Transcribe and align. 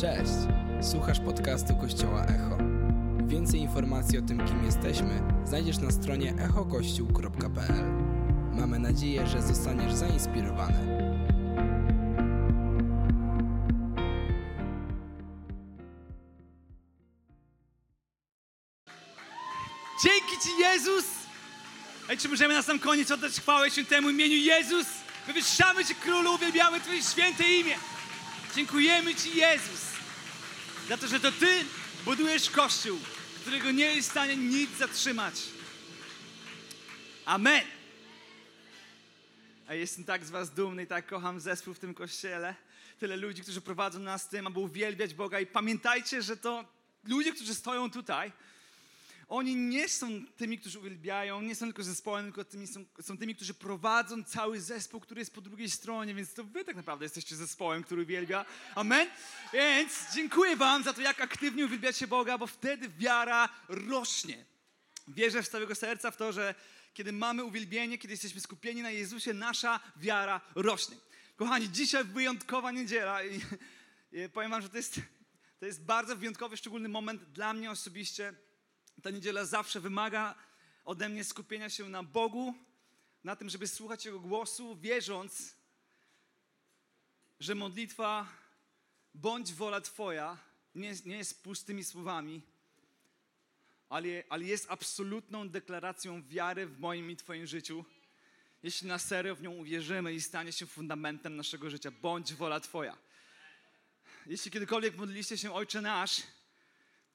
Cześć! 0.00 0.32
Słuchasz 0.90 1.20
podcastu 1.20 1.76
Kościoła 1.76 2.24
Echo. 2.24 2.58
Więcej 3.26 3.60
informacji 3.60 4.18
o 4.18 4.22
tym, 4.22 4.46
kim 4.48 4.64
jesteśmy, 4.64 5.22
znajdziesz 5.44 5.78
na 5.78 5.90
stronie 5.90 6.34
echokościół.pl. 6.38 7.84
Mamy 8.52 8.78
nadzieję, 8.78 9.26
że 9.26 9.42
zostaniesz 9.42 9.92
zainspirowany. 9.92 10.78
Dzięki 20.04 20.42
Ci, 20.42 20.48
Jezus! 20.60 21.04
Ej, 22.08 22.18
czy 22.18 22.28
możemy 22.28 22.54
na 22.54 22.62
sam 22.62 22.78
koniec 22.78 23.10
oddać 23.10 23.32
chwałę 23.32 23.70
świętemu 23.70 24.10
imieniu 24.10 24.36
Jezus? 24.36 24.86
Wywyższamy 25.26 25.84
Cię, 25.84 25.94
Królu, 25.94 26.34
uwielbiamy 26.34 26.80
Twoje 26.80 27.02
święte 27.02 27.44
imię. 27.44 27.74
Dziękujemy 28.56 29.14
Ci, 29.14 29.36
Jezus, 29.36 29.89
za 30.90 30.96
to, 30.96 31.08
że 31.08 31.20
to 31.20 31.32
Ty 31.32 31.64
budujesz 32.04 32.50
Kościół, 32.50 32.98
którego 33.40 33.70
nie 33.70 33.94
jest 33.94 34.08
w 34.08 34.10
stanie 34.10 34.36
nic 34.36 34.70
zatrzymać. 34.78 35.34
Amen. 37.24 37.64
A 39.68 39.74
jestem 39.74 40.04
tak 40.04 40.24
z 40.24 40.30
Was 40.30 40.50
dumny 40.50 40.82
i 40.82 40.86
tak 40.86 41.06
kocham 41.06 41.40
zespół 41.40 41.74
w 41.74 41.78
tym 41.78 41.94
kościele. 41.94 42.54
Tyle 42.98 43.16
ludzi, 43.16 43.42
którzy 43.42 43.60
prowadzą 43.60 43.98
nas 43.98 44.28
tym, 44.28 44.46
aby 44.46 44.58
uwielbiać 44.58 45.14
Boga. 45.14 45.40
I 45.40 45.46
pamiętajcie, 45.46 46.22
że 46.22 46.36
to 46.36 46.64
ludzie, 47.04 47.32
którzy 47.32 47.54
stoją 47.54 47.90
tutaj, 47.90 48.32
oni 49.30 49.56
nie 49.56 49.88
są 49.88 50.26
tymi, 50.36 50.58
którzy 50.58 50.78
uwielbiają, 50.78 51.42
nie 51.42 51.54
są 51.54 51.66
tylko 51.66 51.82
zespołem, 51.82 52.24
tylko 52.24 52.44
tymi, 52.44 52.66
są, 52.66 52.84
są 53.02 53.18
tymi, 53.18 53.34
którzy 53.34 53.54
prowadzą 53.54 54.24
cały 54.24 54.60
zespół, 54.60 55.00
który 55.00 55.20
jest 55.20 55.34
po 55.34 55.40
drugiej 55.40 55.70
stronie, 55.70 56.14
więc 56.14 56.34
to 56.34 56.44
wy 56.44 56.64
tak 56.64 56.76
naprawdę 56.76 57.04
jesteście 57.04 57.36
zespołem, 57.36 57.82
który 57.82 58.02
uwielbia. 58.02 58.44
Amen? 58.74 59.08
Więc 59.52 59.92
dziękuję 60.14 60.56
wam 60.56 60.82
za 60.82 60.92
to, 60.92 61.00
jak 61.00 61.20
aktywnie 61.20 61.64
uwielbiacie 61.64 62.06
Boga, 62.06 62.38
bo 62.38 62.46
wtedy 62.46 62.88
wiara 62.88 63.48
rośnie. 63.68 64.44
Wierzę 65.08 65.42
z 65.42 65.50
całego 65.50 65.74
serca 65.74 66.10
w 66.10 66.16
to, 66.16 66.32
że 66.32 66.54
kiedy 66.94 67.12
mamy 67.12 67.44
uwielbienie, 67.44 67.98
kiedy 67.98 68.14
jesteśmy 68.14 68.40
skupieni 68.40 68.82
na 68.82 68.90
Jezusie, 68.90 69.34
nasza 69.34 69.80
wiara 69.96 70.40
rośnie. 70.54 70.96
Kochani, 71.36 71.70
dzisiaj 71.70 72.04
wyjątkowa 72.04 72.70
niedziela 72.70 73.24
i, 73.24 73.40
i 74.12 74.28
powiem 74.28 74.50
wam, 74.50 74.62
że 74.62 74.68
to 74.68 74.76
jest, 74.76 75.00
to 75.60 75.66
jest 75.66 75.84
bardzo 75.84 76.16
wyjątkowy, 76.16 76.56
szczególny 76.56 76.88
moment 76.88 77.24
dla 77.24 77.52
mnie 77.52 77.70
osobiście. 77.70 78.34
Ta 79.02 79.10
niedziela 79.10 79.44
zawsze 79.44 79.80
wymaga 79.80 80.34
ode 80.84 81.08
mnie 81.08 81.24
skupienia 81.24 81.70
się 81.70 81.88
na 81.88 82.02
Bogu, 82.02 82.54
na 83.24 83.36
tym, 83.36 83.50
żeby 83.50 83.68
słuchać 83.68 84.04
Jego 84.04 84.20
głosu, 84.20 84.76
wierząc, 84.76 85.54
że 87.40 87.54
modlitwa 87.54 88.28
bądź 89.14 89.52
wola 89.52 89.80
Twoja 89.80 90.38
nie, 90.74 90.94
nie 91.04 91.16
jest 91.16 91.42
pustymi 91.42 91.84
słowami, 91.84 92.42
ale, 93.88 94.08
ale 94.28 94.44
jest 94.44 94.66
absolutną 94.70 95.48
deklaracją 95.48 96.22
wiary 96.28 96.66
w 96.66 96.78
moim 96.78 97.10
i 97.10 97.16
Twoim 97.16 97.46
życiu. 97.46 97.84
Jeśli 98.62 98.88
na 98.88 98.98
serio 98.98 99.36
w 99.36 99.42
nią 99.42 99.50
uwierzymy 99.50 100.14
i 100.14 100.20
stanie 100.20 100.52
się 100.52 100.66
fundamentem 100.66 101.36
naszego 101.36 101.70
życia, 101.70 101.90
bądź 101.90 102.34
wola 102.34 102.60
Twoja. 102.60 102.96
Jeśli 104.26 104.50
kiedykolwiek 104.50 104.96
modliliście 104.96 105.38
się 105.38 105.52
Ojcze 105.52 105.80
Nasz, 105.80 106.22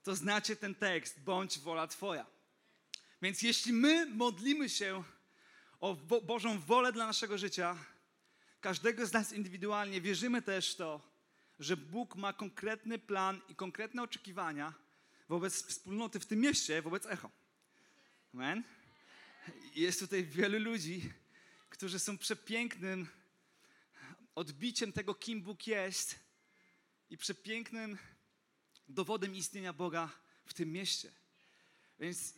to 0.06 0.16
znacie 0.16 0.56
ten 0.56 0.76
tekst, 0.76 1.20
bądź 1.20 1.60
wola 1.60 1.88
Twoja. 1.88 2.26
Więc 3.22 3.42
jeśli 3.42 3.74
my 3.74 4.06
modlimy 4.06 4.70
się 4.70 5.04
o 5.80 5.96
Bo 5.96 6.22
Bożą 6.22 6.60
wolę 6.60 6.94
dla 6.94 7.08
naszego 7.08 7.38
życia, 7.38 7.78
każdego 8.62 9.06
z 9.06 9.14
nas 9.14 9.34
indywidualnie, 9.34 10.02
wierzymy 10.02 10.42
też 10.42 10.76
to, 10.76 11.02
że 11.60 11.78
Bóg 11.78 12.16
ma 12.16 12.34
konkretny 12.34 13.00
plan 13.00 13.42
i 13.50 13.56
konkretne 13.56 14.04
oczekiwania 14.04 14.74
wobec 15.30 15.64
wspólnoty 15.68 16.20
w 16.20 16.26
tym 16.26 16.40
mieście, 16.40 16.82
wobec 16.82 17.06
Echo. 17.06 17.32
Amen? 18.34 18.64
Jest 19.76 20.00
tutaj 20.00 20.26
wielu 20.26 20.60
ludzi, 20.60 21.14
którzy 21.70 22.00
są 22.00 22.18
przepięknym 22.18 23.08
odbiciem 24.36 24.94
tego, 24.94 25.16
kim 25.16 25.42
Bóg 25.42 25.68
jest 25.68 26.20
i 27.10 27.18
przepięknym 27.18 27.98
dowodem 28.90 29.36
istnienia 29.36 29.74
Boga 29.74 30.10
w 30.46 30.54
tym 30.54 30.72
mieście. 30.72 31.12
Więc 32.00 32.34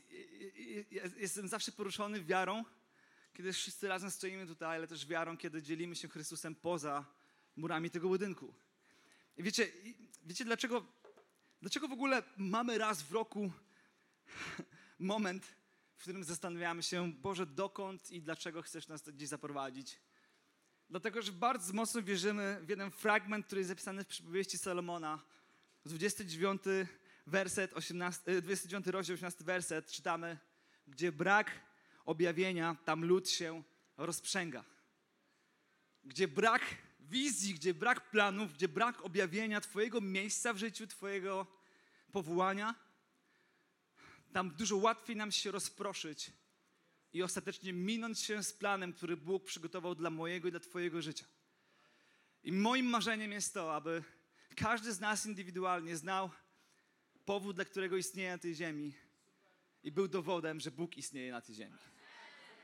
jestem 1.18 1.48
zawsze 1.48 1.72
poruszony 1.72 2.24
wiarą, 2.24 2.64
kiedy 3.34 3.54
wszyscy 3.54 3.88
razem 3.88 4.12
stoimy 4.12 4.48
tutaj, 4.48 4.78
ale 4.78 4.88
też 4.88 5.06
wiarą, 5.06 5.38
kiedy 5.38 5.62
dzielimy 5.62 5.96
się 5.96 6.08
Chrystusem 6.08 6.56
poza 6.56 7.06
murami 7.56 7.90
tego 7.90 8.08
budynku. 8.08 8.54
I 9.38 9.44
wiecie, 9.44 9.72
wiecie 10.24 10.46
dlaczego, 10.46 10.86
dlaczego 11.62 11.88
w 11.88 11.92
ogóle 11.92 12.24
mamy 12.38 12.78
raz 12.78 13.02
w 13.02 13.12
roku 13.12 13.52
moment, 15.00 15.46
w 15.96 16.02
którym 16.02 16.24
zastanawiamy 16.24 16.84
się, 16.84 17.14
Boże, 17.14 17.46
dokąd 17.46 18.12
i 18.12 18.22
dlaczego 18.22 18.62
chcesz 18.62 18.88
nas 18.88 19.10
gdzieś 19.10 19.30
zaprowadzić? 19.30 20.00
Dlatego, 20.90 21.22
że 21.22 21.32
bardzo 21.32 21.74
mocno 21.74 22.02
wierzymy 22.02 22.60
w 22.64 22.70
jeden 22.70 22.92
fragment, 22.92 23.46
który 23.46 23.60
jest 23.60 23.68
zapisany 23.70 24.04
w 24.04 24.08
przypowieści 24.08 24.58
Salomona, 24.58 25.24
29 25.88 26.62
werset, 27.28 27.74
18, 27.74 28.42
29 28.42 28.88
rozdział, 28.88 29.14
18 29.14 29.44
werset 29.44 29.92
czytamy, 29.92 30.38
gdzie 30.88 31.12
brak 31.12 31.52
objawienia, 32.06 32.76
tam 32.86 33.06
lud 33.06 33.30
się 33.30 33.64
rozprzęga. 33.98 34.64
Gdzie 36.04 36.28
brak 36.28 36.62
wizji, 37.00 37.54
gdzie 37.54 37.74
brak 37.74 38.10
planów, 38.10 38.54
gdzie 38.54 38.68
brak 38.68 39.02
objawienia 39.02 39.62
Twojego 39.62 40.02
miejsca 40.02 40.54
w 40.54 40.58
życiu, 40.58 40.88
Twojego 40.88 41.48
powołania, 42.12 42.76
tam 44.34 44.52
dużo 44.52 44.78
łatwiej 44.78 45.16
nam 45.16 45.32
się 45.32 45.52
rozproszyć 45.52 46.32
i 47.14 47.24
ostatecznie 47.24 47.74
minąć 47.74 48.20
się 48.20 48.44
z 48.44 48.54
planem, 48.54 48.94
który 48.94 49.18
Bóg 49.18 49.44
przygotował 49.44 49.96
dla 49.96 50.10
mojego 50.10 50.48
i 50.48 50.52
dla 50.52 50.60
Twojego 50.60 51.02
życia. 51.02 51.26
I 52.44 52.52
moim 52.52 52.86
marzeniem 52.86 53.32
jest 53.32 53.54
to, 53.54 53.76
aby 53.76 54.04
każdy 54.58 54.94
z 54.94 55.00
nas 55.00 55.26
indywidualnie 55.26 55.98
znał 55.98 56.30
powód, 57.26 57.56
dla 57.56 57.66
którego 57.66 57.98
istnieje 57.98 58.32
na 58.32 58.38
tej 58.38 58.56
ziemi 58.56 58.94
i 59.84 59.92
był 59.92 60.08
dowodem, 60.08 60.60
że 60.60 60.72
Bóg 60.72 60.98
istnieje 60.98 61.32
na 61.32 61.42
tej 61.42 61.56
ziemi. 61.56 61.78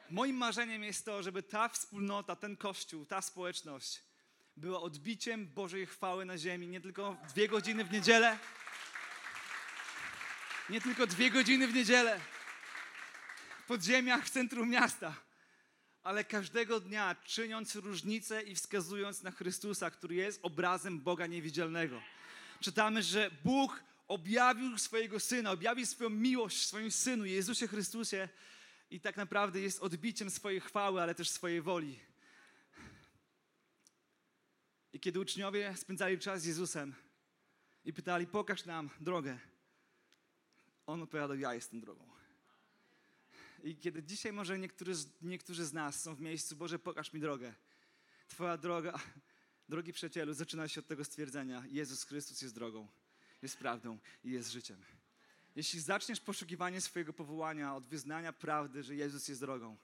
Moim 0.09 0.35
marzeniem 0.35 0.83
jest 0.83 1.05
to, 1.05 1.23
żeby 1.23 1.43
ta 1.43 1.69
wspólnota, 1.69 2.35
ten 2.35 2.57
kościół, 2.57 3.05
ta 3.05 3.21
społeczność 3.21 4.03
była 4.57 4.81
odbiciem 4.81 5.47
Bożej 5.47 5.85
chwały 5.85 6.25
na 6.25 6.37
ziemi. 6.37 6.67
Nie 6.67 6.81
tylko 6.81 7.17
dwie 7.29 7.47
godziny 7.47 7.83
w 7.83 7.91
niedzielę, 7.91 8.37
nie 10.69 10.81
tylko 10.81 11.07
dwie 11.07 11.31
godziny 11.31 11.67
w 11.67 11.73
niedzielę 11.73 12.19
w 13.63 13.65
podziemiach 13.65 14.25
w 14.25 14.29
centrum 14.29 14.69
miasta, 14.69 15.15
ale 16.03 16.24
każdego 16.24 16.80
dnia 16.80 17.16
czyniąc 17.25 17.75
różnicę 17.75 18.41
i 18.41 18.56
wskazując 18.56 19.24
na 19.24 19.31
Chrystusa, 19.31 19.91
który 19.91 20.16
jest 20.16 20.40
obrazem 20.44 21.00
Boga 21.00 21.28
niewidzialnego. 21.28 22.02
Czytamy, 22.59 23.03
że 23.03 23.31
Bóg 23.44 23.84
objawił 24.08 24.78
swojego 24.78 25.19
Syna, 25.19 25.52
objawił 25.52 25.86
swoją 25.86 26.09
miłość 26.09 26.58
w 26.58 26.66
swoim 26.66 26.91
Synu, 26.91 27.25
Jezusie 27.25 27.68
Chrystusie 27.68 28.30
i 28.90 29.00
tak 29.00 29.18
naprawdę 29.18 29.62
jest 29.62 29.80
odbiciem 29.80 30.30
swojej 30.30 30.59
chwały, 30.59 31.02
ale 31.02 31.16
też 31.16 31.30
swojej 31.30 31.62
woli. 31.62 32.00
I 34.94 35.00
kiedy 35.00 35.20
uczniowie 35.20 35.75
spędzali 35.78 36.20
czas 36.20 36.41
z 36.41 36.46
Jezusem 36.46 36.96
i 37.85 37.94
pytali, 37.94 38.28
pokaż 38.28 38.66
nam 38.66 38.90
drogę, 39.00 39.40
On 40.85 41.02
odpowiadał, 41.02 41.38
ja 41.38 41.53
jestem 41.53 41.81
drogą. 41.81 42.12
I 43.63 43.75
kiedy 43.75 44.03
dzisiaj 44.03 44.34
może 44.34 44.59
niektórzy, 44.59 44.94
niektórzy 45.22 45.66
z 45.66 45.74
nas 45.74 46.01
są 46.01 46.16
w 46.16 46.22
miejscu, 46.22 46.56
Boże, 46.56 46.79
pokaż 46.79 47.13
mi 47.13 47.19
drogę. 47.19 47.53
Twoja 48.28 48.57
droga, 48.57 49.00
drogi 49.69 49.94
przyjacielu, 49.94 50.34
zaczyna 50.34 50.67
się 50.67 50.79
od 50.79 50.87
tego 50.87 51.05
stwierdzenia: 51.05 51.64
Jezus 51.70 52.03
Chrystus 52.03 52.41
jest 52.41 52.55
drogą, 52.55 52.87
jest 53.41 53.58
prawdą 53.58 53.99
i 54.23 54.32
jest 54.32 54.52
życiem. 54.52 54.82
Jeśli 55.55 55.79
zaczniesz 55.79 56.20
poszukiwanie 56.20 56.82
swojego 56.82 57.14
powołania 57.14 57.76
od 57.76 57.87
wyznania 57.87 58.34
prawdy, 58.34 58.84
że 58.84 58.96
Jezus 58.96 59.28
jest 59.28 59.41
drogą, 59.41 59.78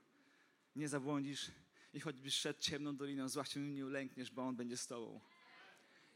nie 0.76 0.90
zabłądzisz 0.90 1.52
i 1.94 2.00
choćbyś 2.00 2.34
szedł 2.34 2.60
ciemną 2.60 2.96
doliną, 2.96 3.30
zła 3.30 3.46
się 3.46 3.60
nie 3.60 3.86
ulękniesz, 3.86 4.32
bo 4.32 4.48
On 4.48 4.56
będzie 4.56 4.78
z 4.78 4.88
Tobą. 4.88 5.22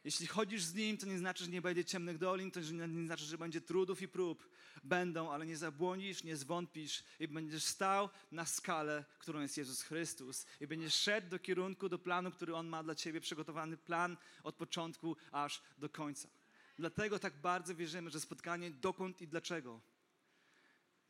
Jeśli 0.03 0.27
chodzisz 0.27 0.63
z 0.63 0.73
Nim, 0.73 0.97
to 0.97 1.05
nie 1.05 1.17
znaczy, 1.17 1.43
że 1.43 1.49
nie 1.49 1.61
będzie 1.61 1.85
ciemnych 1.85 2.17
dolin, 2.17 2.51
to 2.51 2.59
nie 2.59 3.05
znaczy, 3.05 3.25
że 3.25 3.37
będzie 3.37 3.61
trudów 3.61 4.01
i 4.01 4.07
prób. 4.07 4.49
Będą, 4.83 5.31
ale 5.31 5.45
nie 5.45 5.57
zabłądzisz, 5.57 6.23
nie 6.23 6.37
zwątpisz 6.37 7.03
i 7.19 7.27
będziesz 7.27 7.63
stał 7.63 8.09
na 8.31 8.45
skalę, 8.45 9.05
którą 9.19 9.41
jest 9.41 9.57
Jezus 9.57 9.81
Chrystus. 9.81 10.45
I 10.59 10.67
będziesz 10.67 10.93
szedł 10.93 11.29
do 11.29 11.39
kierunku, 11.39 11.89
do 11.89 11.99
planu, 11.99 12.31
który 12.31 12.55
On 12.55 12.67
ma 12.67 12.83
dla 12.83 12.95
Ciebie, 12.95 13.21
przygotowany 13.21 13.77
plan 13.77 14.17
od 14.43 14.55
początku 14.55 15.15
aż 15.31 15.61
do 15.77 15.89
końca. 15.89 16.29
Dlatego 16.77 17.19
tak 17.19 17.41
bardzo 17.41 17.75
wierzymy, 17.75 18.09
że 18.09 18.19
spotkanie 18.19 18.71
dokąd 18.71 19.21
i 19.21 19.27
dlaczego 19.27 19.81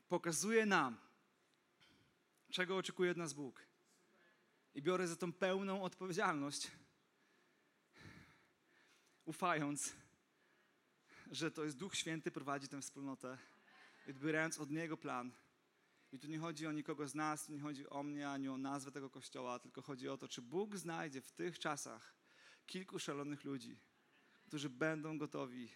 pokazuje 0.09 0.65
nam, 0.65 0.97
czego 2.51 2.77
oczekuje 2.77 3.11
od 3.11 3.17
nas 3.17 3.33
Bóg. 3.33 3.65
I 4.75 4.81
biorę 4.81 5.07
za 5.07 5.15
tą 5.15 5.33
pełną 5.33 5.83
odpowiedzialność 5.83 6.71
ufając, 9.25 9.93
że 11.31 11.51
to 11.51 11.63
jest 11.63 11.77
Duch 11.77 11.95
Święty 11.95 12.31
prowadzi 12.31 12.67
tę 12.67 12.81
wspólnotę, 12.81 13.37
odbierając 14.09 14.59
od 14.59 14.71
Niego 14.71 14.97
plan. 14.97 15.31
I 16.11 16.19
tu 16.19 16.27
nie 16.27 16.39
chodzi 16.39 16.67
o 16.67 16.71
nikogo 16.71 17.07
z 17.07 17.15
nas, 17.15 17.45
tu 17.45 17.53
nie 17.53 17.61
chodzi 17.61 17.89
o 17.89 18.03
mnie, 18.03 18.29
ani 18.29 18.49
o 18.49 18.57
nazwę 18.57 18.91
tego 18.91 19.09
kościoła, 19.09 19.59
tylko 19.59 19.81
chodzi 19.81 20.09
o 20.09 20.17
to, 20.17 20.27
czy 20.27 20.41
Bóg 20.41 20.77
znajdzie 20.77 21.21
w 21.21 21.31
tych 21.31 21.59
czasach 21.59 22.15
kilku 22.65 22.99
szalonych 22.99 23.43
ludzi, 23.43 23.79
którzy 24.47 24.69
będą 24.69 25.17
gotowi 25.17 25.69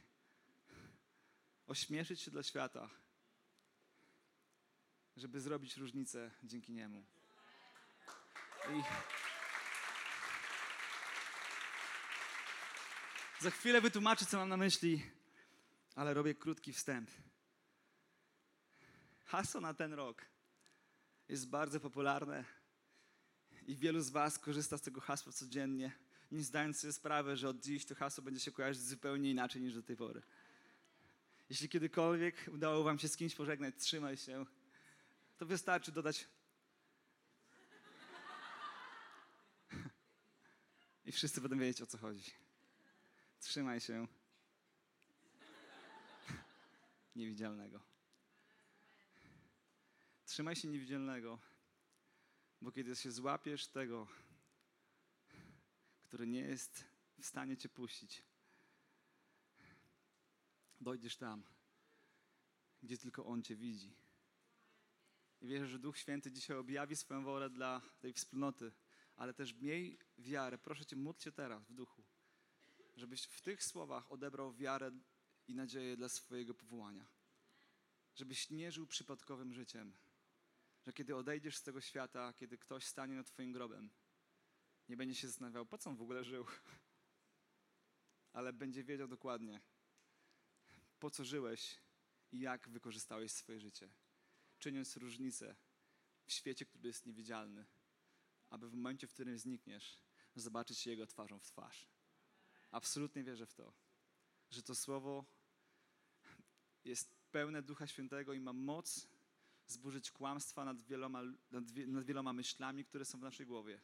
ośmieszyć 1.68 2.22
się 2.22 2.32
dla 2.32 2.44
świata, 2.44 2.90
żeby 5.18 5.42
zrobić 5.42 5.78
różnicę 5.78 6.32
dzięki 6.44 6.74
Niemu. 6.74 7.06
I 8.70 8.84
za 13.40 13.52
chwilę 13.52 13.82
wytłumaczę, 13.82 14.26
co 14.26 14.38
mam 14.38 14.50
na 14.50 14.58
myśli, 14.58 15.04
ale 15.96 16.14
robię 16.14 16.36
krótki 16.36 16.74
wstęp. 16.74 17.12
Hasło 19.26 19.62
na 19.62 19.74
ten 19.74 19.94
rok 19.94 20.26
jest 21.30 21.50
bardzo 21.50 21.80
popularne 21.80 22.46
i 23.68 23.76
wielu 23.76 24.02
z 24.02 24.10
Was 24.10 24.40
korzysta 24.40 24.78
z 24.78 24.82
tego 24.82 25.02
hasła 25.02 25.34
codziennie, 25.34 25.92
nie 26.32 26.44
zdając 26.44 26.80
sobie 26.80 26.94
sprawy, 26.94 27.38
że 27.38 27.50
od 27.50 27.60
dziś 27.60 27.86
to 27.86 27.96
hasło 27.96 28.24
będzie 28.24 28.40
się 28.40 28.52
kojarzyć 28.52 28.82
zupełnie 28.84 29.32
inaczej 29.32 29.62
niż 29.62 29.74
do 29.74 29.84
tej 29.84 29.98
pory. 29.98 30.22
Jeśli 31.50 31.70
kiedykolwiek 31.70 32.36
udało 32.54 32.84
Wam 32.84 33.00
się 33.00 33.08
z 33.08 33.18
kimś 33.18 33.36
pożegnać, 33.36 33.76
trzymaj 33.78 34.18
się, 34.18 34.46
to 35.38 35.46
wystarczy 35.46 35.92
dodać. 35.92 36.28
I 41.06 41.12
wszyscy 41.12 41.42
będą 41.42 41.58
wiedzieć, 41.58 41.82
o 41.82 41.88
co 41.88 41.98
chodzi. 41.98 42.47
Trzymaj 43.48 43.80
się 43.80 44.08
niewidzialnego. 47.16 47.80
Trzymaj 50.26 50.56
się 50.56 50.68
niewidzialnego, 50.68 51.40
bo 52.62 52.72
kiedy 52.72 52.96
się 52.96 53.12
złapiesz 53.12 53.68
tego, 53.68 54.08
który 56.04 56.28
nie 56.28 56.40
jest 56.40 56.86
w 57.20 57.26
stanie 57.26 57.58
cię 57.58 57.70
puścić, 57.70 58.24
dojdziesz 60.82 61.18
tam, 61.18 61.44
gdzie 62.84 62.98
tylko 62.98 63.26
On 63.26 63.44
cię 63.44 63.56
widzi. 63.56 63.96
I 65.42 65.48
wierzę, 65.48 65.68
że 65.68 65.80
Duch 65.80 65.98
Święty 65.98 66.32
dzisiaj 66.32 66.58
objawi 66.58 66.96
swoją 66.96 67.24
wolę 67.24 67.50
dla 67.50 67.82
tej 68.00 68.14
wspólnoty, 68.14 68.72
ale 69.16 69.34
też 69.34 69.54
miej 69.54 70.00
wiarę. 70.18 70.58
Proszę 70.58 70.86
Cię, 70.86 70.96
módl 70.96 71.20
się 71.20 71.32
teraz 71.32 71.64
w 71.64 71.74
duchu, 71.74 72.07
żebyś 72.98 73.24
w 73.24 73.42
tych 73.42 73.64
słowach 73.64 74.12
odebrał 74.12 74.54
wiarę 74.54 74.92
i 75.48 75.56
nadzieję 75.56 75.98
dla 75.98 76.10
swojego 76.10 76.54
powołania. 76.54 77.08
Żebyś 78.16 78.50
nie 78.50 78.72
żył 78.72 78.88
przypadkowym 78.88 79.54
życiem, 79.54 79.94
że 80.86 80.94
kiedy 80.94 81.16
odejdziesz 81.16 81.58
z 81.58 81.64
tego 81.64 81.82
świata, 81.82 82.34
kiedy 82.34 82.58
ktoś 82.58 82.86
stanie 82.86 83.16
nad 83.16 83.28
Twoim 83.28 83.52
grobem, 83.52 83.90
nie 84.90 84.98
będzie 84.98 85.16
się 85.16 85.28
zastanawiał, 85.28 85.66
po 85.66 85.78
co 85.78 85.90
on 85.90 85.96
w 85.96 86.02
ogóle 86.02 86.24
żył, 86.24 86.46
ale 88.34 88.54
będzie 88.54 88.84
wiedział 88.84 89.08
dokładnie, 89.08 89.62
po 91.00 91.10
co 91.10 91.24
żyłeś 91.24 91.78
i 92.32 92.40
jak 92.40 92.70
wykorzystałeś 92.70 93.32
swoje 93.32 93.60
życie, 93.60 93.90
czyniąc 94.60 94.98
różnicę 94.98 95.56
w 96.26 96.32
świecie, 96.32 96.66
który 96.66 96.88
jest 96.88 97.06
niewidzialny, 97.06 97.66
aby 98.50 98.70
w 98.70 98.74
momencie, 98.74 99.08
w 99.08 99.14
którym 99.14 99.38
znikniesz, 99.38 100.00
zobaczyć 100.36 100.88
Jego 100.88 101.08
twarzą 101.08 101.40
w 101.40 101.46
twarz. 101.46 101.97
Absolutnie 102.72 103.24
wierzę 103.24 103.46
w 103.46 103.54
to, 103.54 103.74
że 104.50 104.64
to 104.64 104.76
słowo 104.76 105.26
jest 106.86 107.16
pełne 107.32 107.62
Ducha 107.62 107.88
Świętego 107.88 108.34
i 108.34 108.40
ma 108.40 108.54
moc 108.54 109.08
zburzyć 109.68 110.12
kłamstwa 110.12 110.66
nad 110.66 110.82
wieloma, 110.82 111.24
nad, 111.52 111.64
nad 111.88 112.06
wieloma 112.06 112.34
myślami, 112.34 112.86
które 112.86 113.06
są 113.06 113.20
w 113.20 113.22
naszej 113.22 113.46
głowie. 113.46 113.82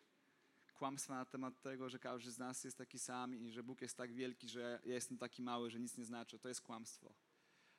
Kłamstwa 0.74 1.16
na 1.16 1.26
temat 1.26 1.62
tego, 1.62 1.90
że 1.90 2.00
każdy 2.00 2.32
z 2.32 2.38
nas 2.38 2.64
jest 2.64 2.78
taki 2.78 3.00
sam 3.00 3.36
i 3.36 3.52
że 3.52 3.64
Bóg 3.64 3.82
jest 3.82 3.98
tak 3.98 4.14
wielki, 4.14 4.50
że 4.50 4.80
ja 4.86 4.94
jestem 4.94 5.18
taki 5.18 5.42
mały, 5.42 5.70
że 5.70 5.80
nic 5.80 5.98
nie 5.98 6.06
znaczy. 6.06 6.40
To 6.40 6.48
jest 6.48 6.62
kłamstwo. 6.62 7.14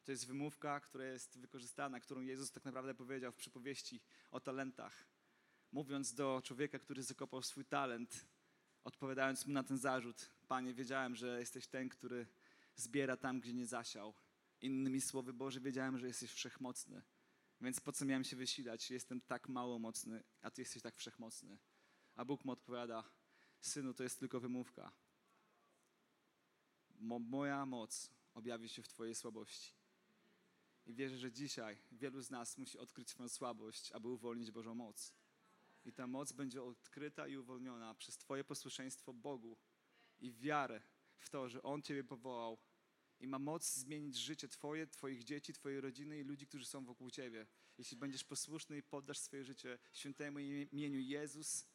To 0.05 0.12
jest 0.12 0.27
wymówka, 0.27 0.81
która 0.81 1.05
jest 1.05 1.39
wykorzystana, 1.39 2.00
którą 2.00 2.21
Jezus 2.21 2.53
tak 2.53 2.65
naprawdę 2.65 2.95
powiedział 2.95 3.33
w 3.33 3.37
przypowieści 3.37 4.00
o 4.31 4.41
talentach. 4.41 5.05
Mówiąc 5.73 6.15
do 6.15 6.43
człowieka, 6.45 6.79
który 6.79 7.03
zakopał 7.03 7.43
swój 7.43 7.65
talent, 7.65 8.27
odpowiadając 8.85 9.47
mu 9.47 9.53
na 9.53 9.63
ten 9.63 9.79
zarzut: 9.79 10.31
Panie, 10.49 10.75
wiedziałem, 10.75 11.17
że 11.17 11.41
jesteś 11.41 11.67
ten, 11.67 11.89
który 11.89 12.27
zbiera 12.77 13.17
tam, 13.17 13.41
gdzie 13.41 13.53
nie 13.55 13.67
zasiał. 13.67 14.15
Innymi 14.61 15.01
słowy, 15.01 15.33
Boże, 15.33 15.61
wiedziałem, 15.61 15.99
że 15.99 16.07
jesteś 16.07 16.33
wszechmocny. 16.33 17.03
Więc 17.61 17.81
po 17.81 17.93
co 17.93 18.05
miałem 18.05 18.25
się 18.25 18.37
wysilać? 18.37 18.91
Jestem 18.91 19.21
tak 19.21 19.49
mało 19.49 19.79
mocny, 19.79 20.25
a 20.43 20.51
Ty 20.51 20.63
jesteś 20.63 20.83
tak 20.83 20.97
wszechmocny. 20.97 21.59
A 22.15 22.25
Bóg 22.25 22.45
mu 22.45 22.53
odpowiada: 22.53 23.05
Synu, 23.61 23.95
to 23.95 24.03
jest 24.03 24.19
tylko 24.19 24.41
wymówka. 24.41 24.93
Mo 26.91 27.19
moja 27.19 27.67
moc 27.67 28.11
objawi 28.35 28.69
się 28.69 28.83
w 28.83 28.89
Twojej 28.89 29.15
słabości. 29.15 29.73
I 30.87 30.95
wierzę, 30.95 31.19
że 31.19 31.33
dzisiaj 31.33 31.79
wielu 31.93 32.21
z 32.21 32.31
nas 32.31 32.59
musi 32.59 32.79
odkryć 32.79 33.11
swoją 33.11 33.29
słabość, 33.29 33.93
aby 33.93 34.09
uwolnić 34.09 34.51
Bożą 34.51 34.75
moc. 34.75 35.15
I 35.85 35.93
ta 35.93 36.07
moc 36.07 36.33
będzie 36.33 36.63
odkryta 36.63 37.29
i 37.29 37.37
uwolniona 37.37 37.95
przez 37.95 38.19
Twoje 38.19 38.45
posłuszeństwo 38.45 39.13
Bogu 39.13 39.59
i 40.21 40.33
wiarę 40.33 40.83
w 41.19 41.31
to, 41.31 41.49
że 41.49 41.63
On 41.63 41.83
Ciebie 41.83 42.05
powołał 42.05 42.59
i 43.21 43.29
ma 43.29 43.39
moc 43.39 43.75
zmienić 43.75 44.17
życie 44.17 44.49
Twoje, 44.49 44.87
Twoich 44.87 45.25
dzieci, 45.25 45.53
Twojej 45.53 45.81
rodziny 45.81 46.19
i 46.19 46.23
ludzi, 46.23 46.47
którzy 46.47 46.67
są 46.67 46.85
wokół 46.85 47.11
Ciebie. 47.11 47.47
Jeśli 47.79 47.97
będziesz 47.97 48.25
posłuszny 48.25 48.79
i 48.79 48.83
poddasz 48.83 49.19
swoje 49.19 49.45
życie 49.45 49.79
świętemu 49.93 50.39
imieniu 50.73 51.01
Jezus 51.01 51.69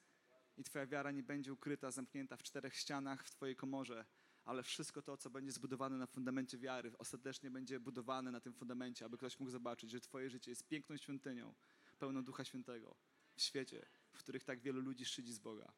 i 0.57 0.63
Twoja 0.63 0.87
wiara 0.87 1.11
nie 1.11 1.23
będzie 1.23 1.53
ukryta, 1.53 1.91
zamknięta 1.91 2.37
w 2.37 2.43
czterech 2.43 2.75
ścianach 2.75 3.23
w 3.23 3.29
Twojej 3.29 3.55
komorze, 3.55 4.05
ale 4.45 4.63
wszystko 4.63 5.01
to, 5.01 5.17
co 5.17 5.29
będzie 5.29 5.51
zbudowane 5.51 5.97
na 5.97 6.07
fundamencie 6.07 6.57
wiary, 6.57 6.91
ostatecznie 6.97 7.51
będzie 7.51 7.79
budowane 7.79 8.31
na 8.31 8.39
tym 8.39 8.53
fundamencie, 8.53 9.05
aby 9.05 9.17
ktoś 9.17 9.39
mógł 9.39 9.51
zobaczyć, 9.51 9.91
że 9.91 9.99
Twoje 9.99 10.29
życie 10.29 10.51
jest 10.51 10.67
piękną 10.67 10.97
świątynią, 10.97 11.55
pełną 11.99 12.23
Ducha 12.23 12.45
Świętego 12.45 12.95
w 13.35 13.41
świecie, 13.41 13.85
w 14.19 14.23
których 14.23 14.43
tak 14.43 14.59
wielu 14.59 14.81
ludzi 14.81 15.05
szydzi 15.05 15.33
z 15.33 15.39
Boga. 15.39 15.71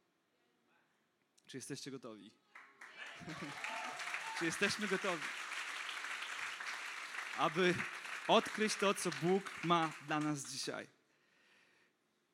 Czy 1.47 1.57
jesteście 1.57 1.91
gotowi? 1.91 2.31
Czy 4.39 4.45
jesteśmy 4.45 4.87
gotowi? 4.87 5.23
Aby 7.37 7.75
odkryć 8.27 8.75
to, 8.75 8.94
co 8.94 9.09
Bóg 9.21 9.63
ma 9.63 9.94
dla 10.07 10.19
nas 10.19 10.51
dzisiaj. 10.51 10.87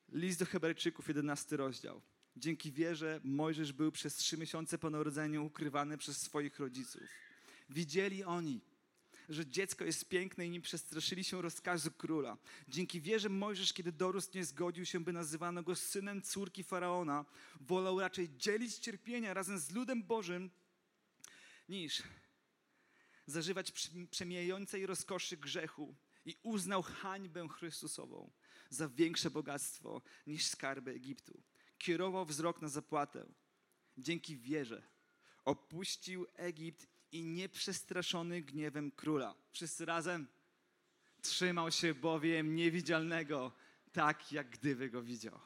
List 0.10 0.40
do 0.40 0.46
Hebrajczyków, 0.46 1.08
11 1.08 1.58
rozdział. 1.58 2.02
Dzięki 2.36 2.72
wierze 2.72 3.22
Mojżesz 3.24 3.74
był 3.74 3.92
przez 3.92 4.16
trzy 4.16 4.38
miesiące 4.38 4.78
po 4.78 4.90
narodzeniu 4.90 5.46
ukrywany 5.46 5.98
przez 5.98 6.22
swoich 6.22 6.60
rodziców. 6.60 7.04
Widzieli 7.70 8.24
oni, 8.24 8.62
że 9.30 9.46
dziecko 9.46 9.86
jest 9.86 10.10
piękne 10.10 10.46
i 10.46 10.50
nie 10.50 10.62
przestraszyli 10.62 11.24
się 11.24 11.42
rozkazu 11.42 11.92
króla. 11.92 12.38
Dzięki 12.68 13.02
wierze 13.02 13.30
Mojżesz, 13.30 13.74
kiedy 13.74 13.92
dorósł, 13.92 14.30
nie 14.36 14.46
zgodził 14.46 14.86
się, 14.86 15.00
by 15.00 15.14
nazywano 15.14 15.64
go 15.64 15.76
synem 15.76 16.22
córki 16.22 16.64
Faraona. 16.64 17.26
Wolał 17.62 18.00
raczej 18.00 18.30
dzielić 18.38 18.78
cierpienia 18.78 19.34
razem 19.34 19.60
z 19.60 19.72
ludem 19.72 20.04
Bożym, 20.04 20.50
niż 21.70 22.04
zażywać 23.26 23.72
przemijającej 24.12 24.86
rozkoszy 24.86 25.38
grzechu 25.38 25.96
i 26.26 26.38
uznał 26.44 26.82
hańbę 26.82 27.48
Chrystusową 27.48 28.32
za 28.70 28.90
większe 28.90 29.30
bogactwo 29.30 30.02
niż 30.28 30.46
skarby 30.46 30.92
Egiptu. 30.92 31.44
Kierował 31.78 32.26
wzrok 32.26 32.62
na 32.62 32.70
zapłatę. 32.70 33.26
Dzięki 33.98 34.38
wierze 34.38 34.88
opuścił 35.46 36.26
Egipt 36.34 36.88
i 37.12 37.24
nieprzestraszony 37.24 38.42
gniewem 38.42 38.92
króla. 38.92 39.36
Wszyscy 39.52 39.86
razem? 39.86 40.28
Trzymał 41.22 41.72
się 41.72 41.94
bowiem 41.94 42.56
niewidzialnego, 42.56 43.52
tak 43.92 44.32
jak 44.32 44.50
gdyby 44.50 44.90
go 44.90 45.02
widział. 45.02 45.40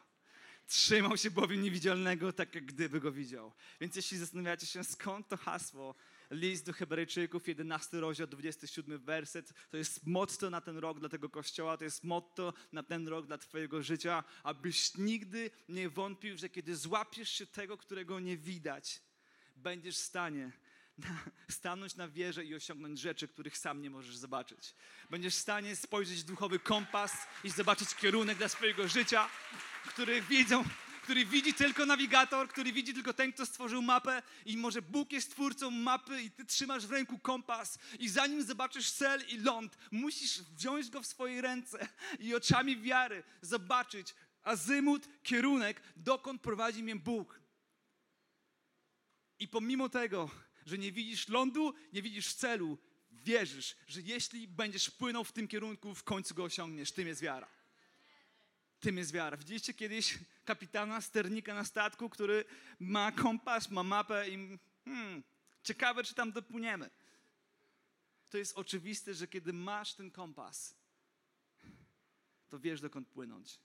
Trzymał 0.68 1.18
się 1.18 1.32
bowiem 1.32 1.62
niewidzialnego, 1.62 2.34
tak 2.34 2.56
jak 2.56 2.66
gdyby 2.66 3.00
go 3.00 3.12
widział. 3.12 3.54
Więc 3.82 3.96
jeśli 3.96 4.18
zastanawiacie 4.18 4.66
się, 4.66 4.84
skąd 4.84 5.28
to 5.28 5.38
hasło, 5.38 5.96
list 6.32 6.66
do 6.66 6.74
Hebrajczyków, 6.74 7.48
11 7.48 8.00
rozdział, 8.00 8.28
27 8.28 9.00
werset, 9.00 9.54
to 9.70 9.78
jest 9.78 10.08
motto 10.08 10.50
na 10.50 10.62
ten 10.62 10.78
rok 10.78 11.00
dla 11.00 11.10
tego 11.10 11.30
kościoła, 11.30 11.78
to 11.78 11.84
jest 11.84 12.04
motto 12.04 12.54
na 12.72 12.84
ten 12.84 13.08
rok 13.08 13.26
dla 13.28 13.38
Twojego 13.38 13.84
życia, 13.84 14.24
abyś 14.44 14.98
nigdy 14.98 15.52
nie 15.70 15.90
wątpił, 15.90 16.38
że 16.38 16.50
kiedy 16.50 16.76
złapiesz 16.76 17.30
się 17.30 17.46
tego, 17.46 17.78
którego 17.78 18.20
nie 18.20 18.38
widać, 18.38 19.02
będziesz 19.56 19.96
w 19.96 20.04
stanie 20.04 20.52
stanąć 21.50 21.96
na 21.96 22.08
wieży 22.08 22.46
i 22.46 22.56
osiągnąć 22.56 23.00
rzeczy, 23.00 23.28
których 23.28 23.58
sam 23.58 23.82
nie 23.82 23.90
możesz 23.90 24.18
zobaczyć. 24.18 24.76
Będziesz 25.10 25.36
w 25.36 25.40
stanie 25.40 25.76
spojrzeć 25.76 26.20
w 26.20 26.26
duchowy 26.26 26.60
kompas 26.60 27.14
i 27.44 27.50
zobaczyć 27.50 27.96
kierunek 27.96 28.38
dla 28.38 28.48
swojego 28.48 28.88
życia, 28.88 29.30
który 29.88 30.22
widzą, 30.22 30.64
który 31.04 31.26
widzi 31.26 31.54
tylko 31.54 31.86
nawigator, 31.86 32.48
który 32.48 32.74
widzi 32.74 32.94
tylko 32.94 33.14
ten, 33.14 33.34
kto 33.34 33.46
stworzył 33.46 33.82
mapę 33.82 34.24
i 34.46 34.58
może 34.58 34.82
Bóg 34.82 35.12
jest 35.12 35.32
twórcą 35.32 35.72
mapy 35.72 36.22
i 36.22 36.32
ty 36.32 36.46
trzymasz 36.46 36.88
w 36.88 36.92
ręku 36.92 37.20
kompas 37.20 37.80
i 38.00 38.10
zanim 38.10 38.44
zobaczysz 38.44 38.92
cel 38.92 39.24
i 39.30 39.38
ląd, 39.38 39.78
musisz 39.92 40.42
wziąć 40.42 40.90
go 40.90 41.02
w 41.02 41.08
swoje 41.08 41.42
ręce 41.42 41.88
i 42.20 42.36
oczami 42.36 42.78
wiary 42.78 43.24
zobaczyć 43.42 44.16
azymut, 44.44 45.08
kierunek, 45.24 45.82
dokąd 45.96 46.42
prowadzi 46.42 46.84
mnie 46.84 46.96
Bóg. 46.96 47.42
I 49.40 49.48
pomimo 49.48 49.90
tego, 49.90 50.30
że 50.72 50.78
nie 50.78 50.92
widzisz 50.92 51.28
lądu, 51.28 51.74
nie 51.94 52.02
widzisz 52.02 52.34
celu, 52.34 52.78
wierzysz, 53.12 53.76
że 53.88 54.02
jeśli 54.02 54.48
będziesz 54.48 54.92
płynął 54.92 55.24
w 55.24 55.32
tym 55.32 55.48
kierunku, 55.48 55.96
w 55.96 56.04
końcu 56.04 56.36
go 56.36 56.44
osiągniesz. 56.44 56.92
Tym 56.92 57.08
jest 57.08 57.22
wiara. 57.22 57.48
Tym 58.80 58.98
jest 58.98 59.12
wiara. 59.12 59.38
Widzieliście 59.38 59.74
kiedyś 59.74 60.20
kapitana 60.46 61.02
sternika 61.02 61.54
na 61.54 61.64
statku, 61.64 62.10
który 62.10 62.46
ma 62.80 63.12
kompas, 63.12 63.72
ma 63.72 63.84
mapę 63.84 64.30
i 64.30 64.60
hmm, 64.86 65.24
ciekawe, 65.64 66.04
czy 66.04 66.16
tam 66.16 66.32
dopłyniemy. 66.32 66.90
To 68.30 68.38
jest 68.38 68.58
oczywiste, 68.58 69.14
że 69.14 69.28
kiedy 69.28 69.54
masz 69.54 69.94
ten 69.94 70.12
kompas, 70.12 70.76
to 72.50 72.60
wiesz, 72.60 72.82
dokąd 72.82 73.08
płynąć. 73.08 73.60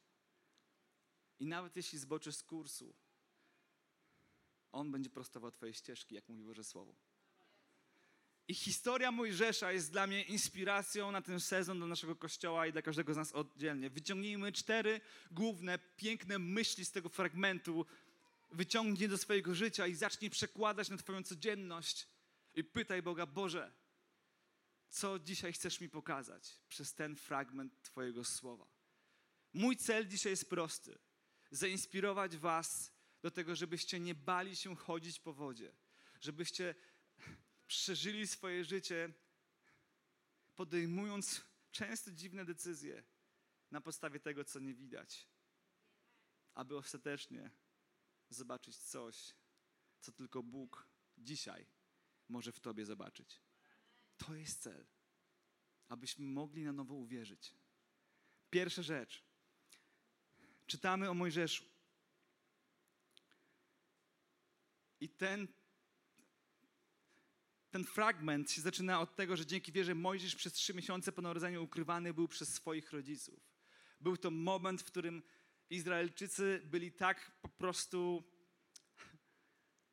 I 1.41 1.47
nawet 1.47 1.77
jeśli 1.77 1.99
zboczysz 1.99 2.35
z 2.37 2.43
kursu, 2.43 2.95
on 4.77 4.91
będzie 4.91 5.11
prostował 5.11 5.51
Twoje 5.51 5.75
ścieżki, 5.75 6.15
jak 6.15 6.29
mówi 6.29 6.45
Boże 6.45 6.65
Słowo. 6.65 6.95
I 8.49 8.55
historia 8.55 9.13
Mojżesza 9.13 9.73
jest 9.73 9.93
dla 9.93 10.07
mnie 10.07 10.23
inspiracją 10.23 11.13
na 11.13 11.23
ten 11.23 11.41
sezon 11.41 11.79
dla 11.79 11.87
naszego 11.87 12.17
kościoła 12.17 12.67
i 12.67 12.73
dla 12.73 12.83
każdego 12.83 13.15
z 13.15 13.17
nas 13.17 13.33
oddzielnie. 13.33 13.91
Wyciągnijmy 13.91 14.53
cztery 14.53 15.01
główne, 15.31 15.79
piękne 15.97 16.39
myśli 16.39 16.85
z 16.85 16.91
tego 16.91 17.09
fragmentu, 17.09 17.87
wyciągnij 18.53 19.09
do 19.09 19.19
swojego 19.19 19.55
życia 19.55 19.87
i 19.87 19.95
zacznij 19.95 20.31
przekładać 20.31 20.89
na 20.89 20.97
Twoją 20.97 21.23
codzienność. 21.23 22.09
I 22.55 22.65
pytaj 22.65 23.03
Boga, 23.03 23.27
Boże, 23.27 23.73
co 24.89 25.19
dzisiaj 25.19 25.53
chcesz 25.53 25.81
mi 25.81 25.89
pokazać 25.89 26.61
przez 26.69 26.95
ten 26.95 27.17
fragment 27.17 27.83
Twojego 27.83 28.25
słowa. 28.25 28.67
Mój 29.53 29.77
cel 29.77 30.09
dzisiaj 30.09 30.33
jest 30.33 30.51
prosty: 30.51 30.99
zainspirować 31.51 32.37
Was 32.37 32.96
do 33.27 33.31
tego, 33.31 33.57
żebyście 33.57 34.01
nie 34.01 34.15
bali 34.15 34.57
się 34.57 34.77
chodzić 34.77 35.21
po 35.21 35.33
wodzie, 35.33 35.73
żebyście 36.21 36.75
przeżyli 37.67 38.27
swoje 38.27 38.65
życie, 38.65 39.13
podejmując 40.55 41.43
często 41.71 42.11
dziwne 42.11 42.45
decyzje 42.45 43.05
na 43.71 43.81
podstawie 43.81 44.21
tego, 44.21 44.45
co 44.45 44.59
nie 44.61 44.75
widać, 44.75 45.29
aby 46.55 46.77
ostatecznie 46.77 47.51
zobaczyć 48.31 48.77
coś, 48.77 49.35
co 50.01 50.13
tylko 50.13 50.43
Bóg 50.43 50.89
dzisiaj 51.19 51.67
może 52.29 52.53
w 52.53 52.61
Tobie 52.61 52.85
zobaczyć. 52.85 53.41
To 54.17 54.35
jest 54.35 54.63
cel, 54.63 54.87
abyśmy 55.89 56.27
mogli 56.27 56.65
na 56.65 56.73
nowo 56.73 56.95
uwierzyć. 56.95 57.55
Pierwsza 58.51 58.83
rzecz. 58.83 59.25
Czytamy 60.67 61.11
o 61.11 61.15
Mojżeszu. 61.15 61.76
I 65.01 65.09
ten 65.09 65.49
ten 67.71 67.85
fragment 67.85 68.51
się 68.51 68.61
zaczyna 68.61 69.01
od 69.01 69.17
tego, 69.17 69.37
że 69.37 69.47
dzięki 69.47 69.73
wierze 69.73 69.95
Mojżesz 69.95 70.35
przez 70.35 70.53
trzy 70.53 70.75
miesiące 70.75 71.13
po 71.13 71.23
narodzeniu 71.23 71.65
ukrywany 71.65 72.15
był 72.15 72.29
przez 72.29 72.55
swoich 72.55 72.93
rodziców. 72.93 73.41
Był 74.01 74.17
to 74.17 74.31
moment, 74.31 74.83
w 74.83 74.85
którym 74.85 75.23
Izraelczycy 75.71 76.63
byli 76.65 76.93
tak 76.93 77.33
po 77.43 77.49
prostu 77.49 78.25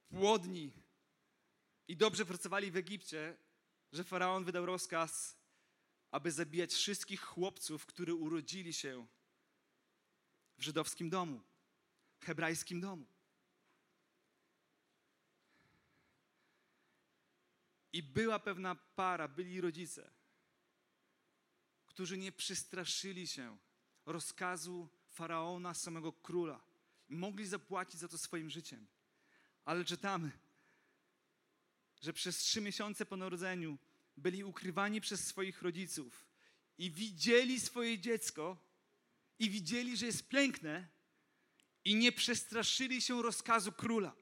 płodni 0.09 0.71
i 1.87 1.97
dobrze 1.97 2.25
pracowali 2.25 2.71
w 2.71 2.77
Egipcie, 2.77 3.37
że 3.91 4.03
faraon 4.03 4.45
wydał 4.45 4.65
rozkaz, 4.65 5.37
aby 6.11 6.31
zabijać 6.31 6.73
wszystkich 6.73 7.21
chłopców, 7.21 7.85
którzy 7.85 8.13
urodzili 8.13 8.73
się 8.73 9.07
w 10.57 10.63
żydowskim 10.63 11.09
domu, 11.09 11.41
hebrajskim 12.19 12.81
domu. 12.81 13.12
I 17.93 18.03
była 18.03 18.39
pewna 18.39 18.75
para, 18.75 19.27
byli 19.27 19.61
rodzice, 19.61 20.09
którzy 21.85 22.17
nie 22.17 22.31
przestraszyli 22.31 23.27
się 23.27 23.57
rozkazu 24.05 24.89
faraona, 25.09 25.73
samego 25.73 26.13
króla. 26.13 26.63
Mogli 27.09 27.45
zapłacić 27.47 27.99
za 27.99 28.07
to 28.07 28.17
swoim 28.17 28.49
życiem. 28.49 28.87
Ale 29.65 29.85
czytamy, 29.85 30.31
że 32.01 32.13
przez 32.13 32.37
trzy 32.37 32.61
miesiące 32.61 33.05
po 33.05 33.17
narodzeniu 33.17 33.77
byli 34.17 34.43
ukrywani 34.43 35.01
przez 35.01 35.27
swoich 35.27 35.61
rodziców 35.61 36.25
i 36.77 36.91
widzieli 36.91 37.59
swoje 37.59 37.99
dziecko 37.99 38.57
i 39.39 39.49
widzieli, 39.49 39.97
że 39.97 40.05
jest 40.05 40.27
piękne 40.27 40.87
i 41.85 41.95
nie 41.95 42.11
przestraszyli 42.11 43.01
się 43.01 43.21
rozkazu 43.21 43.71
króla. 43.71 44.15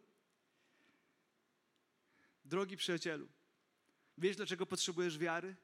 Drogi 2.46 2.78
przyjacielu, 2.78 3.28
Wiesz, 4.22 4.36
dlaczego 4.36 4.66
potrzebujesz 4.66 5.18
wiary? 5.18 5.56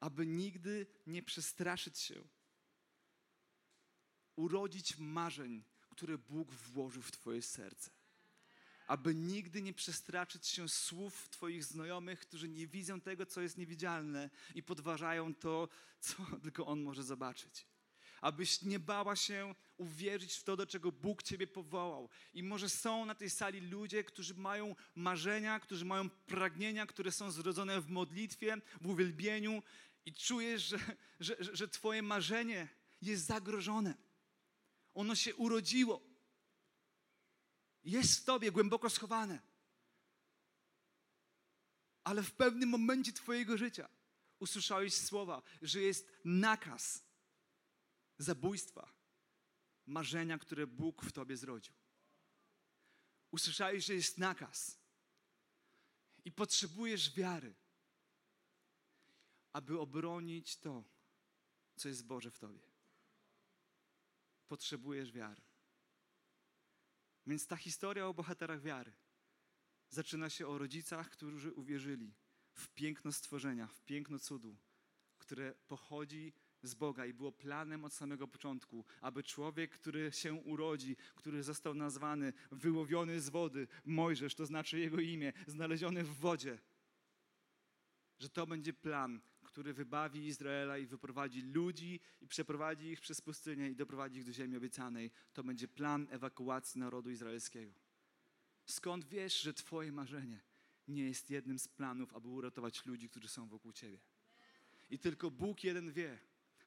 Aby 0.00 0.26
nigdy 0.26 0.86
nie 1.06 1.22
przestraszyć 1.22 1.98
się, 1.98 2.24
urodzić 4.36 4.98
marzeń, 4.98 5.64
które 5.88 6.18
Bóg 6.18 6.52
włożył 6.52 7.02
w 7.02 7.12
Twoje 7.12 7.42
serce. 7.42 7.90
Aby 8.86 9.14
nigdy 9.14 9.62
nie 9.62 9.74
przestraszyć 9.74 10.46
się 10.46 10.68
słów 10.68 11.28
Twoich 11.28 11.64
znajomych, 11.64 12.20
którzy 12.20 12.48
nie 12.48 12.66
widzą 12.66 13.00
tego, 13.00 13.26
co 13.26 13.40
jest 13.40 13.58
niewidzialne 13.58 14.30
i 14.54 14.62
podważają 14.62 15.34
to, 15.34 15.68
co 16.00 16.16
tylko 16.42 16.66
On 16.66 16.82
może 16.82 17.02
zobaczyć 17.02 17.66
abyś 18.20 18.62
nie 18.62 18.78
bała 18.78 19.16
się 19.16 19.54
uwierzyć 19.76 20.34
w 20.34 20.44
to, 20.44 20.56
do 20.56 20.66
czego 20.66 20.92
Bóg 20.92 21.22
Ciebie 21.22 21.46
powołał. 21.46 22.08
I 22.34 22.42
może 22.42 22.68
są 22.68 23.06
na 23.06 23.14
tej 23.14 23.30
sali 23.30 23.60
ludzie, 23.60 24.04
którzy 24.04 24.34
mają 24.34 24.74
marzenia, 24.94 25.60
którzy 25.60 25.84
mają 25.84 26.10
pragnienia, 26.10 26.86
które 26.86 27.12
są 27.12 27.30
zrodzone 27.30 27.80
w 27.80 27.88
modlitwie, 27.88 28.56
w 28.80 28.86
uwielbieniu 28.86 29.62
i 30.06 30.14
czujesz, 30.14 30.62
że, 30.62 30.78
że, 31.20 31.56
że 31.56 31.68
Twoje 31.68 32.02
marzenie 32.02 32.68
jest 33.02 33.26
zagrożone. 33.26 33.94
Ono 34.94 35.14
się 35.14 35.34
urodziło. 35.34 36.02
Jest 37.84 38.20
w 38.20 38.24
Tobie 38.24 38.52
głęboko 38.52 38.90
schowane. 38.90 39.40
Ale 42.04 42.22
w 42.22 42.32
pewnym 42.32 42.68
momencie 42.68 43.12
Twojego 43.12 43.58
życia 43.58 43.88
usłyszałeś 44.38 44.94
słowa, 44.94 45.42
że 45.62 45.80
jest 45.80 46.12
nakaz 46.24 47.05
zabójstwa, 48.18 48.92
marzenia, 49.86 50.38
które 50.38 50.66
Bóg 50.66 51.04
w 51.04 51.12
tobie 51.12 51.36
zrodził. 51.36 51.74
Usłyszałeś, 53.30 53.84
że 53.84 53.94
jest 53.94 54.18
nakaz 54.18 54.78
i 56.24 56.32
potrzebujesz 56.32 57.14
wiary, 57.14 57.54
aby 59.52 59.80
obronić 59.80 60.56
to, 60.56 60.84
co 61.76 61.88
jest 61.88 62.06
Boże 62.06 62.30
w 62.30 62.38
tobie. 62.38 62.60
Potrzebujesz 64.48 65.12
wiary. 65.12 65.42
Więc 67.26 67.46
ta 67.46 67.56
historia 67.56 68.06
o 68.06 68.14
bohaterach 68.14 68.62
wiary 68.62 68.92
zaczyna 69.88 70.30
się 70.30 70.48
o 70.48 70.58
rodzicach, 70.58 71.10
którzy 71.10 71.52
uwierzyli 71.52 72.14
w 72.52 72.68
piękno 72.68 73.12
stworzenia, 73.12 73.66
w 73.66 73.80
piękno 73.80 74.18
cudu, 74.18 74.56
które 75.18 75.54
pochodzi 75.54 76.32
z 76.62 76.74
Boga 76.74 77.06
i 77.06 77.14
było 77.14 77.32
planem 77.32 77.84
od 77.84 77.92
samego 77.92 78.28
początku, 78.28 78.84
aby 79.00 79.22
człowiek, 79.22 79.70
który 79.70 80.12
się 80.12 80.34
urodzi, 80.34 80.96
który 81.14 81.42
został 81.42 81.74
nazwany, 81.74 82.32
wyłowiony 82.50 83.20
z 83.20 83.28
wody, 83.28 83.68
Mojżesz, 83.84 84.34
to 84.34 84.46
znaczy 84.46 84.78
jego 84.78 85.00
imię, 85.00 85.32
znaleziony 85.46 86.04
w 86.04 86.16
wodzie, 86.16 86.58
że 88.18 88.28
to 88.28 88.46
będzie 88.46 88.72
plan, 88.72 89.20
który 89.42 89.72
wybawi 89.72 90.26
Izraela 90.26 90.78
i 90.78 90.86
wyprowadzi 90.86 91.42
ludzi 91.42 92.00
i 92.20 92.28
przeprowadzi 92.28 92.86
ich 92.86 93.00
przez 93.00 93.20
pustynię 93.20 93.70
i 93.70 93.76
doprowadzi 93.76 94.18
ich 94.18 94.24
do 94.24 94.32
ziemi 94.32 94.56
obiecanej. 94.56 95.10
To 95.32 95.44
będzie 95.44 95.68
plan 95.68 96.06
ewakuacji 96.10 96.80
narodu 96.80 97.10
izraelskiego. 97.10 97.72
Skąd 98.66 99.04
wiesz, 99.04 99.40
że 99.40 99.54
Twoje 99.54 99.92
marzenie 99.92 100.40
nie 100.88 101.04
jest 101.04 101.30
jednym 101.30 101.58
z 101.58 101.68
planów, 101.68 102.14
aby 102.14 102.28
uratować 102.28 102.86
ludzi, 102.86 103.08
którzy 103.08 103.28
są 103.28 103.48
wokół 103.48 103.72
Ciebie? 103.72 103.98
I 104.90 104.98
tylko 104.98 105.30
Bóg 105.30 105.64
jeden 105.64 105.92
wie, 105.92 106.18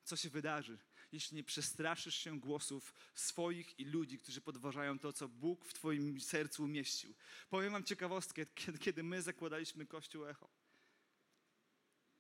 co 0.09 0.15
się 0.15 0.29
wydarzy, 0.29 0.77
jeśli 1.11 1.37
nie 1.37 1.43
przestraszysz 1.43 2.15
się 2.15 2.39
głosów 2.39 2.93
swoich 3.15 3.79
i 3.79 3.85
ludzi, 3.85 4.17
którzy 4.17 4.41
podważają 4.41 4.99
to, 4.99 5.13
co 5.13 5.27
Bóg 5.27 5.65
w 5.65 5.73
Twoim 5.73 6.21
sercu 6.21 6.63
umieścił. 6.63 7.13
Powiem 7.49 7.73
Wam 7.73 7.83
ciekawostkę, 7.83 8.45
kiedy, 8.79 9.03
my 9.03 9.21
zakładaliśmy 9.21 9.85
Kościół 9.85 10.25
Echo. 10.25 10.49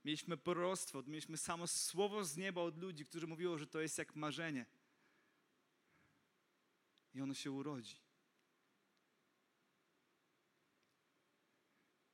Mieliśmy 0.05 0.37
proroctwo, 0.37 1.03
mieliśmy 1.07 1.37
samo 1.37 1.67
słowo 1.67 2.25
z 2.25 2.37
nieba 2.37 2.61
od 2.61 2.77
ludzi, 2.77 3.05
którzy 3.05 3.27
mówiło, 3.27 3.57
że 3.57 3.67
to 3.67 3.81
jest 3.81 3.97
jak 3.97 4.15
marzenie. 4.15 4.65
i 7.13 7.21
ono 7.21 7.33
się 7.33 7.51
urodzi. 7.51 7.97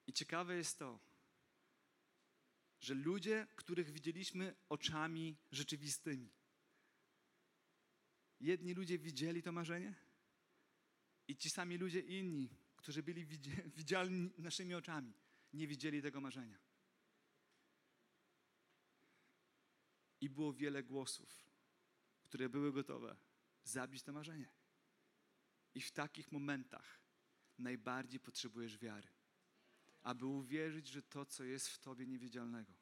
I 0.07 0.13
ciekawe 0.13 0.55
jest 0.55 0.79
to, 0.79 0.99
że 2.85 2.93
ludzie, 2.93 3.47
których 3.55 3.91
widzieliśmy 3.91 4.55
oczami 4.69 5.37
rzeczywistymi, 5.51 6.29
jedni 8.39 8.73
ludzie 8.73 8.99
widzieli 8.99 9.43
to 9.43 9.51
marzenie 9.51 9.95
i 11.27 11.35
ci 11.35 11.49
sami 11.49 11.77
ludzie 11.77 11.99
inni, 11.99 12.49
którzy 12.77 13.03
byli 13.03 13.25
widzialni 13.79 14.31
naszymi 14.37 14.73
oczami, 14.73 15.13
nie 15.53 15.67
widzieli 15.67 16.01
tego 16.01 16.21
marzenia. 16.21 16.59
I 20.21 20.29
było 20.29 20.53
wiele 20.53 20.83
głosów, 20.83 21.49
które 22.23 22.49
były 22.49 22.73
gotowe 22.73 23.17
zabić 23.63 24.03
to 24.03 24.13
marzenie. 24.13 24.49
I 25.75 25.81
w 25.81 25.91
takich 25.91 26.31
momentach 26.31 26.99
najbardziej 27.57 28.19
potrzebujesz 28.19 28.77
wiary, 28.77 29.07
aby 30.05 30.25
uwierzyć, 30.25 30.87
że 30.87 31.03
to, 31.03 31.25
co 31.25 31.43
jest 31.43 31.67
w 31.67 31.79
tobie 31.79 32.07
niewidzialnego, 32.07 32.73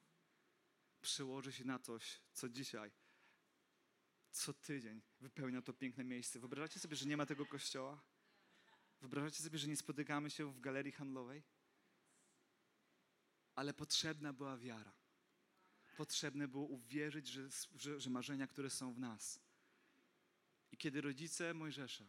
przełoży 1.01 1.51
się 1.51 1.65
na 1.65 1.80
coś, 1.80 2.20
co 2.34 2.50
dzisiaj, 2.50 2.92
co 4.32 4.53
tydzień 4.53 5.01
wypełnia 5.22 5.62
to 5.62 5.74
piękne 5.74 6.03
miejsce. 6.03 6.39
Wyobrażacie 6.39 6.80
sobie, 6.80 6.96
że 6.96 7.06
nie 7.06 7.18
ma 7.18 7.25
tego 7.25 7.46
kościoła? 7.46 8.01
Wyobrażacie 9.01 9.44
sobie, 9.44 9.58
że 9.58 9.68
nie 9.68 9.77
spotykamy 9.77 10.30
się 10.30 10.53
w 10.53 10.60
galerii 10.60 10.92
handlowej? 10.92 11.44
Ale 13.56 13.74
potrzebna 13.74 14.34
była 14.34 14.58
wiara. 14.58 14.94
Potrzebne 15.98 16.48
było 16.48 16.65
uwierzyć, 16.65 17.27
że, 17.27 17.50
że, 17.75 18.00
że 18.00 18.10
marzenia, 18.10 18.48
które 18.48 18.70
są 18.70 18.94
w 18.94 19.00
nas. 19.00 19.39
I 20.72 20.77
kiedy 20.77 21.01
rodzice 21.01 21.53
Mojżesza 21.53 22.06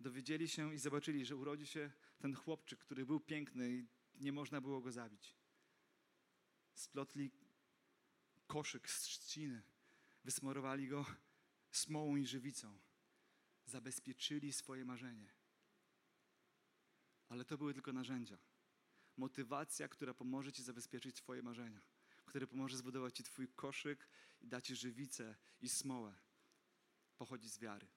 dowiedzieli 0.00 0.48
się 0.48 0.74
i 0.74 0.78
zobaczyli, 0.78 1.26
że 1.26 1.36
urodzi 1.36 1.66
się 1.66 1.92
ten 2.18 2.34
chłopczyk, 2.34 2.78
który 2.78 3.06
był 3.06 3.20
piękny 3.20 3.70
i 3.70 4.01
nie 4.22 4.32
można 4.32 4.60
było 4.60 4.80
go 4.80 4.92
zabić, 4.92 5.36
splotli 6.74 7.30
koszyk 8.46 8.90
z 8.90 9.00
trzciny, 9.02 9.62
wysmarowali 10.24 10.88
go 10.88 11.06
smołą 11.70 12.16
i 12.16 12.26
żywicą, 12.26 12.78
zabezpieczyli 13.64 14.52
swoje 14.52 14.84
marzenie. 14.84 15.32
Ale 17.28 17.44
to 17.44 17.58
były 17.58 17.74
tylko 17.74 17.92
narzędzia. 17.92 18.38
Motywacja, 19.16 19.88
która 19.88 20.14
pomoże 20.14 20.52
Ci 20.52 20.62
zabezpieczyć 20.62 21.16
Twoje 21.16 21.42
marzenia, 21.42 21.80
która 22.24 22.46
pomoże 22.46 22.76
zbudować 22.76 23.16
Ci 23.16 23.24
Twój 23.24 23.48
koszyk 23.48 24.08
i 24.40 24.48
dać 24.48 24.66
Ci 24.66 24.76
żywicę 24.76 25.36
i 25.60 25.68
smołę, 25.68 26.14
pochodzi 27.16 27.48
z 27.48 27.58
wiary. 27.58 27.88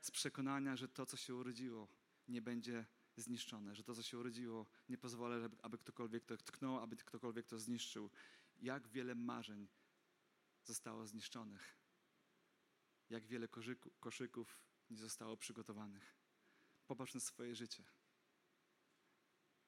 Z 0.00 0.10
przekonania, 0.10 0.76
że 0.76 0.88
to, 0.88 1.06
co 1.06 1.16
się 1.16 1.34
urodziło, 1.34 1.88
nie 2.28 2.42
będzie 2.42 2.86
zniszczone, 3.20 3.74
że 3.74 3.84
to, 3.84 3.94
co 3.94 4.02
się 4.02 4.18
urodziło, 4.18 4.66
nie 4.88 4.98
pozwolę, 4.98 5.48
aby 5.62 5.78
ktokolwiek 5.78 6.24
to 6.24 6.36
tknął, 6.36 6.78
aby 6.78 6.96
ktokolwiek 6.96 7.46
to 7.46 7.58
zniszczył. 7.58 8.10
Jak 8.56 8.88
wiele 8.88 9.14
marzeń 9.14 9.68
zostało 10.64 11.06
zniszczonych, 11.06 11.76
jak 13.10 13.26
wiele 13.26 13.48
koszyków 14.00 14.60
nie 14.90 14.96
zostało 14.96 15.36
przygotowanych. 15.36 16.16
Popatrz 16.86 17.14
na 17.14 17.20
swoje 17.20 17.54
życie 17.54 17.84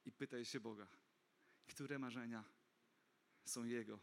i 0.04 0.12
pytaj 0.12 0.44
się 0.44 0.60
Boga, 0.60 0.86
które 1.66 1.98
marzenia 1.98 2.44
są 3.44 3.64
Jego 3.64 4.00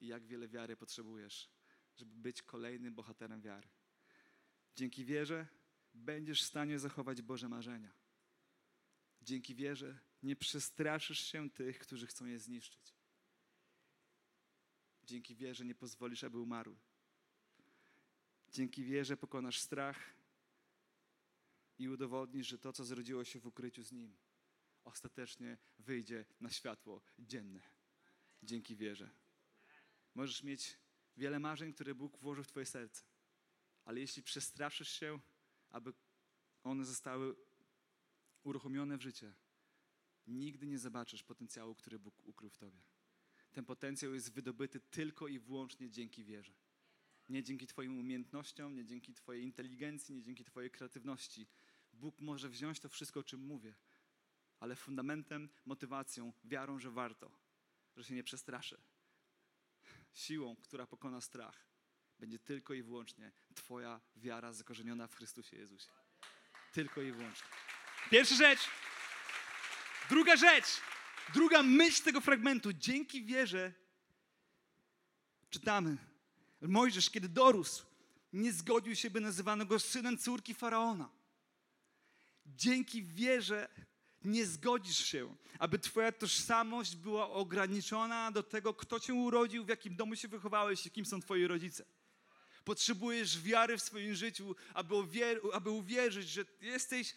i 0.00 0.06
jak 0.06 0.26
wiele 0.26 0.48
wiary 0.48 0.76
potrzebujesz, 0.76 1.50
żeby 1.96 2.14
być 2.14 2.42
kolejnym 2.42 2.94
bohaterem 2.94 3.40
wiary. 3.40 3.68
Dzięki 4.76 5.04
wierze 5.04 5.46
będziesz 5.94 6.42
w 6.42 6.46
stanie 6.46 6.78
zachować 6.78 7.22
Boże 7.22 7.48
marzenia. 7.48 8.03
Dzięki 9.24 9.54
wierze 9.54 9.98
nie 10.22 10.36
przestraszysz 10.36 11.20
się 11.20 11.50
tych, 11.50 11.78
którzy 11.78 12.06
chcą 12.06 12.26
je 12.26 12.38
zniszczyć. 12.38 12.94
Dzięki 15.04 15.36
wierze 15.36 15.64
nie 15.64 15.74
pozwolisz, 15.74 16.24
aby 16.24 16.38
umarły. 16.38 16.76
Dzięki 18.48 18.84
wierze 18.84 19.16
pokonasz 19.16 19.58
strach 19.58 20.14
i 21.78 21.88
udowodnisz, 21.88 22.46
że 22.46 22.58
to, 22.58 22.72
co 22.72 22.84
zrodziło 22.84 23.24
się 23.24 23.40
w 23.40 23.46
ukryciu 23.46 23.82
z 23.82 23.92
Nim, 23.92 24.16
ostatecznie 24.84 25.58
wyjdzie 25.78 26.24
na 26.40 26.50
światło 26.50 27.02
dzienne. 27.18 27.60
Dzięki 28.42 28.76
wierze. 28.76 29.10
Możesz 30.14 30.42
mieć 30.42 30.78
wiele 31.16 31.38
marzeń, 31.38 31.72
które 31.72 31.94
Bóg 31.94 32.18
włożył 32.18 32.44
w 32.44 32.48
Twoje 32.48 32.66
serce, 32.66 33.04
ale 33.84 34.00
jeśli 34.00 34.22
przestraszysz 34.22 34.90
się, 34.90 35.20
aby 35.70 35.92
one 36.62 36.84
zostały 36.84 37.36
uruchomione 38.44 38.98
w 38.98 39.02
życie, 39.02 39.34
nigdy 40.26 40.66
nie 40.66 40.78
zobaczysz 40.78 41.22
potencjału, 41.22 41.74
który 41.74 41.98
Bóg 41.98 42.26
ukrył 42.26 42.50
w 42.50 42.58
Tobie. 42.58 42.82
Ten 43.52 43.64
potencjał 43.64 44.14
jest 44.14 44.32
wydobyty 44.32 44.80
tylko 44.80 45.28
i 45.28 45.38
wyłącznie 45.38 45.90
dzięki 45.90 46.24
wierze. 46.24 46.54
Nie 47.28 47.42
dzięki 47.42 47.66
Twoim 47.66 47.98
umiejętnościom, 47.98 48.74
nie 48.74 48.84
dzięki 48.84 49.14
Twojej 49.14 49.44
inteligencji, 49.44 50.14
nie 50.14 50.22
dzięki 50.22 50.44
Twojej 50.44 50.70
kreatywności. 50.70 51.46
Bóg 51.92 52.20
może 52.20 52.48
wziąć 52.48 52.80
to 52.80 52.88
wszystko, 52.88 53.20
o 53.20 53.24
czym 53.24 53.40
mówię, 53.40 53.74
ale 54.60 54.76
fundamentem, 54.76 55.48
motywacją, 55.64 56.32
wiarą, 56.44 56.78
że 56.78 56.90
warto, 56.90 57.30
że 57.96 58.04
się 58.04 58.14
nie 58.14 58.24
przestraszę, 58.24 58.80
siłą, 60.12 60.56
która 60.56 60.86
pokona 60.86 61.20
strach, 61.20 61.66
będzie 62.18 62.38
tylko 62.38 62.74
i 62.74 62.82
wyłącznie 62.82 63.32
Twoja 63.54 64.00
wiara 64.16 64.52
zakorzeniona 64.52 65.06
w 65.06 65.14
Chrystusie 65.14 65.56
Jezusie. 65.56 65.90
Tylko 66.72 67.02
i 67.02 67.12
wyłącznie. 67.12 67.48
Pierwsza 68.10 68.34
rzecz. 68.34 68.60
Druga 70.08 70.36
rzecz. 70.36 70.66
Druga 71.34 71.62
myśl 71.62 72.02
tego 72.02 72.20
fragmentu. 72.20 72.72
Dzięki 72.72 73.24
wierze 73.24 73.72
czytamy. 75.50 75.96
Mojżesz, 76.60 77.10
kiedy 77.10 77.28
dorósł, 77.28 77.86
nie 78.32 78.52
zgodził 78.52 78.96
się, 78.96 79.10
by 79.10 79.20
nazywano 79.20 79.66
go 79.66 79.78
synem 79.78 80.18
córki 80.18 80.54
faraona. 80.54 81.10
Dzięki 82.46 83.02
wierze 83.02 83.68
nie 84.24 84.46
zgodzisz 84.46 85.04
się, 85.04 85.36
aby 85.58 85.78
Twoja 85.78 86.12
tożsamość 86.12 86.96
była 86.96 87.30
ograniczona 87.30 88.30
do 88.30 88.42
tego, 88.42 88.74
kto 88.74 89.00
Cię 89.00 89.14
urodził, 89.14 89.64
w 89.64 89.68
jakim 89.68 89.96
domu 89.96 90.16
się 90.16 90.28
wychowałeś 90.28 90.86
i 90.86 90.90
kim 90.90 91.06
są 91.06 91.20
Twoi 91.20 91.46
rodzice. 91.46 91.84
Potrzebujesz 92.64 93.40
wiary 93.40 93.78
w 93.78 93.82
swoim 93.82 94.14
życiu, 94.14 94.56
aby, 94.74 94.94
uwier- 94.94 95.40
aby 95.52 95.70
uwierzyć, 95.70 96.28
że 96.28 96.44
jesteś 96.60 97.14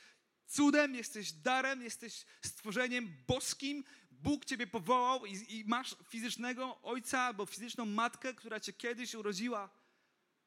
cudem, 0.48 0.96
jesteś 0.96 1.32
darem, 1.32 1.84
jesteś 1.84 2.26
stworzeniem 2.42 3.14
boskim. 3.28 3.84
Bóg 4.12 4.46
Ciebie 4.46 4.68
powołał 4.68 5.26
i, 5.26 5.32
i 5.50 5.66
masz 5.66 5.96
fizycznego 6.10 6.82
ojca 6.82 7.22
albo 7.22 7.46
fizyczną 7.46 7.86
matkę, 7.86 8.34
która 8.34 8.60
Cię 8.60 8.74
kiedyś 8.74 9.16
urodziła, 9.16 9.70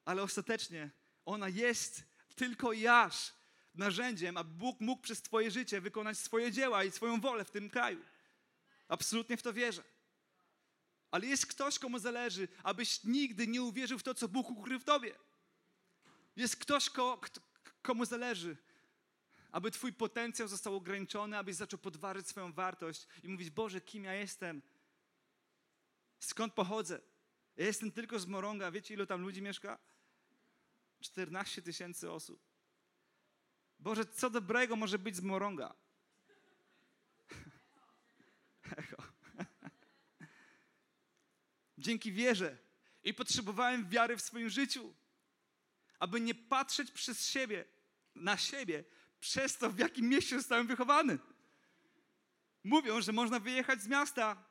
ale 0.04 0.22
ostatecznie 0.22 0.90
ona 1.24 1.48
jest 1.48 2.02
tylko 2.36 2.72
jasz 2.72 3.32
narzędziem, 3.74 4.36
aby 4.36 4.50
Bóg 4.50 4.80
mógł 4.80 5.02
przez 5.02 5.22
Twoje 5.22 5.50
życie 5.50 5.80
wykonać 5.80 6.18
swoje 6.18 6.52
dzieła 6.52 6.84
i 6.84 6.90
swoją 6.90 7.20
wolę 7.20 7.44
w 7.44 7.50
tym 7.50 7.70
kraju. 7.70 8.04
Absolutnie 8.88 9.36
w 9.36 9.42
to 9.42 9.52
wierzę. 9.52 9.82
Ale 11.10 11.26
jest 11.26 11.46
ktoś, 11.46 11.78
komu 11.78 11.98
zależy, 11.98 12.48
abyś 12.62 13.04
nigdy 13.04 13.46
nie 13.46 13.62
uwierzył 13.62 13.98
w 13.98 14.02
to, 14.02 14.14
co 14.14 14.28
Bóg 14.28 14.50
ukrył 14.50 14.78
w 14.80 14.84
Tobie. 14.84 15.14
Jest 16.36 16.56
ktoś, 16.56 16.90
komu 17.82 18.04
zależy, 18.04 18.56
aby 19.52 19.70
Twój 19.70 19.92
potencjał 19.92 20.48
został 20.48 20.76
ograniczony, 20.76 21.38
abyś 21.38 21.56
zaczął 21.56 21.78
podważyć 21.78 22.28
swoją 22.28 22.52
wartość 22.52 23.06
i 23.22 23.28
mówić: 23.28 23.50
Boże, 23.50 23.80
kim 23.80 24.04
ja 24.04 24.14
jestem? 24.14 24.62
Skąd 26.18 26.54
pochodzę? 26.54 27.00
Ja 27.56 27.66
jestem 27.66 27.92
tylko 27.92 28.18
z 28.18 28.26
Moronga. 28.26 28.70
Wiecie, 28.70 28.94
ilu 28.94 29.06
tam 29.06 29.22
ludzi 29.22 29.42
mieszka? 29.42 29.78
14 31.00 31.62
tysięcy 31.62 32.10
osób. 32.10 32.40
Boże, 33.78 34.06
co 34.06 34.30
dobrego 34.30 34.76
może 34.76 34.98
być 34.98 35.16
z 35.16 35.20
Moronga? 35.20 35.74
Echo. 38.76 39.02
Dzięki 41.78 42.12
wierze 42.12 42.58
i 43.04 43.14
potrzebowałem 43.14 43.88
wiary 43.88 44.16
w 44.16 44.22
swoim 44.22 44.50
życiu, 44.50 44.94
aby 45.98 46.20
nie 46.20 46.34
patrzeć 46.34 46.90
przez 46.90 47.28
siebie, 47.28 47.64
na 48.14 48.36
siebie, 48.36 48.84
przez 49.20 49.58
to, 49.58 49.70
w 49.70 49.78
jakim 49.78 50.08
mieście 50.08 50.38
zostałem 50.38 50.66
wychowany. 50.66 51.18
Mówią, 52.64 53.00
że 53.00 53.12
można 53.12 53.40
wyjechać 53.40 53.82
z 53.82 53.88
miasta, 53.88 54.44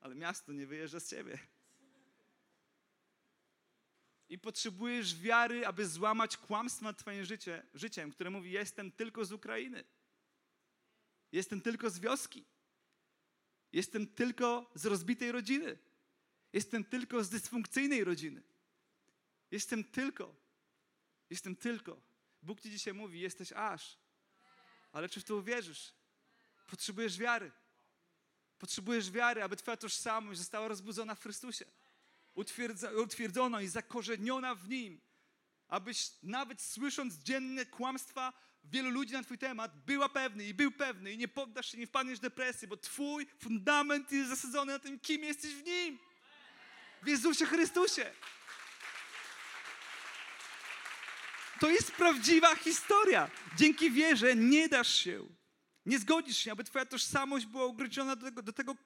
ale 0.00 0.14
miasto 0.14 0.52
nie 0.52 0.66
wyjeżdża 0.66 1.00
z 1.00 1.08
ciebie. 1.08 1.38
I 4.28 4.38
potrzebujesz 4.38 5.16
wiary, 5.16 5.66
aby 5.66 5.86
złamać 5.86 6.36
kłamstwo 6.36 6.84
nad 6.84 6.98
Twoim 6.98 7.24
życie, 7.24 7.66
życiem, 7.74 8.10
które 8.10 8.30
mówi: 8.30 8.50
Jestem 8.50 8.92
tylko 8.92 9.24
z 9.24 9.32
Ukrainy. 9.32 9.84
Jestem 11.32 11.60
tylko 11.60 11.90
z 11.90 11.98
wioski. 11.98 12.44
Jestem 13.72 14.06
tylko 14.06 14.70
z 14.74 14.86
rozbitej 14.86 15.32
rodziny. 15.32 15.78
Jestem 16.52 16.84
tylko 16.84 17.24
z 17.24 17.30
dysfunkcyjnej 17.30 18.04
rodziny. 18.04 18.42
Jestem 19.50 19.84
tylko. 19.84 20.41
Jestem 21.32 21.56
tylko. 21.56 22.00
Bóg 22.42 22.60
ci 22.60 22.70
dzisiaj 22.70 22.94
mówi, 22.94 23.20
jesteś 23.20 23.52
aż. 23.52 23.98
Ale 24.92 25.08
czy 25.08 25.20
w 25.20 25.24
to 25.24 25.36
uwierzysz? 25.36 25.92
Potrzebujesz 26.66 27.18
wiary. 27.18 27.52
Potrzebujesz 28.58 29.10
wiary, 29.10 29.42
aby 29.42 29.56
Twoja 29.56 29.76
tożsamość 29.76 30.38
została 30.38 30.68
rozbudzona 30.68 31.14
w 31.14 31.20
Chrystusie. 31.20 31.64
Utwierdzona 32.96 33.62
i 33.62 33.68
zakorzeniona 33.68 34.54
w 34.54 34.68
Nim. 34.68 35.00
Abyś 35.68 36.10
nawet 36.22 36.62
słysząc 36.62 37.14
dzienne 37.14 37.66
kłamstwa 37.66 38.32
wielu 38.64 38.90
ludzi 38.90 39.12
na 39.12 39.22
Twój 39.22 39.38
temat, 39.38 39.84
była 39.84 40.08
pewny 40.08 40.44
i 40.44 40.54
był 40.54 40.72
pewny 40.72 41.12
i 41.12 41.18
nie 41.18 41.28
poddasz 41.28 41.70
się, 41.70 41.78
nie 41.78 41.86
wpadniesz 41.86 42.18
w 42.18 42.22
depresję, 42.22 42.68
bo 42.68 42.76
Twój 42.76 43.26
fundament 43.38 44.12
jest 44.12 44.30
zasadzony 44.30 44.72
na 44.72 44.78
tym, 44.78 45.00
kim 45.00 45.24
jesteś 45.24 45.54
w 45.54 45.64
Nim. 45.64 45.98
W 47.02 47.06
Jezusie 47.06 47.46
Chrystusie. 47.46 48.14
To 51.62 51.70
jest 51.70 51.92
prawdziwa 51.92 52.56
historia. 52.56 53.30
Dzięki 53.56 53.90
wierze 53.90 54.36
nie 54.36 54.68
dasz 54.68 54.94
się, 54.94 55.28
nie 55.86 55.98
zgodzisz 55.98 56.36
się, 56.36 56.52
aby 56.52 56.64
twoja 56.64 56.86
tożsamość 56.86 57.46
była 57.46 57.66
ugryziona 57.66 58.16
do 58.16 58.24
tego, 58.24 58.42
do 58.42 58.52
tego 58.52 58.76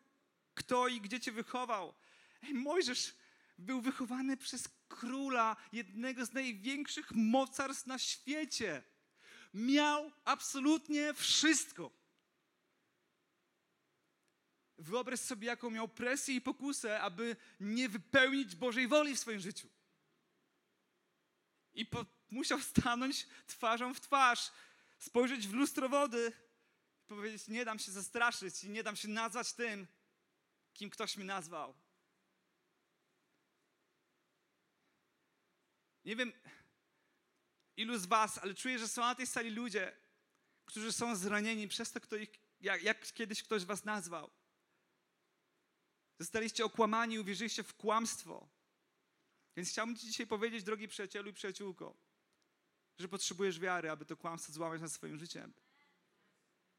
kto 0.54 0.88
i 0.88 1.00
gdzie 1.00 1.20
cię 1.20 1.32
wychował. 1.32 1.94
Ej, 2.42 2.54
Mojżesz 2.54 3.14
był 3.58 3.80
wychowany 3.80 4.36
przez 4.36 4.68
króla, 4.88 5.56
jednego 5.72 6.26
z 6.26 6.32
największych 6.32 7.10
mocarstw 7.10 7.86
na 7.86 7.98
świecie. 7.98 8.82
Miał 9.54 10.12
absolutnie 10.24 11.14
wszystko. 11.14 11.90
Wyobraź 14.78 15.20
sobie, 15.20 15.46
jaką 15.46 15.70
miał 15.70 15.88
presję 15.88 16.34
i 16.34 16.40
pokusę, 16.40 17.00
aby 17.00 17.36
nie 17.60 17.88
wypełnić 17.88 18.56
Bożej 18.56 18.88
woli 18.88 19.14
w 19.16 19.20
swoim 19.20 19.40
życiu. 19.40 19.68
I 21.74 21.86
po, 21.86 22.15
musiał 22.30 22.60
stanąć 22.60 23.26
twarzą 23.46 23.94
w 23.94 24.00
twarz, 24.00 24.52
spojrzeć 24.98 25.48
w 25.48 25.52
lustro 25.52 25.88
wody 25.88 26.32
i 27.04 27.06
powiedzieć: 27.06 27.48
Nie 27.48 27.64
dam 27.64 27.78
się 27.78 27.92
zastraszyć 27.92 28.64
i 28.64 28.70
nie 28.70 28.82
dam 28.82 28.96
się 28.96 29.08
nazwać 29.08 29.52
tym, 29.52 29.86
kim 30.74 30.90
ktoś 30.90 31.16
mi 31.16 31.24
nazwał. 31.24 31.74
Nie 36.04 36.16
wiem, 36.16 36.32
ilu 37.76 37.98
z 37.98 38.06
Was, 38.06 38.38
ale 38.38 38.54
czuję, 38.54 38.78
że 38.78 38.88
są 38.88 39.00
na 39.00 39.14
tej 39.14 39.26
sali 39.26 39.50
ludzie, 39.50 39.96
którzy 40.64 40.92
są 40.92 41.16
zranieni 41.16 41.68
przez 41.68 41.92
to, 41.92 42.00
kto 42.00 42.16
ich, 42.16 42.30
jak, 42.60 42.82
jak 42.82 43.12
kiedyś 43.12 43.42
ktoś 43.42 43.64
Was 43.64 43.84
nazwał. 43.84 44.30
Zostaliście 46.18 46.64
okłamani, 46.64 47.18
uwierzyliście 47.18 47.62
w 47.62 47.74
kłamstwo. 47.74 48.48
Więc 49.56 49.70
chciałbym 49.70 49.96
Ci 49.96 50.06
dzisiaj 50.06 50.26
powiedzieć, 50.26 50.64
drogi 50.64 50.88
przyjacielu 50.88 51.30
i 51.30 51.32
przyjaciółko, 51.32 51.96
że 52.98 53.08
potrzebujesz 53.08 53.60
wiary, 53.60 53.90
aby 53.90 54.04
to 54.04 54.16
kłamstwo 54.16 54.52
złamać 54.52 54.80
nad 54.80 54.92
swoim 54.92 55.18
życiem. 55.18 55.52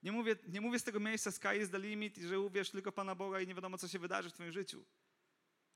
Nie 0.03 0.11
mówię, 0.11 0.35
nie 0.47 0.61
mówię 0.61 0.79
z 0.79 0.83
tego 0.83 0.99
miejsca 0.99 1.31
sky 1.31 1.57
is 1.63 1.69
the 1.69 1.79
limit 1.79 2.17
i 2.17 2.27
że 2.27 2.39
uwierz 2.39 2.69
tylko 2.69 2.91
Pana 2.91 3.15
Boga 3.15 3.41
i 3.41 3.47
nie 3.47 3.55
wiadomo, 3.55 3.77
co 3.77 3.87
się 3.87 3.99
wydarzy 3.99 4.29
w 4.29 4.33
Twoim 4.33 4.51
życiu. 4.51 4.85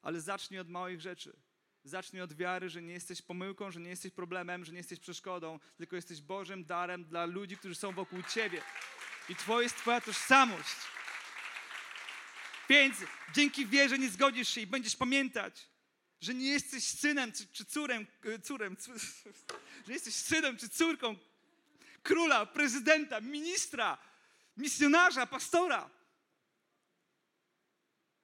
Ale 0.01 0.21
zacznij 0.21 0.59
od 0.59 0.69
małych 0.69 1.01
rzeczy. 1.01 1.39
Zacznij 1.83 2.21
od 2.21 2.33
wiary, 2.33 2.69
że 2.69 2.81
nie 2.81 2.93
jesteś 2.93 3.21
pomyłką, 3.21 3.71
że 3.71 3.79
nie 3.79 3.89
jesteś 3.89 4.11
problemem, 4.11 4.65
że 4.65 4.71
nie 4.71 4.77
jesteś 4.77 4.99
przeszkodą, 4.99 5.59
tylko 5.77 5.95
jesteś 5.95 6.21
Bożym 6.21 6.65
darem 6.65 7.05
dla 7.05 7.25
ludzi, 7.25 7.57
którzy 7.57 7.75
są 7.75 7.91
wokół 7.91 8.23
Ciebie. 8.23 8.61
I 9.29 9.35
Twoja 9.35 9.61
jest 9.63 9.77
Twoja 9.77 10.01
tożsamość. 10.01 10.75
Więc 12.69 12.97
dzięki 13.33 13.65
wierze 13.65 13.99
nie 13.99 14.09
zgodzisz 14.09 14.49
się 14.49 14.61
i 14.61 14.67
będziesz 14.67 14.95
pamiętać, 14.95 15.70
że 16.21 16.33
nie 16.33 16.49
jesteś 16.49 16.83
synem 16.83 17.31
czy, 17.31 17.47
czy 17.47 17.65
córem, 17.65 18.07
e, 18.23 18.39
córem, 18.39 18.77
że 19.85 19.93
jesteś 19.93 20.15
synem 20.15 20.57
czy 20.57 20.69
córką 20.69 21.15
króla, 22.03 22.45
prezydenta, 22.45 23.21
ministra, 23.21 23.97
misjonarza, 24.57 25.27
pastora. 25.27 25.89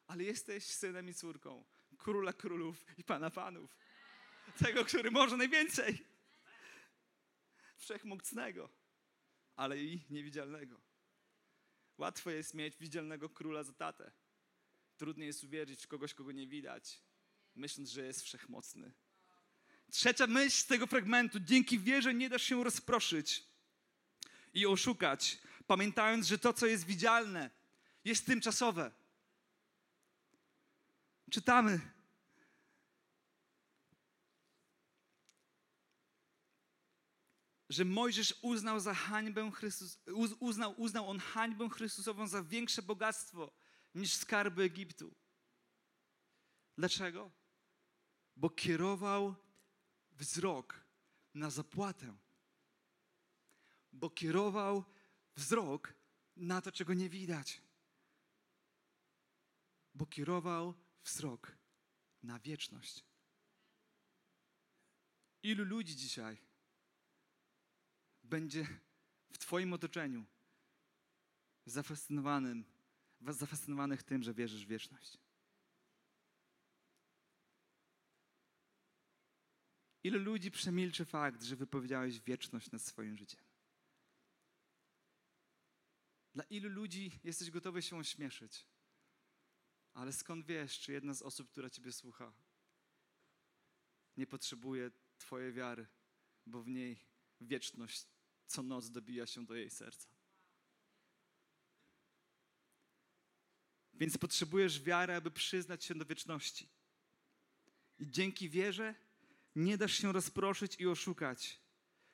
Ale 0.08 0.24
jesteś 0.24 0.64
synem 0.64 1.10
i 1.10 1.14
córką 1.14 1.66
króla 1.98 2.34
królów 2.34 2.86
i 2.98 3.04
pana 3.04 3.30
panów. 3.30 3.78
Tego, 4.58 4.86
który 4.86 5.12
może 5.12 5.38
najwięcej. 5.38 6.06
Wszechmocnego, 7.78 8.70
ale 9.56 9.80
i 9.80 10.06
niewidzialnego. 10.10 10.82
Łatwo 11.98 12.30
jest 12.30 12.54
mieć 12.54 12.78
widzialnego 12.78 13.30
króla 13.30 13.64
za 13.64 13.74
tatę. 13.74 14.12
Trudniej 14.98 15.28
jest 15.28 15.44
uwierzyć 15.44 15.84
w 15.84 15.88
kogoś, 15.88 16.14
kogo 16.14 16.32
nie 16.32 16.48
widać, 16.48 17.02
myśląc, 17.58 17.90
że 17.90 18.06
jest 18.06 18.22
wszechmocny. 18.22 18.92
Trzecia 19.92 20.28
myśl 20.28 20.58
z 20.58 20.66
tego 20.66 20.88
fragmentu. 20.88 21.40
Dzięki 21.40 21.80
wierze 21.80 22.14
nie 22.14 22.30
dasz 22.30 22.44
się 22.44 22.64
rozproszyć 22.64 23.44
i 24.54 24.66
oszukać, 24.66 25.38
pamiętając, 25.68 26.28
że 26.28 26.38
to, 26.38 26.54
co 26.54 26.66
jest 26.66 26.86
widzialne, 26.86 27.50
jest 28.06 28.26
tymczasowe. 28.26 28.92
Czytamy. 31.32 31.80
Że 37.70 37.86
Mojżesz 37.86 38.36
uznał 38.42 38.80
za 38.80 38.94
hańbę 38.94 39.52
Chrystus, 39.52 40.00
uznał, 40.40 40.82
uznał 40.82 41.10
on 41.10 41.20
hańbę 41.20 41.70
Chrystusową 41.70 42.28
za 42.28 42.44
większe 42.44 42.82
bogactwo 42.82 43.52
niż 43.96 44.14
skarby 44.14 44.64
Egiptu. 44.64 45.16
Dlaczego? 46.78 47.32
Bo 48.38 48.50
kierował 48.50 49.36
wzrok 50.12 50.86
na 51.34 51.50
zapłatę. 51.50 52.18
Bo 53.94 54.10
kierował 54.10 54.84
wzrok 55.36 55.94
na 56.36 56.62
to, 56.62 56.72
czego 56.72 56.94
nie 56.94 57.10
widać. 57.10 57.62
Bo 59.94 60.06
kierował 60.06 60.74
wzrok 61.04 61.58
na 62.24 62.40
wieczność. 62.40 63.06
Ilu 65.44 65.66
ludzi 65.66 65.96
dzisiaj 65.96 66.38
będzie 68.24 68.68
w 69.32 69.38
Twoim 69.38 69.74
otoczeniu 69.74 70.26
zafascynowanym, 71.66 72.66
zafascynowanych 73.28 74.04
tym, 74.04 74.24
że 74.24 74.34
wierzysz 74.34 74.66
w 74.66 74.70
wieczność? 74.70 75.27
Ilu 80.04 80.20
ludzi 80.20 80.52
przemilczy 80.52 81.06
fakt, 81.06 81.44
że 81.44 81.56
wypowiedziałeś 81.56 82.20
wieczność 82.20 82.72
nad 82.72 82.82
swoim 82.82 83.18
życiem? 83.18 83.42
Dla 86.34 86.44
ilu 86.44 86.70
ludzi 86.70 87.20
jesteś 87.24 87.52
gotowy 87.52 87.82
się 87.82 87.98
ośmieszyć? 87.98 88.66
Ale 89.94 90.14
skąd 90.14 90.46
wiesz, 90.46 90.80
czy 90.80 90.92
jedna 90.92 91.14
z 91.14 91.22
osób, 91.22 91.52
która 91.52 91.70
Ciebie 91.70 91.92
słucha, 91.92 92.34
nie 94.18 94.28
potrzebuje 94.28 94.92
Twojej 95.18 95.54
wiary, 95.54 95.88
bo 96.46 96.64
w 96.64 96.68
niej 96.68 97.00
wieczność 97.42 98.08
co 98.48 98.64
noc 98.64 98.90
dobija 98.90 99.26
się 99.26 99.46
do 99.46 99.56
jej 99.56 99.70
serca? 99.70 100.10
Więc 103.94 104.18
potrzebujesz 104.18 104.82
wiary, 104.82 105.14
aby 105.14 105.32
przyznać 105.32 105.86
się 105.86 105.96
do 105.96 106.06
wieczności. 106.06 106.70
I 108.00 108.12
dzięki 108.12 108.50
wierze 108.50 108.96
nie 109.58 109.78
dasz 109.78 109.94
się 109.94 110.12
rozproszyć 110.12 110.76
i 110.80 110.88
oszukać, 110.88 111.62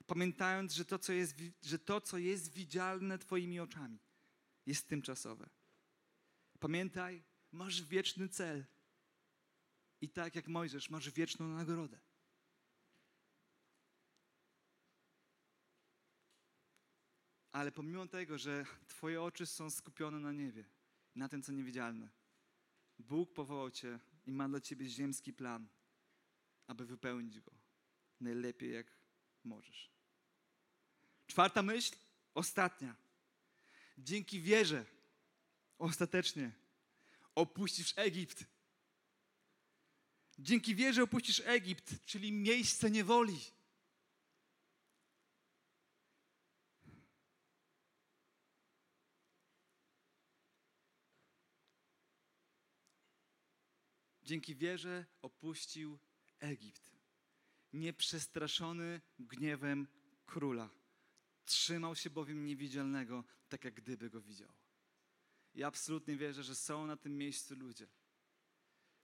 pamiętając, 0.06 0.74
że 0.74 0.86
to, 0.86 1.00
co 1.00 1.14
jest, 1.14 1.36
że 1.62 1.80
to, 1.80 2.02
co 2.02 2.18
jest 2.18 2.54
widzialne 2.54 3.18
Twoimi 3.18 3.60
oczami, 3.60 4.00
jest 4.66 4.88
tymczasowe. 4.88 5.50
Pamiętaj, 6.60 7.24
masz 7.52 7.84
wieczny 7.84 8.30
cel. 8.30 8.66
I 10.02 10.10
tak 10.10 10.36
jak 10.36 10.48
Mojżesz, 10.48 10.90
masz 10.90 11.12
wieczną 11.12 11.48
nagrodę. 11.48 12.00
Ale 17.52 17.72
pomimo 17.72 18.08
tego, 18.08 18.38
że 18.38 18.66
Twoje 18.88 19.22
oczy 19.22 19.46
są 19.46 19.70
skupione 19.70 20.20
na 20.20 20.32
niebie, 20.32 20.66
na 21.16 21.30
tym, 21.30 21.42
co 21.44 21.52
niewidzialne, 21.52 22.10
Bóg 23.00 23.34
powołał 23.34 23.72
Cię 23.72 24.00
i 24.26 24.32
ma 24.32 24.50
dla 24.50 24.62
Ciebie 24.62 24.86
ziemski 24.90 25.34
plan, 25.34 25.68
aby 26.68 26.86
wypełnić 26.86 27.40
go 27.40 27.52
najlepiej, 28.20 28.74
jak 28.74 28.88
możesz. 29.44 29.90
Czwarta 31.28 31.62
myśl, 31.62 31.96
ostatnia. 32.34 32.96
Dzięki 33.98 34.42
wierze 34.42 34.86
ostatecznie 35.78 36.52
opuścisz 37.36 37.94
Egipt. 37.96 38.46
Dzięki 40.40 40.76
wierze 40.76 41.04
opuścisz 41.04 41.42
Egipt, 41.46 42.06
czyli 42.06 42.32
miejsce 42.32 42.92
niewoli. 42.92 43.40
Dzięki 54.24 54.56
wierze 54.56 55.06
opuścił 55.22 56.00
Egipt. 56.44 56.92
nieprzestraszony 57.74 59.02
gniewem 59.20 59.88
króla. 60.26 60.70
Trzymał 61.46 61.96
się 61.96 62.10
bowiem 62.10 62.46
niewidzialnego, 62.46 63.24
tak 63.50 63.64
jak 63.64 63.74
gdyby 63.74 64.10
go 64.10 64.22
widział. 64.22 64.54
I 65.54 65.64
absolutnie 65.64 66.18
wierzę, 66.18 66.44
że 66.44 66.56
są 66.56 66.88
na 66.88 66.98
tym 66.98 67.18
miejscu 67.18 67.56
ludzie, 67.56 67.88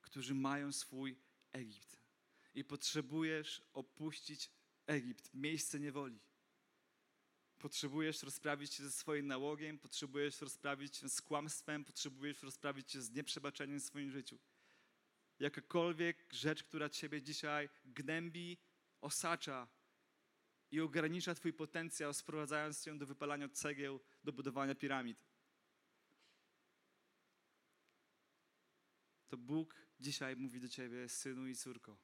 którzy 0.01 0.33
mają 0.35 0.71
swój 0.71 1.17
Egipt. 1.51 1.99
I 2.53 2.63
potrzebujesz 2.63 3.61
opuścić 3.73 4.51
Egipt, 4.87 5.33
miejsce 5.33 5.79
niewoli. 5.79 6.19
Potrzebujesz 7.59 8.23
rozprawić 8.23 8.73
się 8.73 8.83
ze 8.83 8.91
swoim 8.91 9.27
nałogiem, 9.27 9.79
potrzebujesz 9.79 10.41
rozprawić 10.41 10.97
się 10.97 11.09
z 11.09 11.21
kłamstwem, 11.21 11.85
potrzebujesz 11.85 12.43
rozprawić 12.43 12.91
się 12.91 13.01
z 13.01 13.11
nieprzebaczeniem 13.11 13.79
w 13.79 13.83
swoim 13.83 14.11
życiu. 14.11 14.39
Jakakolwiek 15.39 16.33
rzecz, 16.33 16.63
która 16.63 16.89
ciebie 16.89 17.21
dzisiaj 17.21 17.69
gnębi, 17.85 18.57
osacza 19.01 19.67
i 20.71 20.81
ogranicza 20.81 21.35
twój 21.35 21.53
potencjał, 21.53 22.13
sprowadzając 22.13 22.83
cię 22.83 22.97
do 22.97 23.05
wypalania 23.05 23.49
cegieł, 23.49 23.99
do 24.23 24.33
budowania 24.33 24.75
piramid. 24.75 25.17
To 29.27 29.37
Bóg 29.37 29.75
dzisiaj 29.99 30.35
mówi 30.35 30.59
do 30.59 30.69
ciebie, 30.69 31.09
synu 31.09 31.47
i 31.47 31.55
córko, 31.55 31.97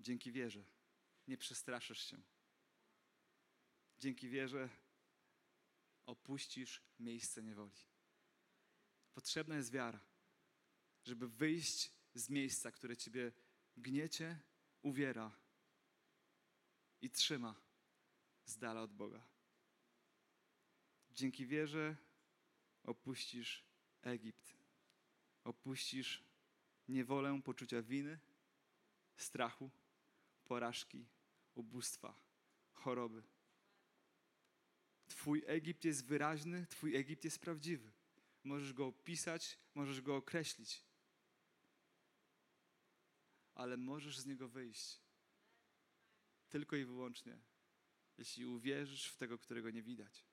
dzięki 0.00 0.32
wierze 0.32 0.64
nie 1.26 1.36
przestraszysz 1.38 2.10
się. 2.10 2.22
Dzięki 3.98 4.28
wierze 4.28 4.68
opuścisz 6.06 6.82
miejsce 6.98 7.42
niewoli. 7.42 7.72
Potrzebna 9.14 9.56
jest 9.56 9.72
wiara, 9.72 10.00
żeby 11.04 11.28
wyjść 11.28 11.93
z 12.14 12.30
miejsca, 12.30 12.72
które 12.72 12.96
ciebie 12.96 13.32
gniecie, 13.76 14.40
uwiera 14.82 15.36
i 17.00 17.10
trzyma 17.10 17.54
z 18.44 18.56
dala 18.58 18.82
od 18.82 18.92
Boga. 18.92 19.26
Dzięki 21.10 21.46
wierze 21.46 21.96
opuścisz 22.84 23.64
Egipt. 24.02 24.54
Opuścisz 25.44 26.24
niewolę 26.88 27.40
poczucia 27.44 27.82
winy, 27.82 28.18
strachu, 29.16 29.70
porażki, 30.44 31.06
ubóstwa, 31.54 32.14
choroby. 32.72 33.22
Twój 35.08 35.42
Egipt 35.46 35.84
jest 35.84 36.04
wyraźny, 36.06 36.66
Twój 36.66 36.96
Egipt 36.96 37.24
jest 37.24 37.38
prawdziwy. 37.38 37.92
Możesz 38.44 38.72
go 38.72 38.86
opisać, 38.86 39.58
możesz 39.74 40.00
go 40.00 40.16
określić, 40.16 40.82
ale 43.54 43.76
możesz 43.76 44.18
z 44.18 44.26
niego 44.26 44.48
wyjść 44.48 45.00
tylko 46.48 46.76
i 46.76 46.84
wyłącznie, 46.84 47.38
jeśli 48.18 48.46
uwierzysz 48.46 49.06
w 49.06 49.16
tego, 49.16 49.38
którego 49.38 49.70
nie 49.70 49.82
widać. 49.82 50.24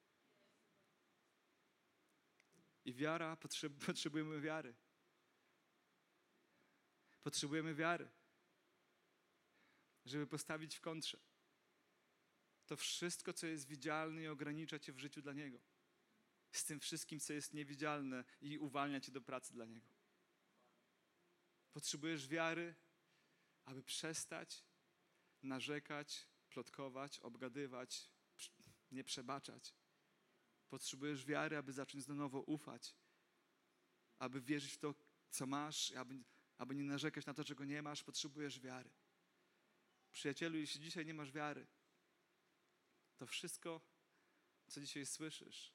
I 2.86 2.94
wiara, 2.94 3.36
potrzeb, 3.36 3.74
potrzebujemy 3.86 4.42
wiary. 4.42 4.76
Potrzebujemy 7.24 7.76
wiary, 7.76 8.10
żeby 10.06 10.28
postawić 10.28 10.76
w 10.76 10.82
kontrze 10.82 11.20
to 12.72 12.78
wszystko, 12.78 13.34
co 13.34 13.48
jest 13.48 13.68
widzialne 13.68 14.24
i 14.24 14.28
ogranicza 14.28 14.80
cię 14.80 14.94
w 14.94 15.00
życiu 15.00 15.22
dla 15.22 15.34
Niego. 15.34 15.60
Z 16.52 16.66
tym 16.66 16.80
wszystkim, 16.80 17.20
co 17.20 17.34
jest 17.34 17.54
niewidzialne 17.54 18.24
i 18.42 18.58
uwalnia 18.58 19.00
cię 19.00 19.12
do 19.12 19.22
pracy 19.22 19.54
dla 19.54 19.66
Niego. 19.66 19.88
Potrzebujesz 21.74 22.28
wiary, 22.28 22.76
aby 23.66 23.84
przestać 23.84 24.66
narzekać, 25.44 26.28
plotkować, 26.50 27.20
obgadywać, 27.20 28.12
nie 28.92 29.04
przebaczać. 29.04 29.76
Potrzebujesz 30.70 31.26
wiary, 31.26 31.58
aby 31.58 31.74
zacząć 31.74 32.08
na 32.08 32.16
nowo 32.16 32.42
ufać, 32.42 32.96
aby 34.20 34.42
wierzyć 34.42 34.74
w 34.74 34.78
to, 34.78 34.96
co 35.30 35.46
masz, 35.46 35.92
aby, 35.92 36.24
aby 36.58 36.76
nie 36.76 36.84
narzekać 36.84 37.26
na 37.26 37.34
to, 37.34 37.44
czego 37.44 37.66
nie 37.66 37.82
masz. 37.82 38.04
Potrzebujesz 38.04 38.60
wiary. 38.60 38.90
Przyjacielu, 40.12 40.58
jeśli 40.58 40.82
dzisiaj 40.82 41.06
nie 41.06 41.14
masz 41.14 41.32
wiary, 41.32 41.68
to 43.18 43.28
wszystko, 43.28 43.82
co 44.68 44.82
dzisiaj 44.82 45.06
słyszysz, 45.06 45.74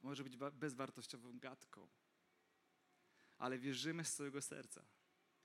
może 0.00 0.24
być 0.24 0.36
bezwartościową 0.36 1.38
gadką, 1.38 1.88
ale 3.42 3.58
wierzymy 3.58 4.04
z 4.04 4.14
całego 4.14 4.42
serca, 4.42 4.86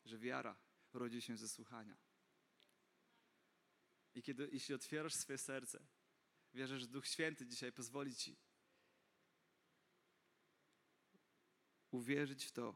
że 0.05 0.17
wiara 0.17 0.57
rodzi 0.93 1.21
się 1.21 1.37
ze 1.37 1.49
słuchania. 1.49 1.97
I 4.15 4.21
kiedy, 4.21 4.49
jeśli 4.51 4.75
otwierasz 4.75 5.13
swoje 5.13 5.37
serce, 5.37 5.87
wierzę, 6.53 6.79
że 6.79 6.87
Duch 6.87 7.07
Święty 7.07 7.47
dzisiaj 7.47 7.71
pozwoli 7.71 8.15
Ci 8.15 8.37
uwierzyć 11.91 12.45
w 12.45 12.51
to, 12.51 12.75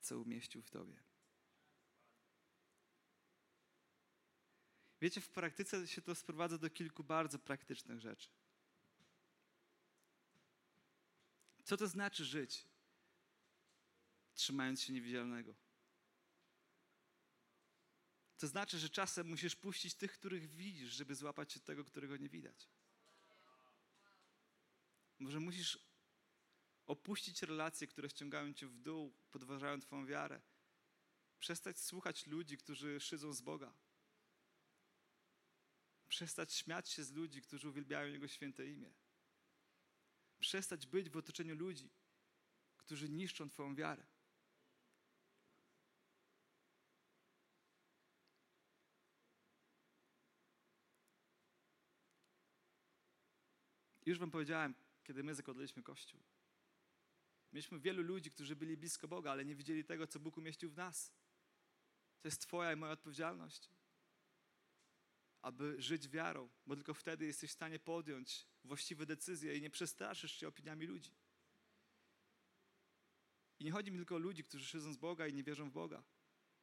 co 0.00 0.20
umieścił 0.20 0.62
w 0.62 0.70
Tobie. 0.70 1.02
Wiecie, 5.00 5.20
w 5.20 5.30
praktyce 5.30 5.88
się 5.88 6.02
to 6.02 6.14
sprowadza 6.14 6.58
do 6.58 6.70
kilku 6.70 7.04
bardzo 7.04 7.38
praktycznych 7.38 8.00
rzeczy. 8.00 8.30
Co 11.64 11.76
to 11.76 11.88
znaczy 11.88 12.24
żyć, 12.24 12.71
trzymając 14.34 14.82
się 14.82 14.92
niewidzialnego? 14.92 15.54
To 18.38 18.46
znaczy, 18.48 18.78
że 18.78 18.90
czasem 18.90 19.28
musisz 19.28 19.56
puścić 19.56 19.94
tych, 19.94 20.12
których 20.12 20.50
widzisz, 20.50 20.92
żeby 20.92 21.14
złapać 21.14 21.52
się 21.52 21.60
tego, 21.60 21.84
którego 21.84 22.16
nie 22.16 22.28
widać. 22.28 22.68
Może 25.18 25.40
musisz 25.40 25.78
opuścić 26.86 27.42
relacje, 27.42 27.86
które 27.86 28.10
ściągają 28.10 28.54
cię 28.54 28.66
w 28.66 28.76
dół, 28.76 29.12
podważają 29.30 29.80
Twoją 29.80 30.06
wiarę. 30.06 30.40
Przestać 31.38 31.80
słuchać 31.80 32.26
ludzi, 32.26 32.56
którzy 32.58 33.00
szydzą 33.00 33.32
z 33.32 33.40
Boga. 33.40 33.74
Przestać 36.08 36.52
śmiać 36.52 36.88
się 36.88 37.04
z 37.04 37.12
ludzi, 37.12 37.42
którzy 37.42 37.68
uwielbiają 37.68 38.12
Jego 38.12 38.28
święte 38.28 38.66
imię. 38.66 38.92
Przestać 40.40 40.86
być 40.86 41.10
w 41.10 41.16
otoczeniu 41.16 41.54
ludzi, 41.54 41.90
którzy 42.76 43.08
niszczą 43.08 43.48
Twoją 43.48 43.74
wiarę. 43.74 44.11
Już 54.06 54.18
Wam 54.18 54.30
powiedziałem, 54.30 54.74
kiedy 55.04 55.22
my 55.22 55.34
zakładaliśmy 55.34 55.82
Kościół. 55.82 56.20
Mieliśmy 57.52 57.80
wielu 57.80 58.02
ludzi, 58.02 58.30
którzy 58.30 58.56
byli 58.56 58.76
blisko 58.76 59.08
Boga, 59.08 59.30
ale 59.30 59.44
nie 59.44 59.54
widzieli 59.54 59.84
tego, 59.84 60.06
co 60.06 60.20
Bóg 60.20 60.36
umieścił 60.36 60.70
w 60.70 60.76
nas. 60.76 61.12
To 62.20 62.28
jest 62.28 62.42
Twoja 62.42 62.72
i 62.72 62.76
moja 62.76 62.92
odpowiedzialność 62.92 63.70
aby 65.42 65.82
żyć 65.82 66.08
wiarą, 66.08 66.48
bo 66.66 66.76
tylko 66.76 66.94
wtedy 66.94 67.26
jesteś 67.26 67.50
w 67.50 67.52
stanie 67.52 67.78
podjąć 67.78 68.46
właściwe 68.64 69.06
decyzje 69.06 69.56
i 69.56 69.60
nie 69.60 69.70
przestraszysz 69.70 70.32
się 70.32 70.48
opiniami 70.48 70.86
ludzi. 70.86 71.10
I 73.58 73.64
nie 73.64 73.72
chodzi 73.72 73.90
mi 73.90 73.98
tylko 73.98 74.14
o 74.14 74.18
ludzi, 74.18 74.44
którzy 74.44 74.64
szydzą 74.64 74.92
z 74.92 74.96
Boga 74.96 75.26
i 75.26 75.34
nie 75.34 75.42
wierzą 75.42 75.70
w 75.70 75.72
Boga. 75.72 76.02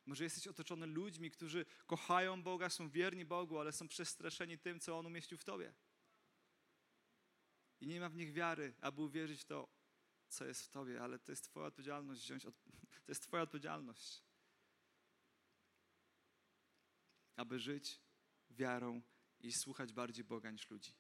Może 0.06 0.24
jesteś 0.24 0.48
otoczony 0.48 0.88
ludźmi, 0.88 1.32
którzy 1.32 1.66
kochają 1.88 2.44
Boga, 2.44 2.70
są 2.70 2.90
wierni 2.90 3.26
Bogu, 3.26 3.60
ale 3.60 3.72
są 3.72 3.88
przestraszeni 3.88 4.58
tym, 4.58 4.80
co 4.80 5.00
On 5.00 5.06
umieścił 5.06 5.38
w 5.38 5.44
Tobie. 5.44 5.74
I 7.82 7.88
nie 7.88 8.00
ma 8.00 8.10
w 8.10 8.16
nich 8.16 8.34
wiary, 8.34 8.74
aby 8.82 9.02
uwierzyć 9.02 9.42
w 9.42 9.46
to, 9.46 9.68
co 10.28 10.46
jest 10.46 10.64
w 10.64 10.70
Tobie, 10.70 11.02
ale 11.02 11.20
to 11.20 11.32
jest 11.32 11.44
Twoja 11.44 11.66
odpowiedzialność 11.66 12.22
wziąć, 12.22 12.46
od... 12.46 12.56
to 13.06 13.12
jest 13.12 13.24
Twoja 13.24 13.44
odpowiedzialność, 13.44 14.24
aby 17.36 17.60
żyć 17.60 18.02
wiarą 18.50 19.02
i 19.40 19.52
słuchać 19.52 19.94
bardziej 19.94 20.24
Boga 20.24 20.52
niż 20.52 20.70
ludzi. 20.70 20.94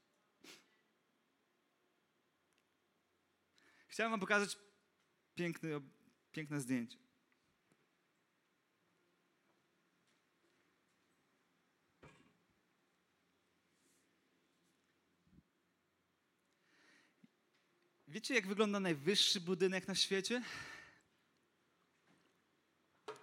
Chciałem 3.87 4.11
Wam 4.11 4.19
pokazać 4.19 4.57
piękny, 5.35 5.81
piękne 6.31 6.59
zdjęcie. 6.59 7.08
Wiecie, 18.09 18.33
jak 18.33 18.47
wygląda 18.47 18.79
najwyższy 18.79 19.41
budynek 19.41 19.87
na 19.87 19.95
świecie? 19.95 20.43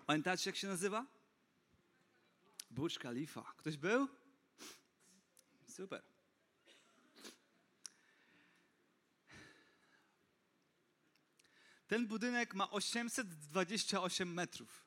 Pamiętacie, 0.07 0.51
jak 0.51 0.57
się 0.57 0.69
nazywa? 0.69 1.07
Burj 2.71 2.95
Khalifa. 2.95 3.55
Ktoś 3.57 3.77
był? 3.77 4.09
Super. 5.69 6.03
Ten 11.87 12.07
budynek 12.07 12.55
ma 12.55 12.71
828 12.71 14.33
metrów. 14.35 14.87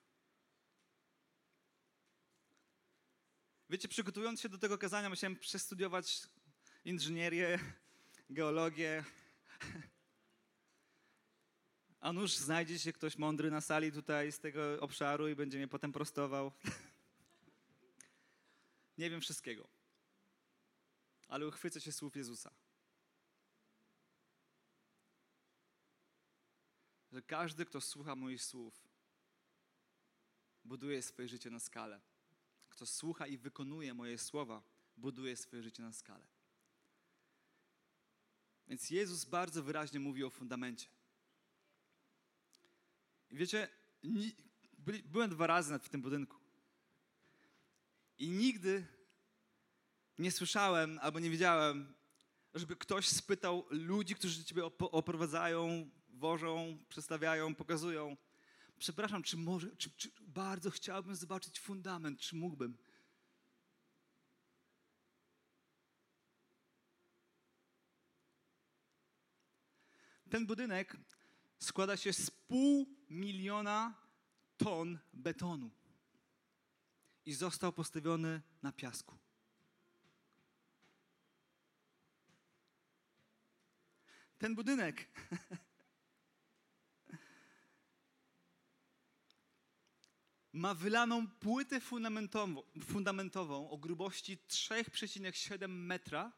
Wiecie, 3.69 3.87
przygotowując 3.87 4.41
się 4.41 4.49
do 4.49 4.57
tego 4.57 4.77
kazania, 4.77 5.09
musiałem 5.09 5.35
przestudiować 5.35 6.21
inżynierię, 6.85 7.59
geologię. 8.29 9.03
A 11.99 12.13
nuż 12.13 12.35
znajdzie 12.35 12.79
się 12.79 12.93
ktoś 12.93 13.17
mądry 13.17 13.51
na 13.51 13.61
sali 13.61 13.91
tutaj 13.91 14.31
z 14.31 14.39
tego 14.39 14.79
obszaru 14.79 15.27
i 15.27 15.35
będzie 15.35 15.57
mnie 15.57 15.67
potem 15.67 15.91
prostował. 15.91 16.51
Nie 18.97 19.09
wiem 19.09 19.21
wszystkiego, 19.21 19.67
ale 21.27 21.47
uchwycę 21.47 21.81
się 21.81 21.91
słów 21.91 22.15
Jezusa. 22.15 22.51
Że 27.11 27.21
każdy, 27.21 27.65
kto 27.65 27.81
słucha 27.81 28.15
moich 28.15 28.43
słów, 28.43 28.87
buduje 30.65 31.01
swoje 31.01 31.27
życie 31.27 31.49
na 31.49 31.59
skalę. 31.59 32.01
Kto 32.69 32.85
słucha 32.85 33.27
i 33.27 33.37
wykonuje 33.37 33.93
moje 33.93 34.17
słowa, 34.17 34.63
buduje 34.97 35.37
swoje 35.37 35.63
życie 35.63 35.83
na 35.83 35.93
skalę. 35.93 36.27
Więc 38.67 38.89
Jezus 38.89 39.25
bardzo 39.25 39.63
wyraźnie 39.63 39.99
mówi 39.99 40.23
o 40.23 40.29
fundamencie. 40.29 40.98
Wiecie, 43.31 43.67
ni- 44.03 44.35
byli, 44.77 45.03
byłem 45.03 45.29
dwa 45.29 45.47
razy 45.47 45.79
w 45.79 45.89
tym 45.89 46.01
budynku. 46.01 46.37
I 48.17 48.29
nigdy 48.29 48.87
nie 50.17 50.31
słyszałem 50.31 50.99
albo 51.01 51.19
nie 51.19 51.29
widziałem, 51.29 51.93
żeby 52.53 52.75
ktoś 52.75 53.07
spytał 53.07 53.65
ludzi, 53.69 54.15
którzy 54.15 54.43
ciebie 54.43 54.61
opo- 54.63 54.89
oprowadzają, 54.91 55.89
wożą, 56.09 56.77
przedstawiają, 56.89 57.55
pokazują. 57.55 58.17
Przepraszam, 58.79 59.23
czy 59.23 59.37
może, 59.37 59.75
czy, 59.75 59.91
czy 59.91 60.09
bardzo 60.21 60.71
chciałbym 60.71 61.15
zobaczyć 61.15 61.59
fundament, 61.59 62.19
czy 62.19 62.35
mógłbym? 62.35 62.77
Ten 70.29 70.45
budynek 70.45 70.97
składa 71.59 71.97
się 71.97 72.13
z 72.13 72.31
pół 72.31 72.95
miliona 73.09 73.93
ton 74.57 74.99
betonu 75.13 75.71
i 77.25 77.33
został 77.33 77.73
postawiony 77.73 78.41
na 78.61 78.71
piasku. 78.71 79.17
Ten 84.37 84.55
budynek 84.55 85.07
ma 90.53 90.73
wylaną 90.73 91.27
płytę 91.27 91.81
fundamentową, 91.81 92.63
fundamentową 92.83 93.69
o 93.69 93.77
grubości 93.77 94.37
3,7 94.47 95.67
metra 95.67 96.31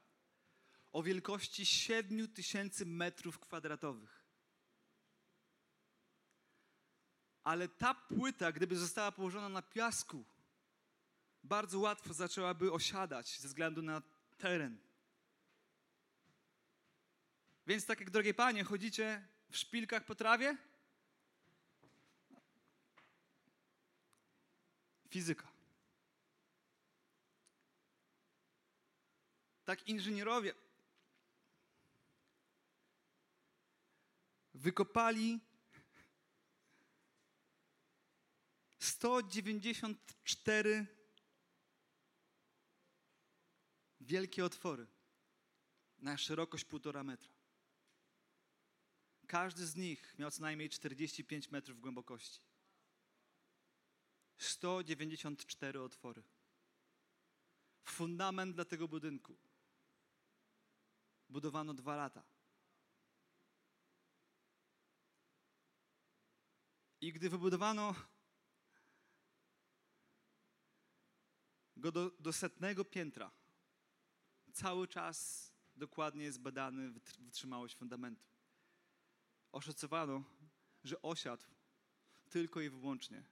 o 0.92 1.04
wielkości 1.04 1.66
7000 1.66 2.86
metrów 2.86 3.40
kwadratowych. 3.40 4.21
Ale 7.44 7.68
ta 7.68 7.94
płyta, 7.94 8.52
gdyby 8.52 8.78
została 8.78 9.12
położona 9.12 9.50
na 9.50 9.62
piasku, 9.62 10.24
bardzo 11.44 11.80
łatwo 11.80 12.14
zaczęłaby 12.14 12.72
osiadać 12.72 13.40
ze 13.40 13.48
względu 13.48 13.82
na 13.82 14.02
teren. 14.38 14.78
Więc 17.68 17.86
tak 17.86 18.00
jak, 18.00 18.10
drogie 18.10 18.34
panie, 18.34 18.64
chodzicie 18.64 19.28
w 19.50 19.58
szpilkach 19.58 20.06
po 20.06 20.16
trawie? 20.16 20.58
Fizyka. 25.10 25.48
Tak 29.66 29.88
inżynierowie 29.88 30.54
wykopali 34.54 35.40
194 38.82 40.88
wielkie 44.02 44.46
otwory 44.46 44.88
na 45.98 46.18
szerokość 46.18 46.66
półtora 46.66 47.04
metra. 47.04 47.34
Każdy 49.28 49.66
z 49.66 49.76
nich 49.76 50.16
miał 50.20 50.32
co 50.32 50.42
najmniej 50.42 50.70
45 50.70 51.52
metrów 51.52 51.80
głębokości. 51.80 52.42
194 54.38 55.82
otwory. 55.82 56.24
Fundament 57.84 58.56
dla 58.56 58.66
tego 58.66 58.88
budynku 58.88 59.38
budowano 61.30 61.74
dwa 61.74 61.96
lata. 61.96 62.24
I 67.02 67.14
gdy 67.14 67.30
wybudowano 67.30 67.96
go 71.82 71.92
do, 71.92 72.12
do 72.20 72.34
setnego 72.34 72.86
piętra, 72.86 73.32
cały 74.54 74.88
czas 74.88 75.52
dokładnie 75.76 76.24
jest 76.24 76.40
badany 76.40 76.92
wytr- 76.92 77.20
wytrzymałość 77.20 77.76
fundamentu. 77.76 78.26
Oszacowano, 79.52 80.24
że 80.84 81.02
osiadł 81.02 81.44
tylko 82.30 82.62
i 82.62 82.70
wyłącznie 82.70 83.24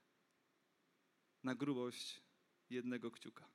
na 1.42 1.54
grubość 1.54 2.22
jednego 2.70 3.10
kciuka. 3.10 3.48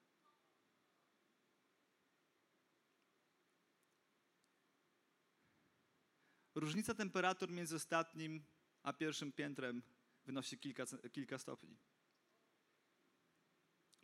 Różnica 6.55 6.93
temperatur 6.93 7.51
między 7.51 7.75
ostatnim 7.75 8.43
a 8.83 8.93
pierwszym 8.93 9.31
piętrem 9.31 9.83
wynosi 10.25 10.57
kilka, 10.57 10.83
kilka 11.11 11.37
stopni. 11.37 11.77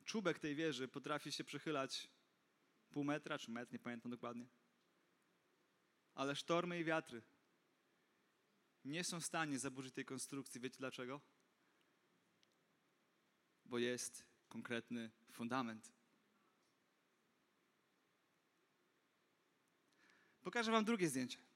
Czubek 0.05 0.39
tej 0.39 0.55
wieży 0.55 0.87
potrafi 0.87 1.31
się 1.31 1.43
przychylać 1.43 2.09
pół 2.89 3.03
metra 3.03 3.39
czy 3.39 3.51
metr, 3.51 3.73
nie 3.73 3.79
pamiętam 3.79 4.11
dokładnie. 4.11 4.45
Ale 6.13 6.35
sztormy 6.35 6.79
i 6.79 6.83
wiatry 6.83 7.21
nie 8.85 9.03
są 9.03 9.19
w 9.19 9.25
stanie 9.25 9.59
zaburzyć 9.59 9.93
tej 9.93 10.05
konstrukcji. 10.05 10.61
Wiecie 10.61 10.77
dlaczego? 10.79 11.21
Bo 13.65 13.79
jest 13.79 14.25
konkretny 14.49 15.11
fundament. 15.31 15.91
Pokażę 20.41 20.71
Wam 20.71 20.85
drugie 20.85 21.09
zdjęcie. 21.09 21.50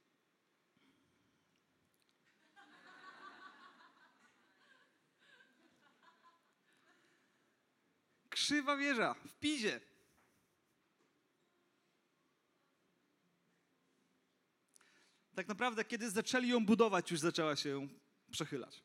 Krzywa 8.46 8.78
wieża 8.78 9.14
w 9.14 9.34
Pizie. 9.34 9.82
Tak 15.36 15.48
naprawdę, 15.48 15.86
kiedy 15.86 16.12
zaczęli 16.12 16.50
ją 16.50 16.66
budować, 16.66 17.12
już 17.12 17.20
zaczęła 17.20 17.56
się 17.56 17.88
przechylać. 18.32 18.84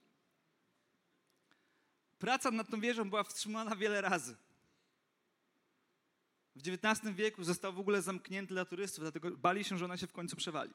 Praca 2.19 2.51
nad 2.51 2.71
tą 2.71 2.81
wieżą 2.81 3.11
była 3.11 3.25
wstrzymana 3.25 3.77
wiele 3.77 4.01
razy. 4.01 4.37
W 6.57 6.69
XIX 6.69 7.15
wieku 7.15 7.45
został 7.45 7.73
w 7.73 7.79
ogóle 7.79 8.03
zamknięty 8.03 8.55
dla 8.55 8.65
turystów, 8.65 9.05
dlatego 9.05 9.31
bali 9.31 9.65
się, 9.65 9.79
że 9.79 9.85
ona 9.85 9.97
się 9.97 10.07
w 10.07 10.13
końcu 10.13 10.37
przewali. 10.37 10.75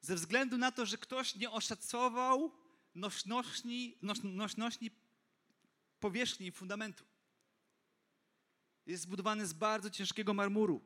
Ze 0.00 0.14
względu 0.14 0.58
na 0.58 0.72
to, 0.72 0.86
że 0.86 0.98
ktoś 0.98 1.34
nie 1.34 1.50
oszacował 1.50 2.52
nośności, 2.94 3.98
noś, 4.02 4.18
nośności 4.22 5.03
powierzchni 6.04 6.52
fundamentu. 6.52 7.04
Jest 8.86 9.02
zbudowany 9.02 9.46
z 9.46 9.52
bardzo 9.52 9.90
ciężkiego 9.90 10.34
marmuru. 10.34 10.84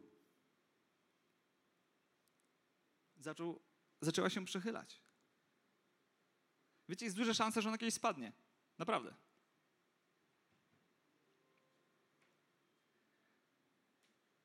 Zaczął, 3.16 3.62
zaczęła 4.00 4.30
się 4.30 4.44
przechylać. 4.44 5.02
Wiecie, 6.88 7.04
jest 7.04 7.16
duża 7.16 7.34
szansa, 7.34 7.60
że 7.60 7.68
ona 7.68 7.78
kiedyś 7.78 7.94
spadnie. 7.94 8.32
Naprawdę. 8.78 9.14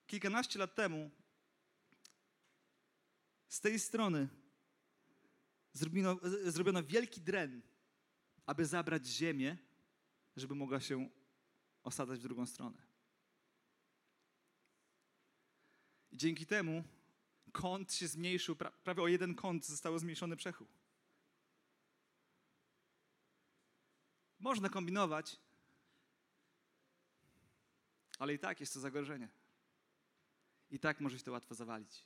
Kilkanaście 0.08 0.60
lat 0.60 0.76
temu 0.76 1.12
z 3.48 3.60
tej 3.60 3.80
strony 3.80 4.30
zrobiono, 5.74 6.20
zrobiono 6.46 6.84
wielki 6.84 7.22
dren, 7.22 7.62
aby 8.46 8.66
zabrać 8.66 9.08
ziemię, 9.08 9.73
żeby 10.36 10.56
mogła 10.56 10.80
się 10.80 11.10
osadzać 11.84 12.20
w 12.20 12.24
drugą 12.24 12.46
stronę. 12.46 12.82
I 16.12 16.18
dzięki 16.18 16.46
temu 16.46 16.84
kąt 17.52 17.94
się 17.94 18.08
zmniejszył, 18.08 18.56
pra, 18.56 18.72
prawie 18.72 19.02
o 19.02 19.08
jeden 19.08 19.36
kąt 19.36 19.66
zostało 19.66 20.00
zmniejszony 20.00 20.36
przechył. 20.36 20.68
Można 24.40 24.70
kombinować, 24.70 25.40
ale 28.20 28.34
i 28.34 28.40
tak 28.40 28.60
jest 28.60 28.74
to 28.74 28.80
zagrożenie. 28.80 29.30
I 30.70 30.80
tak 30.80 31.00
może 31.00 31.18
się 31.18 31.24
to 31.24 31.32
łatwo 31.32 31.56
zawalić. 31.56 32.06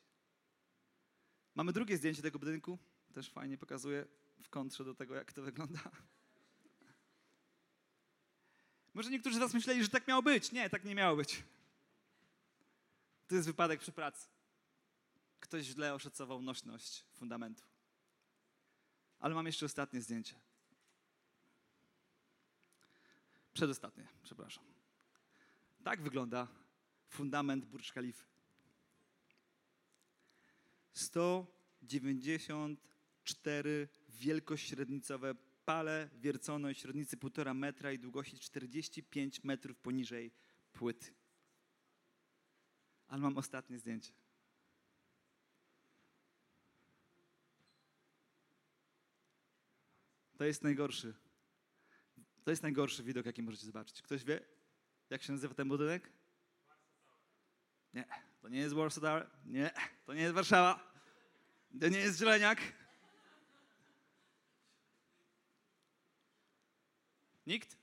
Mamy 1.56 1.74
drugie 1.74 1.98
zdjęcie 1.98 2.22
tego 2.22 2.40
budynku, 2.40 2.80
też 3.14 3.30
fajnie 3.30 3.58
pokazuje 3.58 4.08
w 4.42 4.50
kontrze 4.50 4.84
do 4.84 4.96
tego, 4.96 5.16
jak 5.16 5.34
to 5.34 5.42
wygląda. 5.42 5.80
Może 8.98 9.10
niektórzy 9.10 9.36
z 9.36 9.40
Was 9.40 9.54
myśleli, 9.54 9.84
że 9.84 9.90
tak 9.90 10.08
miało 10.08 10.22
być. 10.22 10.52
Nie, 10.52 10.70
tak 10.70 10.84
nie 10.84 10.96
miało 10.96 11.18
być. 11.18 11.44
To 13.28 13.36
jest 13.36 13.48
wypadek 13.48 13.80
przy 13.80 13.92
pracy. 13.92 14.28
Ktoś 15.40 15.66
źle 15.66 15.94
oszacował 15.94 16.42
nośność 16.42 17.06
fundamentu. 17.14 17.64
Ale 19.20 19.36
mam 19.36 19.46
jeszcze 19.46 19.66
ostatnie 19.66 20.02
zdjęcie. 20.02 20.36
Przedostatnie, 23.54 24.08
przepraszam. 24.24 24.64
Tak 25.84 26.02
wygląda 26.02 26.48
fundament 27.10 27.66
Burj 27.66 27.84
Khalifa. 27.94 28.26
194 30.94 33.88
wielkośrednicowe 34.10 35.36
pale 35.68 36.10
wiercone 36.16 36.70
o 36.70 36.74
średnicy 36.74 37.18
1,5 37.18 37.56
metra 37.56 37.92
i 37.92 38.00
długości 38.00 38.40
45 38.40 39.44
metrów 39.44 39.78
poniżej 39.78 40.32
płyty. 40.74 41.14
Ale 43.08 43.22
mam 43.22 43.38
ostatnie 43.38 43.80
zdjęcie. 43.80 44.14
To 50.38 50.46
jest 50.46 50.64
najgorszy. 50.64 51.14
To 52.44 52.52
jest 52.52 52.64
najgorszy 52.64 53.04
widok, 53.04 53.26
jaki 53.26 53.42
możecie 53.42 53.66
zobaczyć. 53.66 54.02
Ktoś 54.02 54.24
wie, 54.24 54.40
jak 55.10 55.24
się 55.24 55.34
nazywa 55.34 55.54
ten 55.54 55.68
budynek? 55.68 56.12
Nie, 57.94 58.06
to 58.42 58.50
nie 58.50 58.60
jest 58.60 58.76
Warsaw 58.76 59.04
Tower. 59.04 59.30
Nie, 59.46 59.72
to 60.06 60.14
nie 60.14 60.22
jest 60.22 60.34
Warszawa. 60.34 60.94
To 61.80 61.88
nie 61.88 62.00
jest 62.00 62.20
Zieleniak. 62.20 62.60
Nikt? 67.48 67.78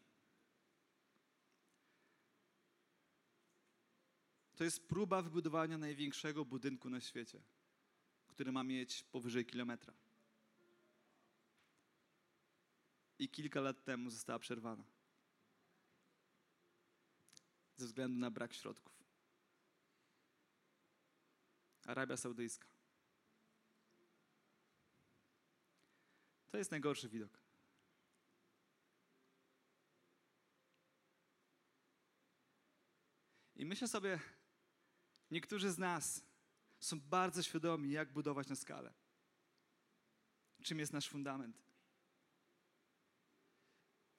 To 4.56 4.64
jest 4.64 4.88
próba 4.88 5.22
wybudowania 5.22 5.78
największego 5.78 6.44
budynku 6.44 6.90
na 6.90 7.00
świecie, 7.00 7.42
który 8.26 8.52
ma 8.52 8.64
mieć 8.64 9.02
powyżej 9.02 9.46
kilometra. 9.46 9.94
I 13.18 13.28
kilka 13.28 13.60
lat 13.60 13.84
temu 13.84 14.10
została 14.10 14.38
przerwana. 14.38 14.84
Ze 17.76 17.86
względu 17.86 18.18
na 18.18 18.30
brak 18.30 18.54
środków. 18.54 19.04
Arabia 21.86 22.16
Saudyjska. 22.16 22.68
To 26.50 26.58
jest 26.58 26.70
najgorszy 26.70 27.08
widok. 27.08 27.43
I 33.64 33.66
myślę 33.66 33.88
sobie, 33.88 34.20
niektórzy 35.30 35.70
z 35.70 35.78
nas 35.78 36.24
są 36.78 37.00
bardzo 37.00 37.42
świadomi, 37.42 37.90
jak 37.90 38.12
budować 38.12 38.48
na 38.48 38.56
skalę. 38.56 38.94
Czym 40.62 40.78
jest 40.78 40.92
nasz 40.92 41.08
fundament. 41.08 41.62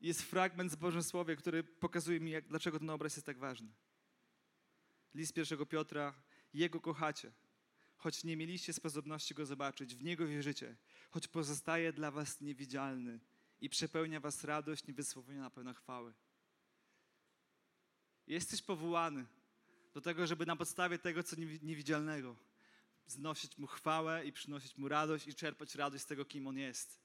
Jest 0.02 0.22
fragment 0.22 0.72
z 0.72 0.76
Bożym 0.76 1.04
Słowie, 1.04 1.36
który 1.36 1.64
pokazuje 1.64 2.20
mi, 2.20 2.32
jak, 2.32 2.48
dlaczego 2.48 2.80
ten 2.80 2.90
obraz 2.90 3.16
jest 3.16 3.26
tak 3.26 3.38
ważny. 3.38 3.74
List 5.14 5.34
pierwszego 5.34 5.66
Piotra, 5.66 6.14
Jego 6.54 6.82
kochacie, 6.82 7.32
choć 7.98 8.24
nie 8.24 8.38
mieliście 8.38 8.74
sposobności 8.74 9.36
Go 9.36 9.46
zobaczyć, 9.46 9.96
w 9.96 10.04
Niego 10.04 10.28
wierzycie, 10.28 10.78
choć 11.10 11.28
pozostaje 11.28 11.94
dla 11.94 12.12
was 12.12 12.42
niewidzialny 12.42 13.20
i 13.62 13.70
przepełnia 13.70 14.20
was 14.20 14.44
radość 14.44 14.88
niewysłowiona 14.88 15.50
pełna 15.50 15.74
chwały. 15.74 16.14
Jesteś 18.28 18.62
powołany 18.62 19.26
do 19.96 20.02
tego, 20.02 20.28
żeby 20.28 20.46
na 20.46 20.56
podstawie 20.56 21.00
tego, 21.00 21.24
co 21.24 21.36
niewidzialnego, 21.62 22.36
znosić 23.08 23.58
Mu 23.58 23.68
chwałę 23.68 24.26
i 24.26 24.32
przynosić 24.32 24.78
Mu 24.78 24.88
radość 24.88 25.28
i 25.28 25.36
czerpać 25.36 25.76
radość 25.76 26.04
z 26.04 26.08
tego, 26.08 26.26
kim 26.26 26.48
On 26.48 26.58
jest. 26.58 27.00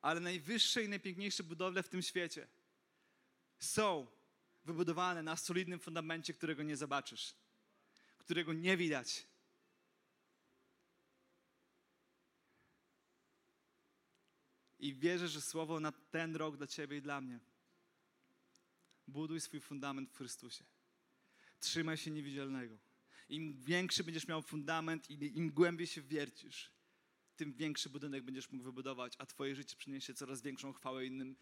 Ale 0.00 0.20
najwyższe 0.20 0.84
i 0.84 0.88
najpiękniejsze 0.88 1.42
budowle 1.42 1.82
w 1.82 1.88
tym 1.88 2.02
świecie 2.02 2.48
są 3.58 4.06
wybudowane 4.64 5.22
na 5.22 5.36
solidnym 5.36 5.80
fundamencie, 5.80 6.34
którego 6.34 6.62
nie 6.62 6.76
zobaczysz, 6.76 7.34
którego 8.18 8.52
nie 8.52 8.76
widać. 8.76 9.26
I 14.78 14.94
wierzę, 14.94 15.28
że 15.28 15.40
słowo 15.40 15.80
na 15.80 15.92
ten 15.92 16.36
rok 16.36 16.56
dla 16.56 16.66
Ciebie 16.66 16.96
i 16.96 17.02
dla 17.02 17.20
mnie 17.20 17.40
Buduj 19.06 19.40
swój 19.40 19.60
fundament 19.60 20.10
w 20.10 20.16
Chrystusie. 20.16 20.64
Trzymaj 21.60 21.96
się 21.96 22.10
niewidzialnego. 22.10 22.78
Im 23.28 23.62
większy 23.62 24.04
będziesz 24.04 24.28
miał 24.28 24.42
fundament 24.42 25.10
i 25.10 25.38
im 25.38 25.50
głębiej 25.50 25.86
się 25.86 26.02
wiercisz, 26.02 26.72
tym 27.36 27.52
większy 27.52 27.90
budynek 27.90 28.24
będziesz 28.24 28.50
mógł 28.50 28.64
wybudować, 28.64 29.14
a 29.18 29.26
twoje 29.26 29.56
życie 29.56 29.76
przyniesie 29.76 30.14
coraz 30.14 30.42
większą 30.42 30.72
chwałę 30.72 31.06
innym 31.06 31.36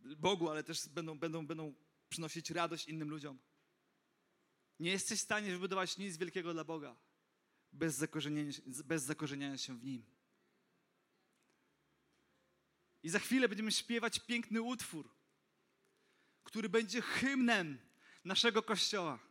Bogu, 0.00 0.50
ale 0.50 0.64
też 0.64 0.88
będą, 0.88 1.18
będą, 1.18 1.46
będą 1.46 1.74
przynosić 2.08 2.50
radość 2.50 2.88
innym 2.88 3.10
ludziom. 3.10 3.38
Nie 4.80 4.90
jesteś 4.90 5.18
w 5.18 5.22
stanie 5.22 5.52
wybudować 5.52 5.98
nic 5.98 6.16
wielkiego 6.16 6.52
dla 6.52 6.64
Boga 6.64 6.96
bez 7.72 7.94
zakorzeniania, 7.94 8.52
bez 8.84 9.02
zakorzeniania 9.02 9.58
się 9.58 9.78
w 9.78 9.84
Nim. 9.84 10.04
I 13.02 13.08
za 13.08 13.18
chwilę 13.18 13.48
będziemy 13.48 13.72
śpiewać 13.72 14.18
piękny 14.18 14.62
utwór, 14.62 15.14
który 16.44 16.68
będzie 16.68 17.02
hymnem 17.02 17.78
naszego 18.24 18.62
Kościoła. 18.62 19.27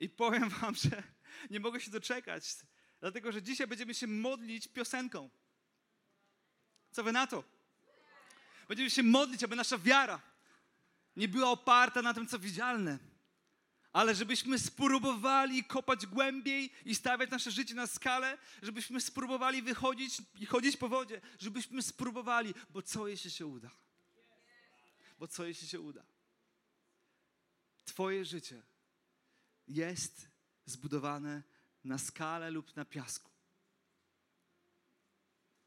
I 0.00 0.08
powiem 0.08 0.48
Wam, 0.60 0.74
że 0.74 1.02
nie 1.50 1.60
mogę 1.60 1.80
się 1.80 1.90
doczekać, 1.90 2.56
dlatego 3.00 3.32
że 3.32 3.42
dzisiaj 3.42 3.66
będziemy 3.66 3.94
się 3.94 4.06
modlić 4.06 4.68
piosenką. 4.68 5.30
Co 6.90 7.02
Wy 7.02 7.12
na 7.12 7.26
to? 7.26 7.44
Będziemy 8.68 8.90
się 8.90 9.02
modlić, 9.02 9.44
aby 9.44 9.56
nasza 9.56 9.78
wiara 9.78 10.20
nie 11.16 11.28
była 11.28 11.50
oparta 11.50 12.02
na 12.02 12.14
tym, 12.14 12.26
co 12.26 12.38
widzialne, 12.38 12.98
ale 13.92 14.14
żebyśmy 14.14 14.58
spróbowali 14.58 15.64
kopać 15.64 16.06
głębiej 16.06 16.72
i 16.84 16.94
stawiać 16.94 17.30
nasze 17.30 17.50
życie 17.50 17.74
na 17.74 17.86
skalę, 17.86 18.38
żebyśmy 18.62 19.00
spróbowali 19.00 19.62
wychodzić 19.62 20.22
i 20.34 20.46
chodzić 20.46 20.76
po 20.76 20.88
wodzie, 20.88 21.20
żebyśmy 21.38 21.82
spróbowali, 21.82 22.54
bo 22.70 22.82
co 22.82 23.08
jeśli 23.08 23.30
się 23.30 23.46
uda? 23.46 23.70
bo 25.18 25.28
co 25.28 25.44
jeśli 25.44 25.68
się 25.68 25.80
uda? 25.80 26.04
Twoje 27.84 28.24
życie 28.24 28.62
jest 29.68 30.28
zbudowane 30.64 31.42
na 31.84 31.98
skale 31.98 32.50
lub 32.50 32.76
na 32.76 32.84
piasku. 32.84 33.30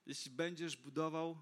Jeśli 0.06 0.32
będziesz 0.32 0.78
budował, 0.78 1.38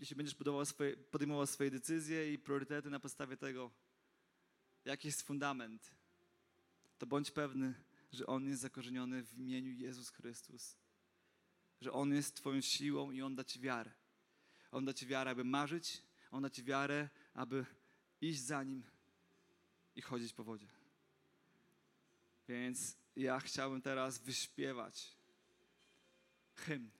jeśli 0.00 0.16
będziesz 0.16 0.34
budował 0.34 0.64
swoje, 0.64 0.96
podejmował 0.96 1.46
swoje 1.46 1.70
decyzje 1.70 2.32
i 2.32 2.38
priorytety 2.38 2.90
na 2.90 3.00
podstawie 3.00 3.36
tego, 3.36 3.70
jaki 4.84 5.08
jest 5.08 5.22
fundament, 5.22 5.90
to 6.98 7.06
bądź 7.06 7.30
pewny, 7.30 7.74
że 8.12 8.26
On 8.26 8.48
jest 8.48 8.62
zakorzeniony 8.62 9.22
w 9.22 9.38
imieniu 9.38 9.72
Jezus 9.72 10.10
Chrystus. 10.10 10.76
Że 11.80 11.92
On 11.92 12.12
jest 12.12 12.36
Twoją 12.36 12.60
siłą 12.60 13.10
i 13.10 13.22
On 13.22 13.34
da 13.34 13.44
Ci 13.44 13.60
wiarę. 13.60 13.92
On 14.70 14.84
da 14.84 14.94
Ci 14.94 15.06
wiarę, 15.06 15.30
aby 15.30 15.44
marzyć, 15.44 16.02
on 16.30 16.42
da 16.42 16.50
ci 16.50 16.62
wiarę, 16.62 17.08
aby 17.34 17.66
iść 18.20 18.40
za 18.40 18.62
Nim 18.62 18.82
i 19.94 20.02
chodzić 20.02 20.32
po 20.32 20.44
wodzie. 20.44 20.79
Więc 22.50 22.96
ja 23.16 23.40
chciałbym 23.40 23.82
teraz 23.82 24.18
wyśpiewać 24.18 25.16
hymn 26.54 26.90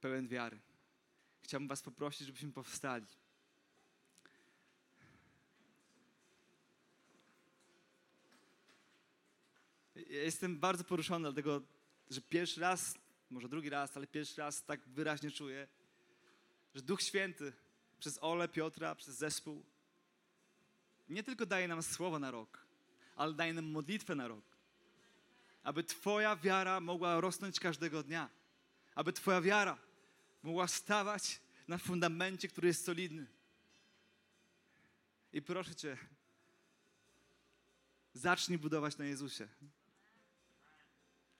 pełen 0.00 0.28
wiary. 0.28 0.60
Chciałbym 1.42 1.68
Was 1.68 1.82
poprosić, 1.82 2.26
żebyśmy 2.26 2.52
powstali. 2.52 3.06
jestem 9.94 10.58
bardzo 10.58 10.84
poruszony, 10.84 11.22
dlatego 11.22 11.62
że 12.10 12.20
pierwszy 12.20 12.60
raz, 12.60 12.94
może 13.30 13.48
drugi 13.48 13.70
raz, 13.70 13.96
ale 13.96 14.06
pierwszy 14.06 14.40
raz 14.40 14.64
tak 14.64 14.88
wyraźnie 14.88 15.30
czuję, 15.30 15.68
że 16.74 16.82
Duch 16.82 17.02
Święty 17.02 17.52
przez 17.98 18.18
Ole, 18.22 18.48
Piotra, 18.48 18.94
przez 18.94 19.14
zespół. 19.14 19.64
Nie 21.08 21.22
tylko 21.22 21.46
daje 21.46 21.68
nam 21.68 21.82
słowo 21.82 22.18
na 22.18 22.30
rok, 22.30 22.64
ale 23.16 23.34
daje 23.34 23.52
nam 23.52 23.64
modlitwę 23.64 24.14
na 24.14 24.28
rok. 24.28 24.44
aby 25.62 25.84
Twoja 25.84 26.36
wiara 26.36 26.80
mogła 26.80 27.20
rosnąć 27.20 27.60
każdego 27.60 28.02
dnia, 28.02 28.30
aby 28.94 29.12
Twoja 29.12 29.40
wiara 29.40 29.78
mogła 30.42 30.68
stawać 30.68 31.40
na 31.68 31.78
fundamencie, 31.78 32.48
który 32.48 32.68
jest 32.68 32.84
solidny. 32.84 33.26
I 35.32 35.42
proszę 35.42 35.74
Cię, 35.74 35.98
zacznij 38.14 38.58
budować 38.58 38.98
na 38.98 39.04
Jezusie. 39.04 39.48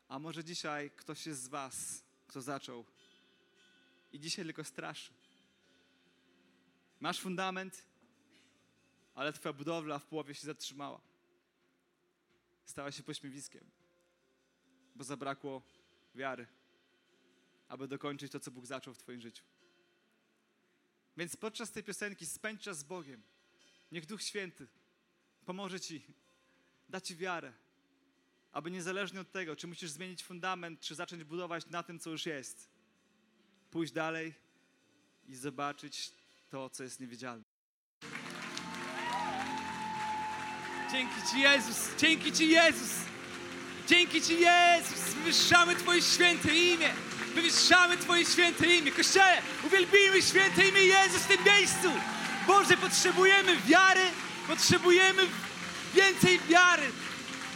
A 0.09 0.19
może 0.19 0.45
dzisiaj 0.45 0.91
ktoś 0.91 1.27
jest 1.27 1.43
z 1.43 1.49
Was, 1.49 2.05
kto 2.27 2.43
zaczął 2.43 2.85
i 4.13 4.21
dzisiaj 4.21 4.45
tylko 4.45 4.65
straszy. 4.65 5.13
Masz 7.01 7.21
fundament, 7.21 7.85
ale 9.15 9.33
Twoja 9.33 9.53
budowla 9.53 9.99
w 9.99 10.05
połowie 10.05 10.35
się 10.35 10.47
zatrzymała. 10.47 11.01
Stała 12.65 12.93
się 12.93 13.03
pośmiewiskiem, 13.03 13.71
bo 14.95 15.05
zabrakło 15.05 15.63
wiary, 16.15 16.47
aby 17.69 17.89
dokończyć 17.89 18.33
to, 18.33 18.41
co 18.41 18.51
Bóg 18.51 18.67
zaczął 18.67 18.95
w 18.95 18.99
Twoim 18.99 19.21
życiu. 19.21 19.45
Więc 21.17 21.37
podczas 21.37 21.73
tej 21.73 21.85
piosenki 21.85 22.27
spędź 22.27 22.63
czas 22.63 22.79
z 22.79 22.83
Bogiem. 22.83 23.23
Niech 23.93 24.07
Duch 24.07 24.23
Święty 24.23 24.67
pomoże 25.45 25.81
Ci, 25.81 26.07
da 26.89 27.01
Ci 27.01 27.17
wiarę, 27.17 27.53
aby 28.53 28.71
niezależnie 28.71 29.21
od 29.21 29.33
tego, 29.33 29.57
czy 29.57 29.67
musisz 29.67 29.91
zmienić 29.91 30.23
fundament, 30.23 30.81
czy 30.81 30.95
zacząć 30.95 31.25
budować 31.25 31.67
na 31.67 31.83
tym, 31.83 31.99
co 31.99 32.11
już 32.11 32.27
jest, 32.27 32.69
pójść 33.71 33.93
dalej 33.93 34.35
i 35.27 35.37
zobaczyć 35.37 36.13
to, 36.51 36.71
co 36.71 36.83
jest 36.83 37.01
niewidzialne. 37.01 37.44
Dzięki 40.95 41.31
Ci 41.31 41.41
Jezus, 41.41 41.77
dzięki 41.99 42.33
Ci 42.33 42.49
Jezus, 42.49 42.91
dzięki 43.89 44.23
Ci 44.23 44.41
Jezus, 44.41 45.15
wywyższamy 45.15 45.77
Twoje 45.77 46.03
święte 46.03 46.55
imię, 46.55 46.91
wywyższamy 47.35 47.97
Twoje 47.97 48.27
święte 48.27 48.67
imię. 48.67 48.93
Kościele, 48.93 49.43
uwielbijmy 49.65 50.23
święte 50.23 50.69
imię 50.69 50.81
Jezus 50.81 51.23
w 51.23 51.27
tym 51.27 51.45
miejscu. 51.45 51.91
Boże, 52.47 52.77
potrzebujemy 52.77 53.57
wiary, 53.57 54.01
potrzebujemy 54.49 55.23
więcej 55.95 56.41
wiary, 56.49 56.91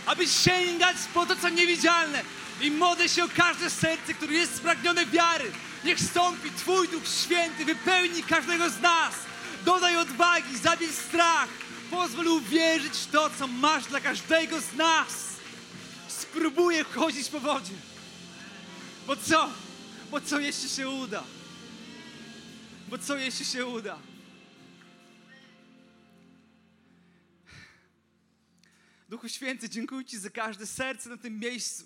aby 0.07 0.27
sięgać 0.27 0.97
po 1.15 1.27
to, 1.27 1.37
co 1.37 1.49
niewidzialne. 1.49 2.23
I 2.61 2.71
modlę 2.71 3.09
się 3.09 3.25
o 3.25 3.29
każde 3.37 3.71
serce, 3.71 4.15
które 4.15 4.33
jest 4.33 4.57
spragnione 4.57 5.07
wiary. 5.07 5.53
Niech 5.85 6.01
stąpi 6.01 6.51
Twój 6.51 6.89
Duch 6.89 7.09
Święty, 7.25 7.65
wypełni 7.65 8.23
każdego 8.23 8.71
z 8.71 8.81
nas. 8.81 9.15
Dodaj 9.65 9.97
odwagi, 9.97 10.59
zabierz 10.59 10.91
strach. 10.91 11.49
Pozwól 11.91 12.27
uwierzyć 12.27 12.95
w 12.95 13.11
to, 13.11 13.31
co 13.31 13.47
masz 13.47 13.87
dla 13.87 14.01
każdego 14.01 14.61
z 14.61 14.75
nas. 14.75 15.29
Spróbuję 16.09 16.85
chodzić 16.85 17.29
po 17.29 17.41
wodzie. 17.41 17.75
Bo 19.07 19.17
co? 19.17 19.51
Bo 20.11 20.21
co 20.21 20.41
jeśli 20.41 20.69
się 20.69 20.89
uda? 20.89 21.25
Bo 22.89 22.99
co 22.99 23.17
jeśli 23.17 23.47
się 23.47 23.67
uda? 23.67 23.99
Duchu 29.09 29.29
Święty, 29.29 29.69
dziękuję 29.69 30.05
Ci 30.05 30.19
za 30.19 30.31
każde 30.31 30.67
serce 30.67 31.09
na 31.09 31.17
tym 31.17 31.39
miejscu, 31.39 31.85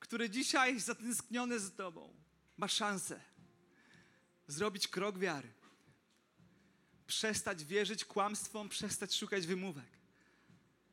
które 0.00 0.30
dzisiaj 0.30 0.80
zatęsknione 0.80 1.58
za 1.58 1.70
Tobą 1.70 2.14
ma 2.56 2.68
szansę 2.68 3.20
zrobić 4.46 4.88
krok 4.88 5.18
wiary. 5.18 5.52
Przestać 7.06 7.64
wierzyć 7.64 8.04
kłamstwom, 8.04 8.68
przestać 8.68 9.14
szukać 9.14 9.46
wymówek, 9.46 9.90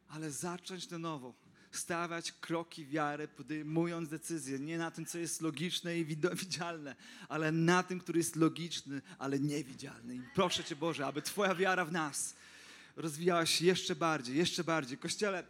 ale 0.10 0.32
zacząć 0.32 0.90
na 0.90 0.98
nowo 0.98 1.34
stawiać 1.72 2.32
kroki 2.32 2.86
wiary, 2.86 3.28
podejmując 3.28 4.10
decyzje 4.10 4.60
nie 4.60 4.78
na 4.78 4.92
tym, 4.92 5.06
co 5.06 5.18
jest 5.18 5.42
logiczne 5.42 5.98
i 5.98 6.06
widzialne, 6.46 6.96
ale 7.30 7.52
na 7.52 7.84
tym, 7.84 8.00
który 8.00 8.20
jest 8.20 8.36
logiczny, 8.36 9.02
ale 9.20 9.40
niewidzialny. 9.40 10.16
I 10.16 10.22
proszę 10.36 10.64
Cię, 10.64 10.76
Boże, 10.76 11.06
aby 11.06 11.22
Twoja 11.22 11.56
wiara 11.56 11.86
w 11.86 11.92
nas 11.92 12.36
rozwijała 12.96 13.46
się 13.46 13.66
jeszcze 13.66 13.96
bardziej, 13.96 14.38
jeszcze 14.38 14.64
bardziej. 14.64 14.98
Kościele, 14.98 15.44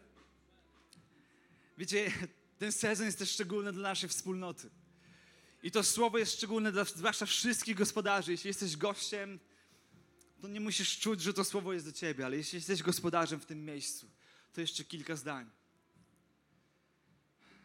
wiecie, 1.77 2.11
ten 2.59 2.71
sezon 2.71 3.05
jest 3.05 3.19
też 3.19 3.31
szczególny 3.31 3.71
dla 3.71 3.89
naszej 3.89 4.09
wspólnoty. 4.09 4.69
I 5.63 5.71
to 5.71 5.83
słowo 5.83 6.17
jest 6.17 6.33
szczególne 6.33 6.71
dla 6.71 6.83
zwłaszcza 6.83 7.25
wszystkich 7.25 7.75
gospodarzy. 7.75 8.31
Jeśli 8.31 8.47
jesteś 8.47 8.77
gościem, 8.77 9.39
to 10.41 10.47
nie 10.47 10.59
musisz 10.59 10.99
czuć, 10.99 11.21
że 11.21 11.33
to 11.33 11.43
słowo 11.43 11.73
jest 11.73 11.85
do 11.85 11.91
ciebie, 11.91 12.25
ale 12.25 12.37
jeśli 12.37 12.55
jesteś 12.55 12.83
gospodarzem 12.83 13.39
w 13.39 13.45
tym 13.45 13.65
miejscu, 13.65 14.09
to 14.53 14.61
jeszcze 14.61 14.83
kilka 14.83 15.15
zdań. 15.15 15.49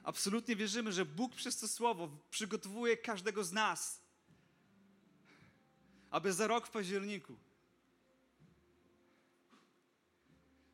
Absolutnie 0.03 0.57
wierzymy, 0.57 0.93
że 0.93 1.05
Bóg 1.05 1.35
przez 1.35 1.59
to 1.59 1.69
słowo 1.69 2.19
przygotowuje 2.31 2.97
każdego 2.97 3.45
z 3.45 3.53
nas, 3.53 4.01
aby 6.11 6.33
za 6.33 6.47
rok 6.47 6.67
w 6.67 6.71
październiku 6.71 7.37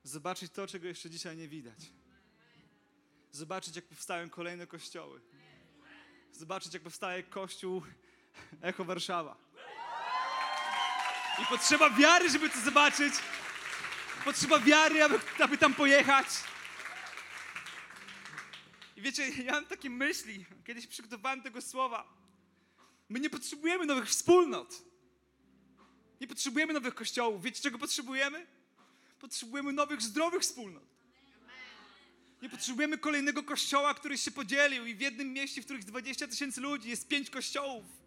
zobaczyć 0.05 0.53
to, 0.53 0.67
czego 0.67 0.87
jeszcze 0.87 1.11
dzisiaj 1.11 1.37
nie 1.37 1.49
widać. 1.49 1.93
Zobaczyć, 3.33 3.77
jak 3.77 3.85
powstają 3.85 4.31
kolejne 4.31 4.67
kościoły. 4.67 5.21
Zobaczyć, 6.33 6.75
jak 6.75 6.83
powstaje 6.83 7.23
kościół 7.23 7.83
Echo 8.61 8.85
Warszawa. 8.85 9.42
I 11.39 11.47
potrzeba 11.47 11.91
wiary, 11.91 12.31
żeby 12.31 12.51
to 12.51 12.61
zobaczyć. 12.61 13.15
Potrzeba 14.25 14.59
wiary, 14.59 15.03
aby, 15.03 15.21
aby 15.39 15.59
tam 15.59 15.75
pojechać. 15.75 16.27
I 18.97 19.01
wiecie, 19.03 19.29
ja 19.29 19.53
mam 19.53 19.67
takie 19.67 19.91
myśli, 19.91 20.47
kiedyś 20.65 20.87
przygotowałem 20.87 21.43
tego 21.43 21.63
słowa. 21.63 22.09
My 23.09 23.21
nie 23.21 23.31
potrzebujemy 23.31 23.87
nowych 23.87 24.09
wspólnot. 24.09 24.83
Nie 26.21 26.29
potrzebujemy 26.29 26.73
nowych 26.73 26.95
kościołów. 26.95 27.43
Wiecie, 27.43 27.63
czego 27.63 27.79
potrzebujemy? 27.79 28.47
Potrzebujemy 29.21 29.73
nowych, 29.73 30.03
zdrowych 30.03 30.43
wspólnot. 30.43 30.85
Nie 32.43 32.49
potrzebujemy 32.49 32.99
kolejnego 32.99 33.43
kościoła, 33.43 33.95
który 33.95 34.19
się 34.19 34.31
podzielił 34.31 34.87
i 34.87 34.95
w 34.95 35.01
jednym 35.01 35.33
mieście, 35.33 35.63
w 35.63 35.65
których 35.65 35.85
20 35.85 36.29
tysięcy 36.29 36.61
ludzi, 36.61 36.91
jest 36.91 37.09
pięć 37.09 37.31
kościołów. 37.31 38.02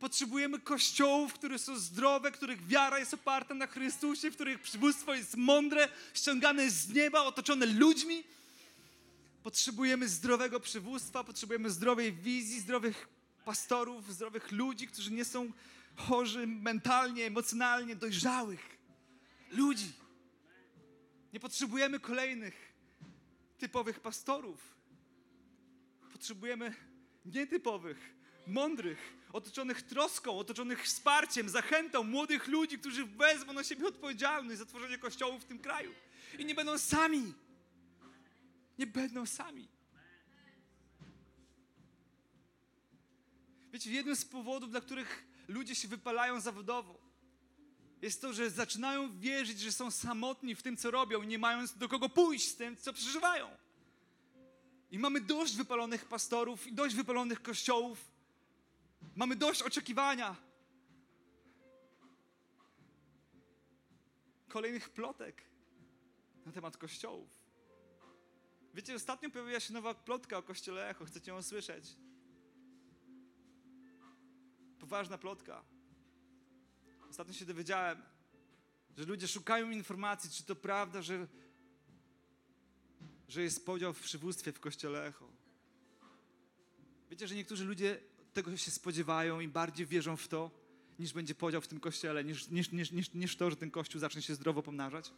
Potrzebujemy 0.00 0.60
kościołów, 0.60 1.34
które 1.34 1.58
są 1.58 1.76
zdrowe, 1.76 2.32
których 2.32 2.66
wiara 2.66 2.98
jest 2.98 3.14
oparta 3.14 3.54
na 3.54 3.66
Chrystusie, 3.66 4.30
w 4.30 4.34
których 4.34 4.60
przywództwo 4.60 5.14
jest 5.14 5.36
mądre, 5.36 5.88
ściągane 6.14 6.70
z 6.70 6.88
nieba, 6.88 7.22
otoczone 7.22 7.66
ludźmi. 7.66 8.24
Potrzebujemy 9.42 10.08
zdrowego 10.08 10.60
przywództwa, 10.60 11.24
potrzebujemy 11.24 11.70
zdrowej 11.70 12.12
wizji, 12.12 12.60
zdrowych 12.60 13.08
pastorów, 13.44 14.14
zdrowych 14.14 14.52
ludzi, 14.52 14.86
którzy 14.86 15.10
nie 15.10 15.24
są 15.24 15.52
chorzy 15.96 16.46
mentalnie, 16.46 17.24
emocjonalnie, 17.24 17.96
dojrzałych 17.96 18.78
ludzi. 19.50 19.92
Nie 21.32 21.40
potrzebujemy 21.40 22.00
kolejnych 22.00 22.72
typowych 23.58 24.00
pastorów. 24.00 24.76
Potrzebujemy 26.12 26.74
nietypowych, 27.24 28.15
mądrych, 28.46 29.16
otoczonych 29.32 29.82
troską, 29.82 30.38
otoczonych 30.38 30.84
wsparciem, 30.84 31.48
zachętą 31.48 32.04
młodych 32.04 32.46
ludzi, 32.46 32.78
którzy 32.78 33.04
wezmą 33.04 33.52
na 33.52 33.64
siebie 33.64 33.86
odpowiedzialność 33.86 34.58
za 34.58 34.66
tworzenie 34.66 34.98
kościołów 34.98 35.42
w 35.42 35.44
tym 35.44 35.58
kraju. 35.58 35.92
I 36.38 36.44
nie 36.44 36.54
będą 36.54 36.78
sami. 36.78 37.34
Nie 38.78 38.86
będą 38.86 39.26
sami. 39.26 39.68
Wiecie, 43.72 43.90
jednym 43.90 44.16
z 44.16 44.24
powodów, 44.24 44.70
dla 44.70 44.80
których 44.80 45.24
ludzie 45.48 45.74
się 45.74 45.88
wypalają 45.88 46.40
zawodowo, 46.40 47.06
jest 48.02 48.20
to, 48.20 48.32
że 48.32 48.50
zaczynają 48.50 49.18
wierzyć, 49.18 49.60
że 49.60 49.72
są 49.72 49.90
samotni 49.90 50.54
w 50.54 50.62
tym, 50.62 50.76
co 50.76 50.90
robią 50.90 51.22
nie 51.22 51.38
mają 51.38 51.64
do 51.76 51.88
kogo 51.88 52.08
pójść 52.08 52.48
z 52.48 52.56
tym, 52.56 52.76
co 52.76 52.92
przeżywają. 52.92 53.50
I 54.90 54.98
mamy 54.98 55.20
dość 55.20 55.56
wypalonych 55.56 56.04
pastorów 56.04 56.66
i 56.66 56.72
dość 56.72 56.94
wypalonych 56.94 57.42
kościołów. 57.42 58.15
Mamy 59.16 59.36
dość 59.36 59.62
oczekiwania. 59.62 60.36
Kolejnych 64.48 64.90
plotek 64.90 65.42
na 66.46 66.52
temat 66.52 66.76
kościołów. 66.76 67.28
Wiecie, 68.74 68.94
ostatnio 68.94 69.30
pojawiła 69.30 69.60
się 69.60 69.72
nowa 69.72 69.94
plotka 69.94 70.38
o 70.38 70.42
kościele 70.42 70.90
Echo. 70.90 71.04
Chcecie 71.04 71.30
ją 71.30 71.42
słyszeć? 71.42 71.96
Poważna 74.78 75.18
plotka. 75.18 75.64
Ostatnio 77.10 77.34
się 77.34 77.44
dowiedziałem, 77.44 78.02
że 78.96 79.04
ludzie 79.04 79.28
szukają 79.28 79.70
informacji, 79.70 80.30
czy 80.30 80.44
to 80.44 80.56
prawda, 80.56 81.02
że, 81.02 81.26
że 83.28 83.42
jest 83.42 83.66
podział 83.66 83.92
w 83.92 84.00
przywództwie 84.00 84.52
w 84.52 84.60
kościele 84.60 85.06
Echo. 85.06 85.28
Wiecie, 87.10 87.28
że 87.28 87.34
niektórzy 87.34 87.64
ludzie 87.64 88.00
tego 88.36 88.56
się 88.56 88.70
spodziewają 88.70 89.40
i 89.40 89.48
bardziej 89.48 89.86
wierzą 89.86 90.16
w 90.16 90.28
to, 90.28 90.50
niż 90.98 91.12
będzie 91.12 91.34
podział 91.34 91.60
w 91.60 91.68
tym 91.68 91.80
kościele, 91.80 92.24
niż, 92.24 92.48
niż, 92.48 92.72
niż, 92.72 92.90
niż, 92.92 93.12
niż 93.14 93.36
to, 93.36 93.50
że 93.50 93.56
ten 93.56 93.70
kościół 93.70 94.00
zacznie 94.00 94.22
się 94.22 94.34
zdrowo 94.34 94.62
pomnażać. 94.62 95.12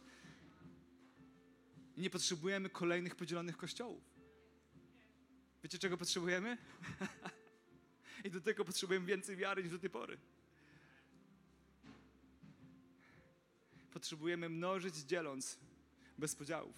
I 1.97 2.01
nie 2.01 2.09
potrzebujemy 2.09 2.69
kolejnych 2.69 3.15
podzielonych 3.15 3.57
kościołów. 3.57 4.03
Wiecie, 5.63 5.79
czego 5.79 5.97
potrzebujemy? 5.97 6.57
I 8.25 8.31
do 8.31 8.41
tego 8.41 8.65
potrzebujemy 8.65 9.05
więcej 9.05 9.35
wiary 9.35 9.63
niż 9.63 9.71
do 9.71 9.79
tej 9.79 9.89
pory. 9.89 10.17
Potrzebujemy 13.93 14.49
mnożyć 14.49 14.95
dzieląc 14.95 15.57
bez 16.17 16.35
podziałów. 16.35 16.75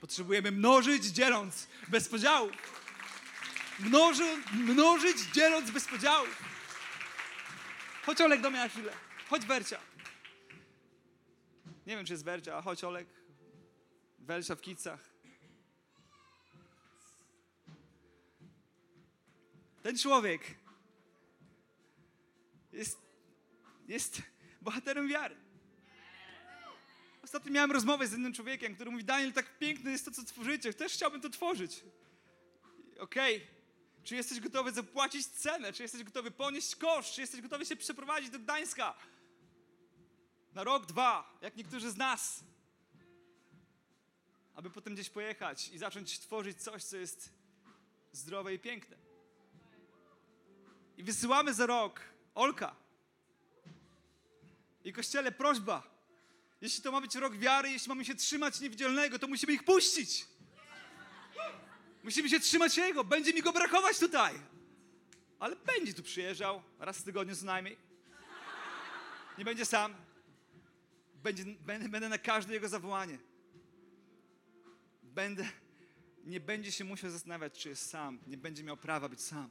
Potrzebujemy 0.00 0.50
mnożyć 0.50 1.04
dzieląc 1.04 1.68
bez 1.88 2.08
podziałów. 2.08 2.89
Mnoży, 3.80 4.36
mnożyć 4.52 5.18
dzieląc 5.32 5.70
bez 5.70 5.86
podziałów. 5.86 6.42
Chodź 8.06 8.20
Olek 8.20 8.40
do 8.40 8.50
mnie 8.50 8.58
na 8.58 8.68
chwilę. 8.68 8.92
Chodź 9.28 9.46
Wercia. 9.46 9.80
Nie 11.86 11.96
wiem, 11.96 12.06
czy 12.06 12.12
jest 12.12 12.24
Wercia, 12.24 12.56
a 12.56 12.62
chodź 12.62 12.84
Olek. 12.84 13.08
Wercia 14.18 14.56
w 14.56 14.60
kicach. 14.60 15.10
Ten 19.82 19.98
człowiek 19.98 20.42
jest, 22.72 22.98
jest 23.88 24.22
bohaterem 24.60 25.08
wiary. 25.08 25.36
Ostatnio 27.22 27.52
miałem 27.52 27.72
rozmowę 27.72 28.06
z 28.06 28.14
innym 28.14 28.32
człowiekiem, 28.32 28.74
który 28.74 28.90
mówi, 28.90 29.04
Daniel, 29.04 29.32
tak 29.32 29.58
piękne 29.58 29.90
jest 29.90 30.04
to, 30.04 30.10
co 30.10 30.24
tworzycie. 30.24 30.74
Też 30.74 30.92
chciałbym 30.92 31.20
to 31.20 31.30
tworzyć. 31.30 31.84
Okej. 32.98 33.36
Okay. 33.36 33.59
Czy 34.10 34.16
jesteś 34.16 34.40
gotowy 34.40 34.72
zapłacić 34.72 35.26
cenę? 35.26 35.72
Czy 35.72 35.82
jesteś 35.82 36.04
gotowy 36.04 36.30
ponieść 36.30 36.76
koszt? 36.76 37.14
Czy 37.14 37.20
jesteś 37.20 37.40
gotowy 37.40 37.66
się 37.66 37.76
przeprowadzić 37.76 38.30
do 38.30 38.38
Gdańska? 38.38 38.94
Na 40.54 40.64
rok, 40.64 40.86
dwa, 40.86 41.38
jak 41.42 41.56
niektórzy 41.56 41.90
z 41.90 41.96
nas. 41.96 42.44
Aby 44.54 44.70
potem 44.70 44.94
gdzieś 44.94 45.10
pojechać 45.10 45.68
i 45.68 45.78
zacząć 45.78 46.18
tworzyć 46.18 46.62
coś, 46.62 46.84
co 46.84 46.96
jest 46.96 47.32
zdrowe 48.12 48.54
i 48.54 48.58
piękne. 48.58 48.96
I 50.96 51.02
wysyłamy 51.02 51.54
za 51.54 51.66
rok 51.66 52.00
Olka. 52.34 52.76
I 54.84 54.92
kościele 54.92 55.32
prośba. 55.32 55.82
Jeśli 56.60 56.82
to 56.82 56.92
ma 56.92 57.00
być 57.00 57.14
rok 57.14 57.36
wiary, 57.36 57.70
jeśli 57.70 57.88
mamy 57.88 58.04
się 58.04 58.14
trzymać 58.14 58.60
niewidzialnego, 58.60 59.18
to 59.18 59.28
musimy 59.28 59.52
ich 59.52 59.64
puścić. 59.64 60.26
Musimy 62.02 62.28
się 62.28 62.40
trzymać 62.40 62.76
Jego. 62.76 63.04
Będzie 63.04 63.32
mi 63.32 63.42
go 63.42 63.52
brakować 63.52 63.98
tutaj. 63.98 64.34
Ale 65.38 65.56
będzie 65.56 65.94
tu 65.94 66.02
przyjeżdżał 66.02 66.62
raz 66.78 66.98
w 66.98 67.02
tygodniu 67.02 67.36
co 67.36 67.44
najmniej. 67.46 67.76
Nie 69.38 69.44
będzie 69.44 69.66
sam. 69.66 69.94
Będzie, 71.14 71.44
będę, 71.44 71.88
będę 71.88 72.08
na 72.08 72.18
każde 72.18 72.54
Jego 72.54 72.68
zawołanie. 72.68 73.18
Będę, 75.02 75.48
nie 76.24 76.40
będzie 76.40 76.72
się 76.72 76.84
musiał 76.84 77.10
zastanawiać, 77.10 77.62
czy 77.62 77.68
jest 77.68 77.90
sam. 77.90 78.18
Nie 78.26 78.36
będzie 78.36 78.64
miał 78.64 78.76
prawa 78.76 79.08
być 79.08 79.20
sam. 79.20 79.50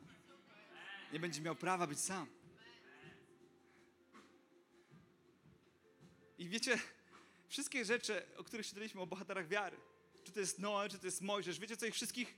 Nie 1.14 1.20
będzie 1.20 1.42
miał 1.42 1.56
prawa 1.56 1.88
być 1.88 2.00
sam. 2.00 2.28
I 6.38 6.50
wiecie, 6.50 6.80
wszystkie 7.48 7.86
rzeczy, 7.86 8.26
o 8.38 8.44
których 8.44 8.68
czytaliśmy, 8.68 9.02
o 9.02 9.08
bohaterach 9.08 9.48
wiary, 9.48 9.78
czy 10.30 10.34
to 10.34 10.40
jest 10.40 10.60
Noe, 10.60 10.90
czy 10.90 11.00
to 11.00 11.08
jest 11.08 11.22
Mojżesz, 11.22 11.60
wiecie 11.60 11.78
co 11.78 11.86
ich 11.86 11.94
wszystkich, 11.94 12.36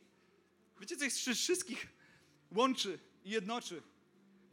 wiecie 0.80 0.98
co 0.98 1.06
ich 1.06 1.14
wszystkich 1.14 1.88
łączy 2.52 3.00
i 3.26 3.30
jednoczy? 3.30 3.82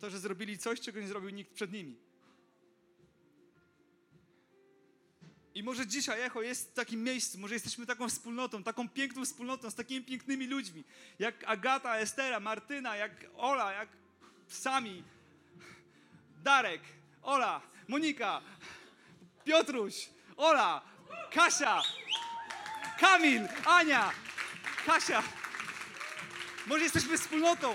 To, 0.01 0.11
że 0.11 0.19
zrobili 0.19 0.59
coś, 0.59 0.81
czego 0.81 1.01
nie 1.01 1.09
zrobił 1.09 1.31
nikt 1.31 1.53
przed 1.53 1.73
nimi. 1.73 1.97
I 5.55 5.63
może 5.63 5.87
dzisiaj 5.87 6.23
Echo 6.23 6.43
jest 6.43 6.71
w 6.71 6.73
takim 6.73 7.05
miejscu, 7.05 7.39
może 7.39 7.55
jesteśmy 7.55 7.87
taką 7.87 8.09
wspólnotą, 8.09 8.63
taką 8.63 8.89
piękną 8.89 9.25
wspólnotą, 9.25 9.71
z 9.71 9.75
takimi 9.75 10.05
pięknymi 10.05 10.47
ludźmi, 10.47 10.85
jak 11.19 11.45
Agata, 11.45 11.99
Estera, 11.99 12.41
Martyna, 12.41 12.97
jak 12.97 13.27
Ola, 13.37 13.73
jak 13.73 13.89
Sami, 14.49 15.05
Darek, 16.43 16.83
Ola, 17.23 17.63
Monika, 17.89 18.43
Piotruś, 19.45 20.09
Ola, 20.37 20.83
Kasia, 21.31 21.83
Kamil, 22.99 23.49
Ania, 23.65 24.13
Kasia. 24.87 25.23
Może 26.67 26.85
jesteśmy 26.85 27.19
wspólnotą. 27.19 27.75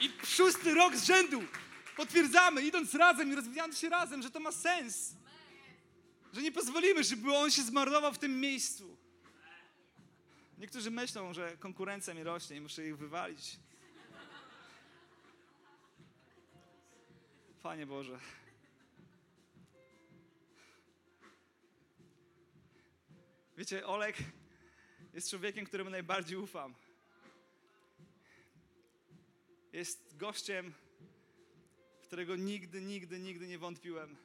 I 0.00 0.12
szósty 0.26 0.74
rok 0.74 0.96
z 0.96 1.04
rzędu 1.04 1.42
potwierdzamy, 1.96 2.62
idąc 2.62 2.94
razem 2.94 3.32
i 3.32 3.34
rozwijając 3.34 3.78
się 3.78 3.88
razem, 3.88 4.22
że 4.22 4.30
to 4.30 4.40
ma 4.40 4.52
sens. 4.52 5.14
Że 6.32 6.42
nie 6.42 6.52
pozwolimy, 6.52 7.04
żeby 7.04 7.34
on 7.34 7.50
się 7.50 7.62
zmarnował 7.62 8.12
w 8.12 8.18
tym 8.18 8.40
miejscu. 8.40 8.96
Niektórzy 10.58 10.90
myślą, 10.90 11.34
że 11.34 11.56
konkurencja 11.56 12.14
mi 12.14 12.22
rośnie 12.22 12.56
i 12.56 12.60
muszę 12.60 12.86
ich 12.86 12.98
wywalić. 12.98 13.56
Panie 17.62 17.86
Boże. 17.86 18.18
Wiecie, 23.58 23.86
Olek 23.86 24.16
jest 25.14 25.30
człowiekiem, 25.30 25.64
któremu 25.64 25.90
najbardziej 25.90 26.36
ufam. 26.38 26.74
Jest 29.72 30.16
gościem, 30.16 30.74
w 32.00 32.06
którego 32.06 32.36
nigdy, 32.36 32.80
nigdy, 32.80 33.18
nigdy 33.18 33.46
nie 33.48 33.58
wątpiłem. 33.58 34.16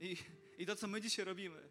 I, 0.00 0.16
I 0.58 0.66
to, 0.66 0.76
co 0.76 0.86
my 0.86 1.00
dzisiaj 1.00 1.24
robimy, 1.24 1.68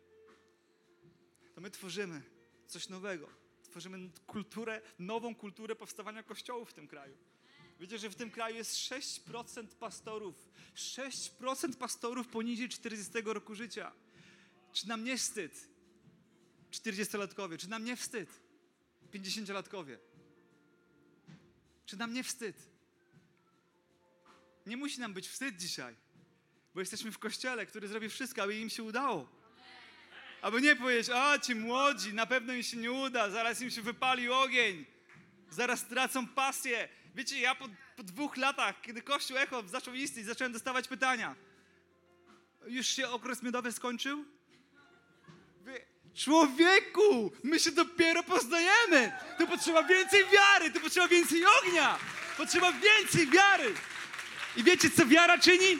to 1.55 1.61
my 1.61 1.71
tworzymy 1.71 2.21
coś 2.67 2.89
nowego. 2.89 3.29
Tworzymy 3.63 4.09
kulturę, 4.27 4.81
nową 4.99 5.35
kulturę 5.35 5.75
powstawania 5.75 6.23
kościołów 6.23 6.69
w 6.69 6.73
tym 6.73 6.87
kraju. 6.87 7.17
Wiecie, 7.79 7.97
że 7.97 8.09
w 8.09 8.15
tym 8.15 8.31
kraju 8.31 8.55
jest 8.55 8.75
6% 8.75 9.67
pastorów. 9.67 10.49
6% 10.75 11.75
pastorów 11.75 12.27
poniżej 12.27 12.69
40 12.69 13.11
roku 13.25 13.55
życia. 13.55 13.91
Czy 14.73 14.87
nam 14.87 15.03
nie 15.03 15.17
wstyd? 15.17 15.67
40-latkowie, 16.71 17.57
czy 17.57 17.69
nam 17.69 17.85
nie 17.85 17.95
wstyd? 17.95 18.29
50-latkowie. 19.13 19.97
Czy 21.85 21.97
nam 21.97 22.13
nie 22.13 22.23
wstyd? 22.23 22.57
Nie 24.65 24.77
musi 24.77 24.99
nam 24.99 25.13
być 25.13 25.27
wstyd 25.27 25.57
dzisiaj, 25.57 25.95
bo 26.73 26.79
jesteśmy 26.79 27.11
w 27.11 27.19
kościele, 27.19 27.65
który 27.65 27.87
zrobi 27.87 28.09
wszystko, 28.09 28.43
aby 28.43 28.55
im 28.55 28.69
się 28.69 28.83
udało. 28.83 29.29
Aby 30.41 30.61
nie 30.61 30.75
powiedzieć, 30.75 31.09
a 31.09 31.39
ci 31.39 31.55
młodzi, 31.55 32.13
na 32.13 32.25
pewno 32.25 32.53
im 32.53 32.63
się 32.63 32.77
nie 32.77 32.91
uda, 32.91 33.29
zaraz 33.29 33.61
im 33.61 33.69
się 33.69 33.81
wypali 33.81 34.29
ogień, 34.29 34.85
zaraz 35.49 35.79
stracą 35.79 36.27
pasję. 36.27 36.89
Wiecie, 37.15 37.39
ja 37.39 37.55
po, 37.55 37.69
po 37.95 38.03
dwóch 38.03 38.37
latach, 38.37 38.81
kiedy 38.81 39.01
Kościół 39.01 39.37
Echo 39.37 39.63
zaczął 39.67 39.93
istnieć, 39.93 40.25
zacząłem 40.25 40.53
dostawać 40.53 40.87
pytania. 40.87 41.35
Już 42.67 42.87
się 42.87 43.09
okres 43.09 43.43
miodowy 43.43 43.71
skończył? 43.71 44.25
Człowieku, 46.15 47.31
my 47.43 47.59
się 47.59 47.71
dopiero 47.71 48.23
poznajemy. 48.23 49.11
Tu 49.37 49.47
potrzeba 49.47 49.83
więcej 49.83 50.25
wiary, 50.25 50.71
tu 50.71 50.79
potrzeba 50.79 51.07
więcej 51.07 51.43
ognia. 51.45 51.97
Potrzeba 52.37 52.71
więcej 52.71 53.27
wiary. 53.27 53.73
I 54.57 54.63
wiecie, 54.63 54.89
co 54.89 55.05
wiara 55.05 55.37
czyni? 55.37 55.79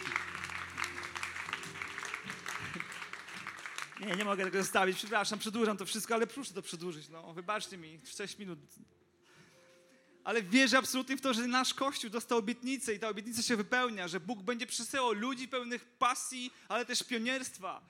Nie, 4.00 4.16
nie 4.16 4.26
mogę 4.26 4.44
tego 4.44 4.64
zostawić. 4.64 4.98
Przepraszam, 4.98 5.40
przedłużam 5.40 5.78
to 5.78 5.86
wszystko, 5.86 6.14
ale 6.14 6.28
proszę 6.28 6.54
to 6.54 6.62
przedłużyć. 6.62 7.10
No, 7.10 7.34
wybaczcie 7.34 7.78
mi, 7.78 8.00
6 8.18 8.38
minut. 8.38 8.60
Ale 10.24 10.44
wierzę 10.44 10.78
absolutnie 10.78 11.18
w 11.18 11.22
to, 11.22 11.34
że 11.34 11.48
nasz 11.48 11.74
Kościół 11.74 12.10
dostał 12.10 12.38
obietnicę 12.38 12.94
i 12.94 13.00
ta 13.00 13.10
obietnica 13.10 13.42
się 13.42 13.56
wypełnia, 13.56 14.08
że 14.08 14.20
Bóg 14.20 14.42
będzie 14.42 14.68
przesyłał 14.68 15.12
ludzi 15.12 15.48
pełnych 15.48 15.86
pasji, 15.86 16.54
ale 16.70 16.86
też 16.86 17.04
pionierstwa 17.04 17.82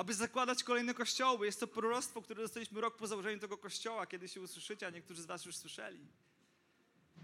aby 0.00 0.14
zakładać 0.14 0.64
kolejne 0.64 0.94
kościoły. 0.94 1.46
Jest 1.46 1.60
to 1.60 1.66
proroctwo, 1.66 2.22
które 2.22 2.42
dostaliśmy 2.42 2.80
rok 2.80 2.96
po 2.96 3.06
założeniu 3.06 3.38
tego 3.38 3.58
kościoła, 3.58 4.06
kiedy 4.06 4.28
się 4.28 4.40
usłyszycie, 4.40 4.86
a 4.86 4.90
niektórzy 4.90 5.22
z 5.22 5.26
was 5.26 5.44
już 5.44 5.56
słyszeli. 5.56 6.06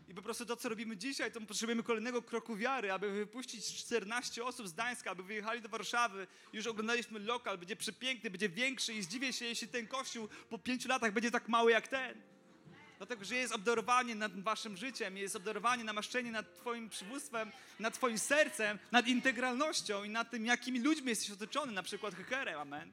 I 0.09 0.15
po 0.15 0.23
prostu 0.23 0.47
to, 0.47 0.57
co 0.57 0.69
robimy 0.69 0.97
dzisiaj, 0.97 1.33
to 1.33 1.41
potrzebujemy 1.41 1.83
kolejnego 1.83 2.23
kroku 2.23 2.57
wiary, 2.57 2.93
aby 2.93 3.13
wypuścić 3.13 3.75
14 3.75 4.45
osób 4.45 4.69
z 4.69 4.73
Gdańska, 4.73 5.11
aby 5.11 5.23
wyjechali 5.23 5.61
do 5.61 5.69
Warszawy. 5.69 6.27
Już 6.53 6.67
oglądaliśmy 6.67 7.19
lokal, 7.19 7.59
będzie 7.59 7.77
przepiękny, 7.77 8.31
będzie 8.31 8.49
większy 8.49 8.95
i 8.95 9.03
zdziwię 9.03 9.33
się, 9.33 9.45
jeśli 9.45 9.69
ten 9.69 9.87
kościół 9.87 10.29
po 10.51 10.59
pięciu 10.59 10.89
latach 10.89 11.13
będzie 11.13 11.31
tak 11.31 11.49
mały 11.49 11.71
jak 11.71 11.89
ten. 11.89 12.23
Dlatego, 12.99 13.25
że 13.25 13.35
jest 13.35 13.53
obdarowanie 13.53 14.15
nad 14.15 14.41
waszym 14.41 14.77
życiem, 14.77 15.17
jest 15.17 15.37
obdarowanie, 15.37 15.85
namaszczenie 15.85 16.33
nad 16.33 16.55
twoim 16.55 16.89
przywództwem, 16.89 17.53
nad 17.79 17.95
twoim 17.95 18.19
sercem, 18.19 18.79
nad 18.93 19.07
integralnością 19.07 20.05
i 20.05 20.09
nad 20.09 20.31
tym, 20.31 20.47
jakimi 20.47 20.81
ludźmi 20.81 21.09
jesteś 21.09 21.31
otoczony, 21.31 21.73
na 21.73 21.83
przykład 21.83 22.15
hekerem, 22.15 22.61
amen. 22.61 22.93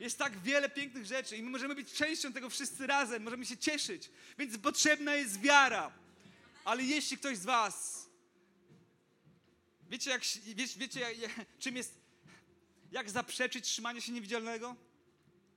Jest 0.00 0.18
tak 0.18 0.38
wiele 0.38 0.70
pięknych 0.70 1.06
rzeczy 1.06 1.36
i 1.36 1.42
my 1.42 1.50
możemy 1.50 1.74
być 1.74 1.92
częścią 1.92 2.32
tego 2.32 2.50
wszyscy 2.50 2.86
razem, 2.86 3.22
możemy 3.22 3.46
się 3.46 3.56
cieszyć, 3.56 4.10
więc 4.38 4.58
potrzebna 4.58 5.14
jest 5.14 5.40
wiara. 5.40 5.92
Ale 6.64 6.82
jeśli 6.82 7.18
ktoś 7.18 7.38
z 7.38 7.44
was, 7.44 8.06
wiecie, 9.90 10.10
jak, 10.10 10.22
wiecie, 10.54 10.78
wiecie 10.78 11.06
czym 11.58 11.76
jest, 11.76 12.00
jak 12.92 13.10
zaprzeczyć 13.10 13.64
trzymanie 13.64 14.00
się 14.00 14.12
niewidzialnego? 14.12 14.76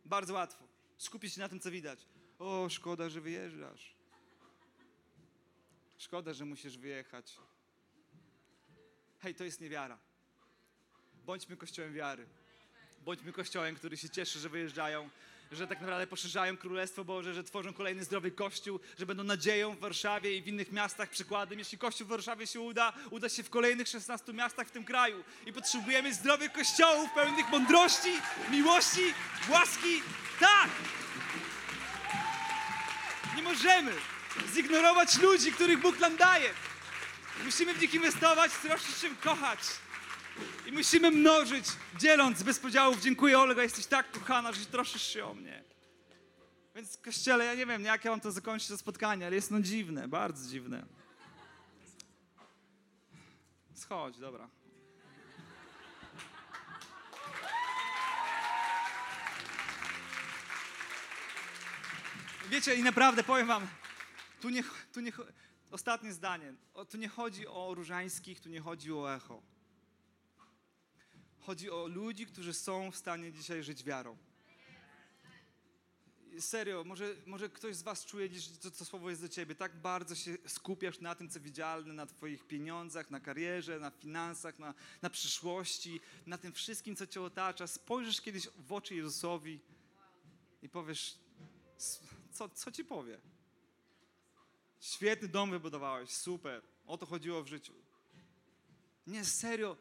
Bardzo 0.06 0.34
łatwo 0.34 0.64
Skupić 0.98 1.34
się 1.34 1.41
na 1.41 1.50
tym, 1.50 1.60
co 1.60 1.72
widać. 1.72 2.00
O, 2.40 2.70
szkoda, 2.70 3.10
że 3.10 3.22
wyjeżdżasz. 3.22 3.96
Szkoda, 5.98 6.34
że 6.34 6.46
musisz 6.46 6.78
wyjechać. 6.78 7.38
Hej, 9.20 9.36
to 9.36 9.44
jest 9.44 9.62
niewiara. 9.62 9.98
Bądźmy 11.26 11.58
kościołem 11.58 11.94
wiary. 11.94 12.26
Bądźmy 13.06 13.34
kościołem, 13.34 13.76
który 13.76 13.98
się 13.98 14.10
cieszy, 14.10 14.40
że 14.40 14.50
wyjeżdżają, 14.50 15.10
że 15.52 15.68
tak 15.68 15.82
naprawdę 15.82 16.08
poszerzają 16.08 16.58
Królestwo 16.58 17.06
Boże, 17.06 17.34
że 17.34 17.44
tworzą 17.44 17.74
kolejny 17.74 18.04
zdrowy 18.04 18.32
kościół, 18.32 18.80
że 19.00 19.06
będą 19.06 19.24
nadzieją 19.24 19.76
w 19.76 19.80
Warszawie 19.80 20.38
i 20.38 20.42
w 20.42 20.48
innych 20.48 20.72
miastach 20.72 21.10
przykładem. 21.10 21.60
Jeśli 21.60 21.78
kościół 21.78 22.08
w 22.08 22.10
Warszawie 22.10 22.48
się 22.48 22.60
uda, 22.60 22.94
uda 23.12 23.30
się 23.30 23.44
w 23.44 23.50
kolejnych 23.50 23.88
16 23.88 24.34
miastach 24.34 24.68
w 24.68 24.72
tym 24.72 24.84
kraju. 24.86 25.24
I 25.46 25.54
potrzebujemy 25.54 26.14
zdrowych 26.14 26.52
kościołów, 26.52 27.10
pełnych 27.16 27.50
mądrości, 27.50 28.12
miłości, 28.52 29.14
łaski. 29.50 30.02
Tak! 30.40 30.70
Możemy 33.44 33.91
zignorować 34.54 35.18
ludzi, 35.18 35.52
których 35.52 35.82
Bóg 35.82 36.00
nam 36.00 36.18
daje. 36.18 36.50
Musimy 37.46 37.74
w 37.74 37.82
nich 37.82 37.94
inwestować, 37.94 38.52
troszczyć 38.52 38.96
się 38.96 39.16
kochać. 39.16 39.60
I 40.66 40.72
musimy 40.72 41.12
mnożyć, 41.12 41.66
dzieląc 42.00 42.44
bez 42.44 42.60
podziałów. 42.60 43.02
Dziękuję 43.02 43.39
Olga, 43.39 43.64
jesteś 43.64 43.86
tak 43.86 44.12
kochana, 44.12 44.52
że 44.52 44.66
troszczysz 44.66 45.08
się 45.08 45.26
o 45.26 45.34
mnie. 45.34 45.64
Więc 46.76 46.98
kościele, 46.98 47.46
ja 47.46 47.56
nie 47.56 47.66
wiem, 47.66 47.84
jak 47.84 48.06
ja 48.06 48.12
mam 48.12 48.20
to 48.22 48.32
zakończyć 48.32 48.68
to 48.68 48.78
spotkanie, 48.78 49.26
ale 49.26 49.36
jest 49.36 49.52
no 49.52 49.62
dziwne, 49.62 50.08
bardzo 50.08 50.50
dziwne. 50.50 50.86
Schodź, 53.74 54.18
dobra. 54.18 54.50
Wiecie, 62.50 62.76
i 62.76 62.84
naprawdę 62.84 63.24
powiem 63.24 63.48
wam, 63.48 63.68
tu 64.41 64.50
nie, 64.50 64.64
tu 64.94 65.00
nie, 65.00 65.12
ostatnie 65.72 66.14
zdanie, 66.14 66.54
o, 66.74 66.86
tu 66.86 66.98
nie 66.98 67.08
chodzi 67.08 67.48
o 67.48 67.74
różańskich, 67.74 68.39
tu 68.39 68.50
nie 68.50 68.62
chodzi 68.62 68.94
o 68.94 69.16
echo. 69.16 69.41
Chodzi 71.39 71.72
o 71.72 71.88
ludzi, 71.88 72.26
którzy 72.26 72.54
są 72.54 72.91
w 72.91 72.96
stanie 72.96 73.32
dzisiaj 73.32 73.64
żyć 73.64 73.84
wiarą. 73.84 74.18
Serio, 76.39 76.84
może, 76.84 77.16
może 77.26 77.50
ktoś 77.50 77.76
z 77.76 77.82
was 77.82 78.06
czuje, 78.06 78.30
to, 78.62 78.72
to 78.72 78.86
słowo 78.86 79.10
jest 79.10 79.22
do 79.22 79.30
ciebie. 79.30 79.56
Tak 79.56 79.76
bardzo 79.76 80.16
się 80.16 80.38
skupiasz 80.48 81.00
na 81.00 81.16
tym, 81.16 81.30
co 81.30 81.39
widzialne, 81.39 81.94
na 81.94 82.06
twoich 82.06 82.48
pieniądzach, 82.48 83.12
na 83.12 83.20
karierze, 83.20 83.80
na 83.80 83.91
finansach, 83.91 84.60
na, 84.60 84.74
na 85.02 85.10
przyszłości, 85.10 86.02
na 86.26 86.38
tym 86.38 86.54
wszystkim, 86.54 86.96
co 86.96 87.08
cię 87.08 87.22
otacza. 87.22 87.68
Spojrzysz 87.68 88.22
kiedyś 88.22 88.50
w 88.58 88.74
oczy 88.74 88.96
Jezusowi 88.96 89.60
i 90.62 90.70
powiesz, 90.70 91.18
co, 92.34 92.50
co 92.50 92.72
ci 92.72 92.86
powie? 92.86 93.20
Świetny 94.80 95.28
dom 95.28 95.52
wybudowałeś, 95.52 96.10
super. 96.10 96.62
O 96.86 96.98
to 96.98 97.06
chodziło 97.06 97.44
w 97.44 97.48
życiu. 97.48 97.74
Nie, 99.08 99.26
serio. 99.26 99.78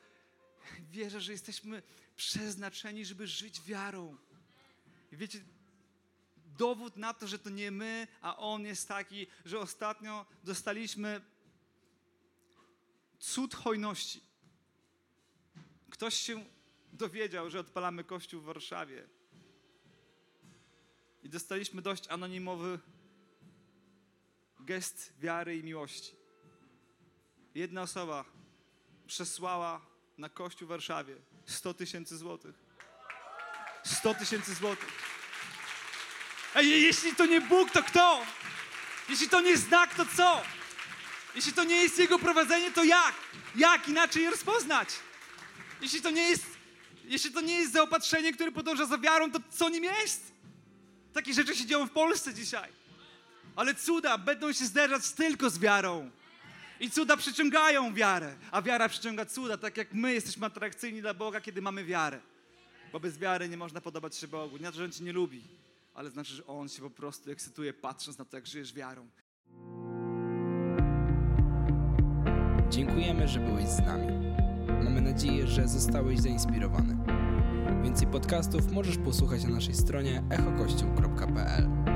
Wierzę, 0.91 1.21
że 1.21 1.33
jesteśmy 1.33 1.83
przeznaczeni, 2.17 3.05
żeby 3.05 3.27
żyć 3.27 3.61
wiarą. 3.63 4.17
I 5.13 5.17
wiecie, 5.17 5.45
dowód 6.59 6.97
na 6.97 7.15
to, 7.15 7.27
że 7.27 7.39
to 7.39 7.51
nie 7.51 7.71
my, 7.71 8.09
a 8.21 8.37
On 8.37 8.65
jest 8.65 8.89
taki, 8.89 9.27
że 9.45 9.59
ostatnio 9.59 10.27
dostaliśmy 10.45 11.21
cud 13.19 13.55
hojności. 13.55 14.21
Ktoś 15.91 16.15
się 16.15 16.45
dowiedział, 16.93 17.51
że 17.51 17.61
odpalamy 17.61 18.05
kościół 18.05 18.41
w 18.41 18.45
Warszawie. 18.45 19.09
I 21.23 21.29
dostaliśmy 21.29 21.83
dość 21.83 22.09
anonimowy 22.09 22.79
gest 24.61 25.13
wiary 25.21 25.57
i 25.57 25.65
miłości. 25.65 26.17
Jedna 27.55 27.83
osoba 27.83 28.25
przesłała 29.07 29.81
na 30.19 30.29
Kościół 30.29 30.67
w 30.67 30.69
Warszawie 30.69 31.17
100 31.47 31.75
tysięcy 31.75 32.17
złotych. 32.17 32.55
100 33.85 34.15
tysięcy 34.15 34.55
złotych. 34.55 34.89
Ej, 36.55 36.83
jeśli 36.83 37.17
to 37.17 37.27
nie 37.27 37.41
Bóg, 37.41 37.71
to 37.71 37.83
kto? 37.83 38.27
Jeśli 39.09 39.29
to 39.29 39.41
nie 39.41 39.57
znak, 39.57 39.95
to 39.95 40.07
co? 40.17 40.43
Jeśli 41.35 41.53
to 41.53 41.65
nie 41.65 41.77
jest 41.77 41.99
Jego 41.99 42.19
prowadzenie, 42.19 42.73
to 42.73 42.85
jak? 42.85 43.15
Jak 43.57 43.89
inaczej 43.89 44.23
je 44.23 44.31
rozpoznać? 44.31 44.89
Jeśli 45.81 46.03
to 46.03 46.11
nie 46.11 46.23
jest, 46.23 46.47
jeśli 47.05 47.33
to 47.33 47.41
nie 47.41 47.55
jest 47.55 47.73
zaopatrzenie, 47.73 48.33
które 48.33 48.53
podąża 48.53 48.87
za 48.87 48.99
wiarą, 48.99 49.33
to 49.33 49.39
co 49.51 49.69
nim 49.69 49.85
jest? 49.85 50.32
Takie 51.13 51.35
rzeczy 51.35 51.57
się 51.57 51.67
dzieją 51.67 51.87
w 51.87 51.91
Polsce 51.91 52.35
dzisiaj. 52.35 52.71
Ale 53.57 53.75
cuda 53.75 54.19
będą 54.19 54.53
się 54.53 54.65
zderzać 54.65 55.11
tylko 55.11 55.51
z 55.51 55.59
wiarą. 55.59 56.11
I 56.81 56.91
cuda 56.91 57.17
przyciągają 57.17 57.95
wiarę, 57.95 58.35
a 58.51 58.63
wiara 58.63 58.89
przyciąga 58.89 59.25
cuda, 59.25 59.57
tak 59.57 59.77
jak 59.77 59.95
my 59.95 60.13
jesteśmy 60.13 60.47
atrakcyjni 60.47 61.01
dla 61.01 61.15
Boga, 61.15 61.41
kiedy 61.41 61.63
mamy 61.63 61.85
wiarę. 61.85 62.21
Bo 62.93 63.01
bez 63.01 63.19
wiary 63.19 63.49
nie 63.49 63.57
można 63.57 63.81
podobać 63.81 64.17
się 64.17 64.29
Bogu. 64.29 64.57
Nie 64.57 64.73
że 64.73 64.85
On 64.85 64.93
Cię 64.93 65.05
nie 65.05 65.13
lubi, 65.13 65.43
ale 65.95 66.11
znaczy, 66.11 66.35
że 66.35 66.47
On 66.47 66.69
się 66.69 66.83
po 66.83 66.91
prostu 66.91 67.31
ekscytuje, 67.31 67.73
patrząc 67.73 68.19
na 68.19 68.25
to, 68.25 68.37
jak 68.37 68.47
żyjesz 68.47 68.73
wiarą. 68.73 69.09
Dziękujemy, 72.71 73.29
że 73.29 73.41
byłeś 73.41 73.69
z 73.69 73.79
nami. 73.79 74.07
Mamy 74.85 75.01
nadzieję, 75.01 75.47
że 75.47 75.69
zostałeś 75.69 76.21
zainspirowany. 76.21 77.02
Więcej 77.83 78.07
podcastów 78.07 78.73
możesz 78.73 78.99
posłuchać 78.99 79.45
na 79.45 79.51
naszej 79.51 79.75
stronie 79.75 80.23
echokościół.pl. 80.31 81.92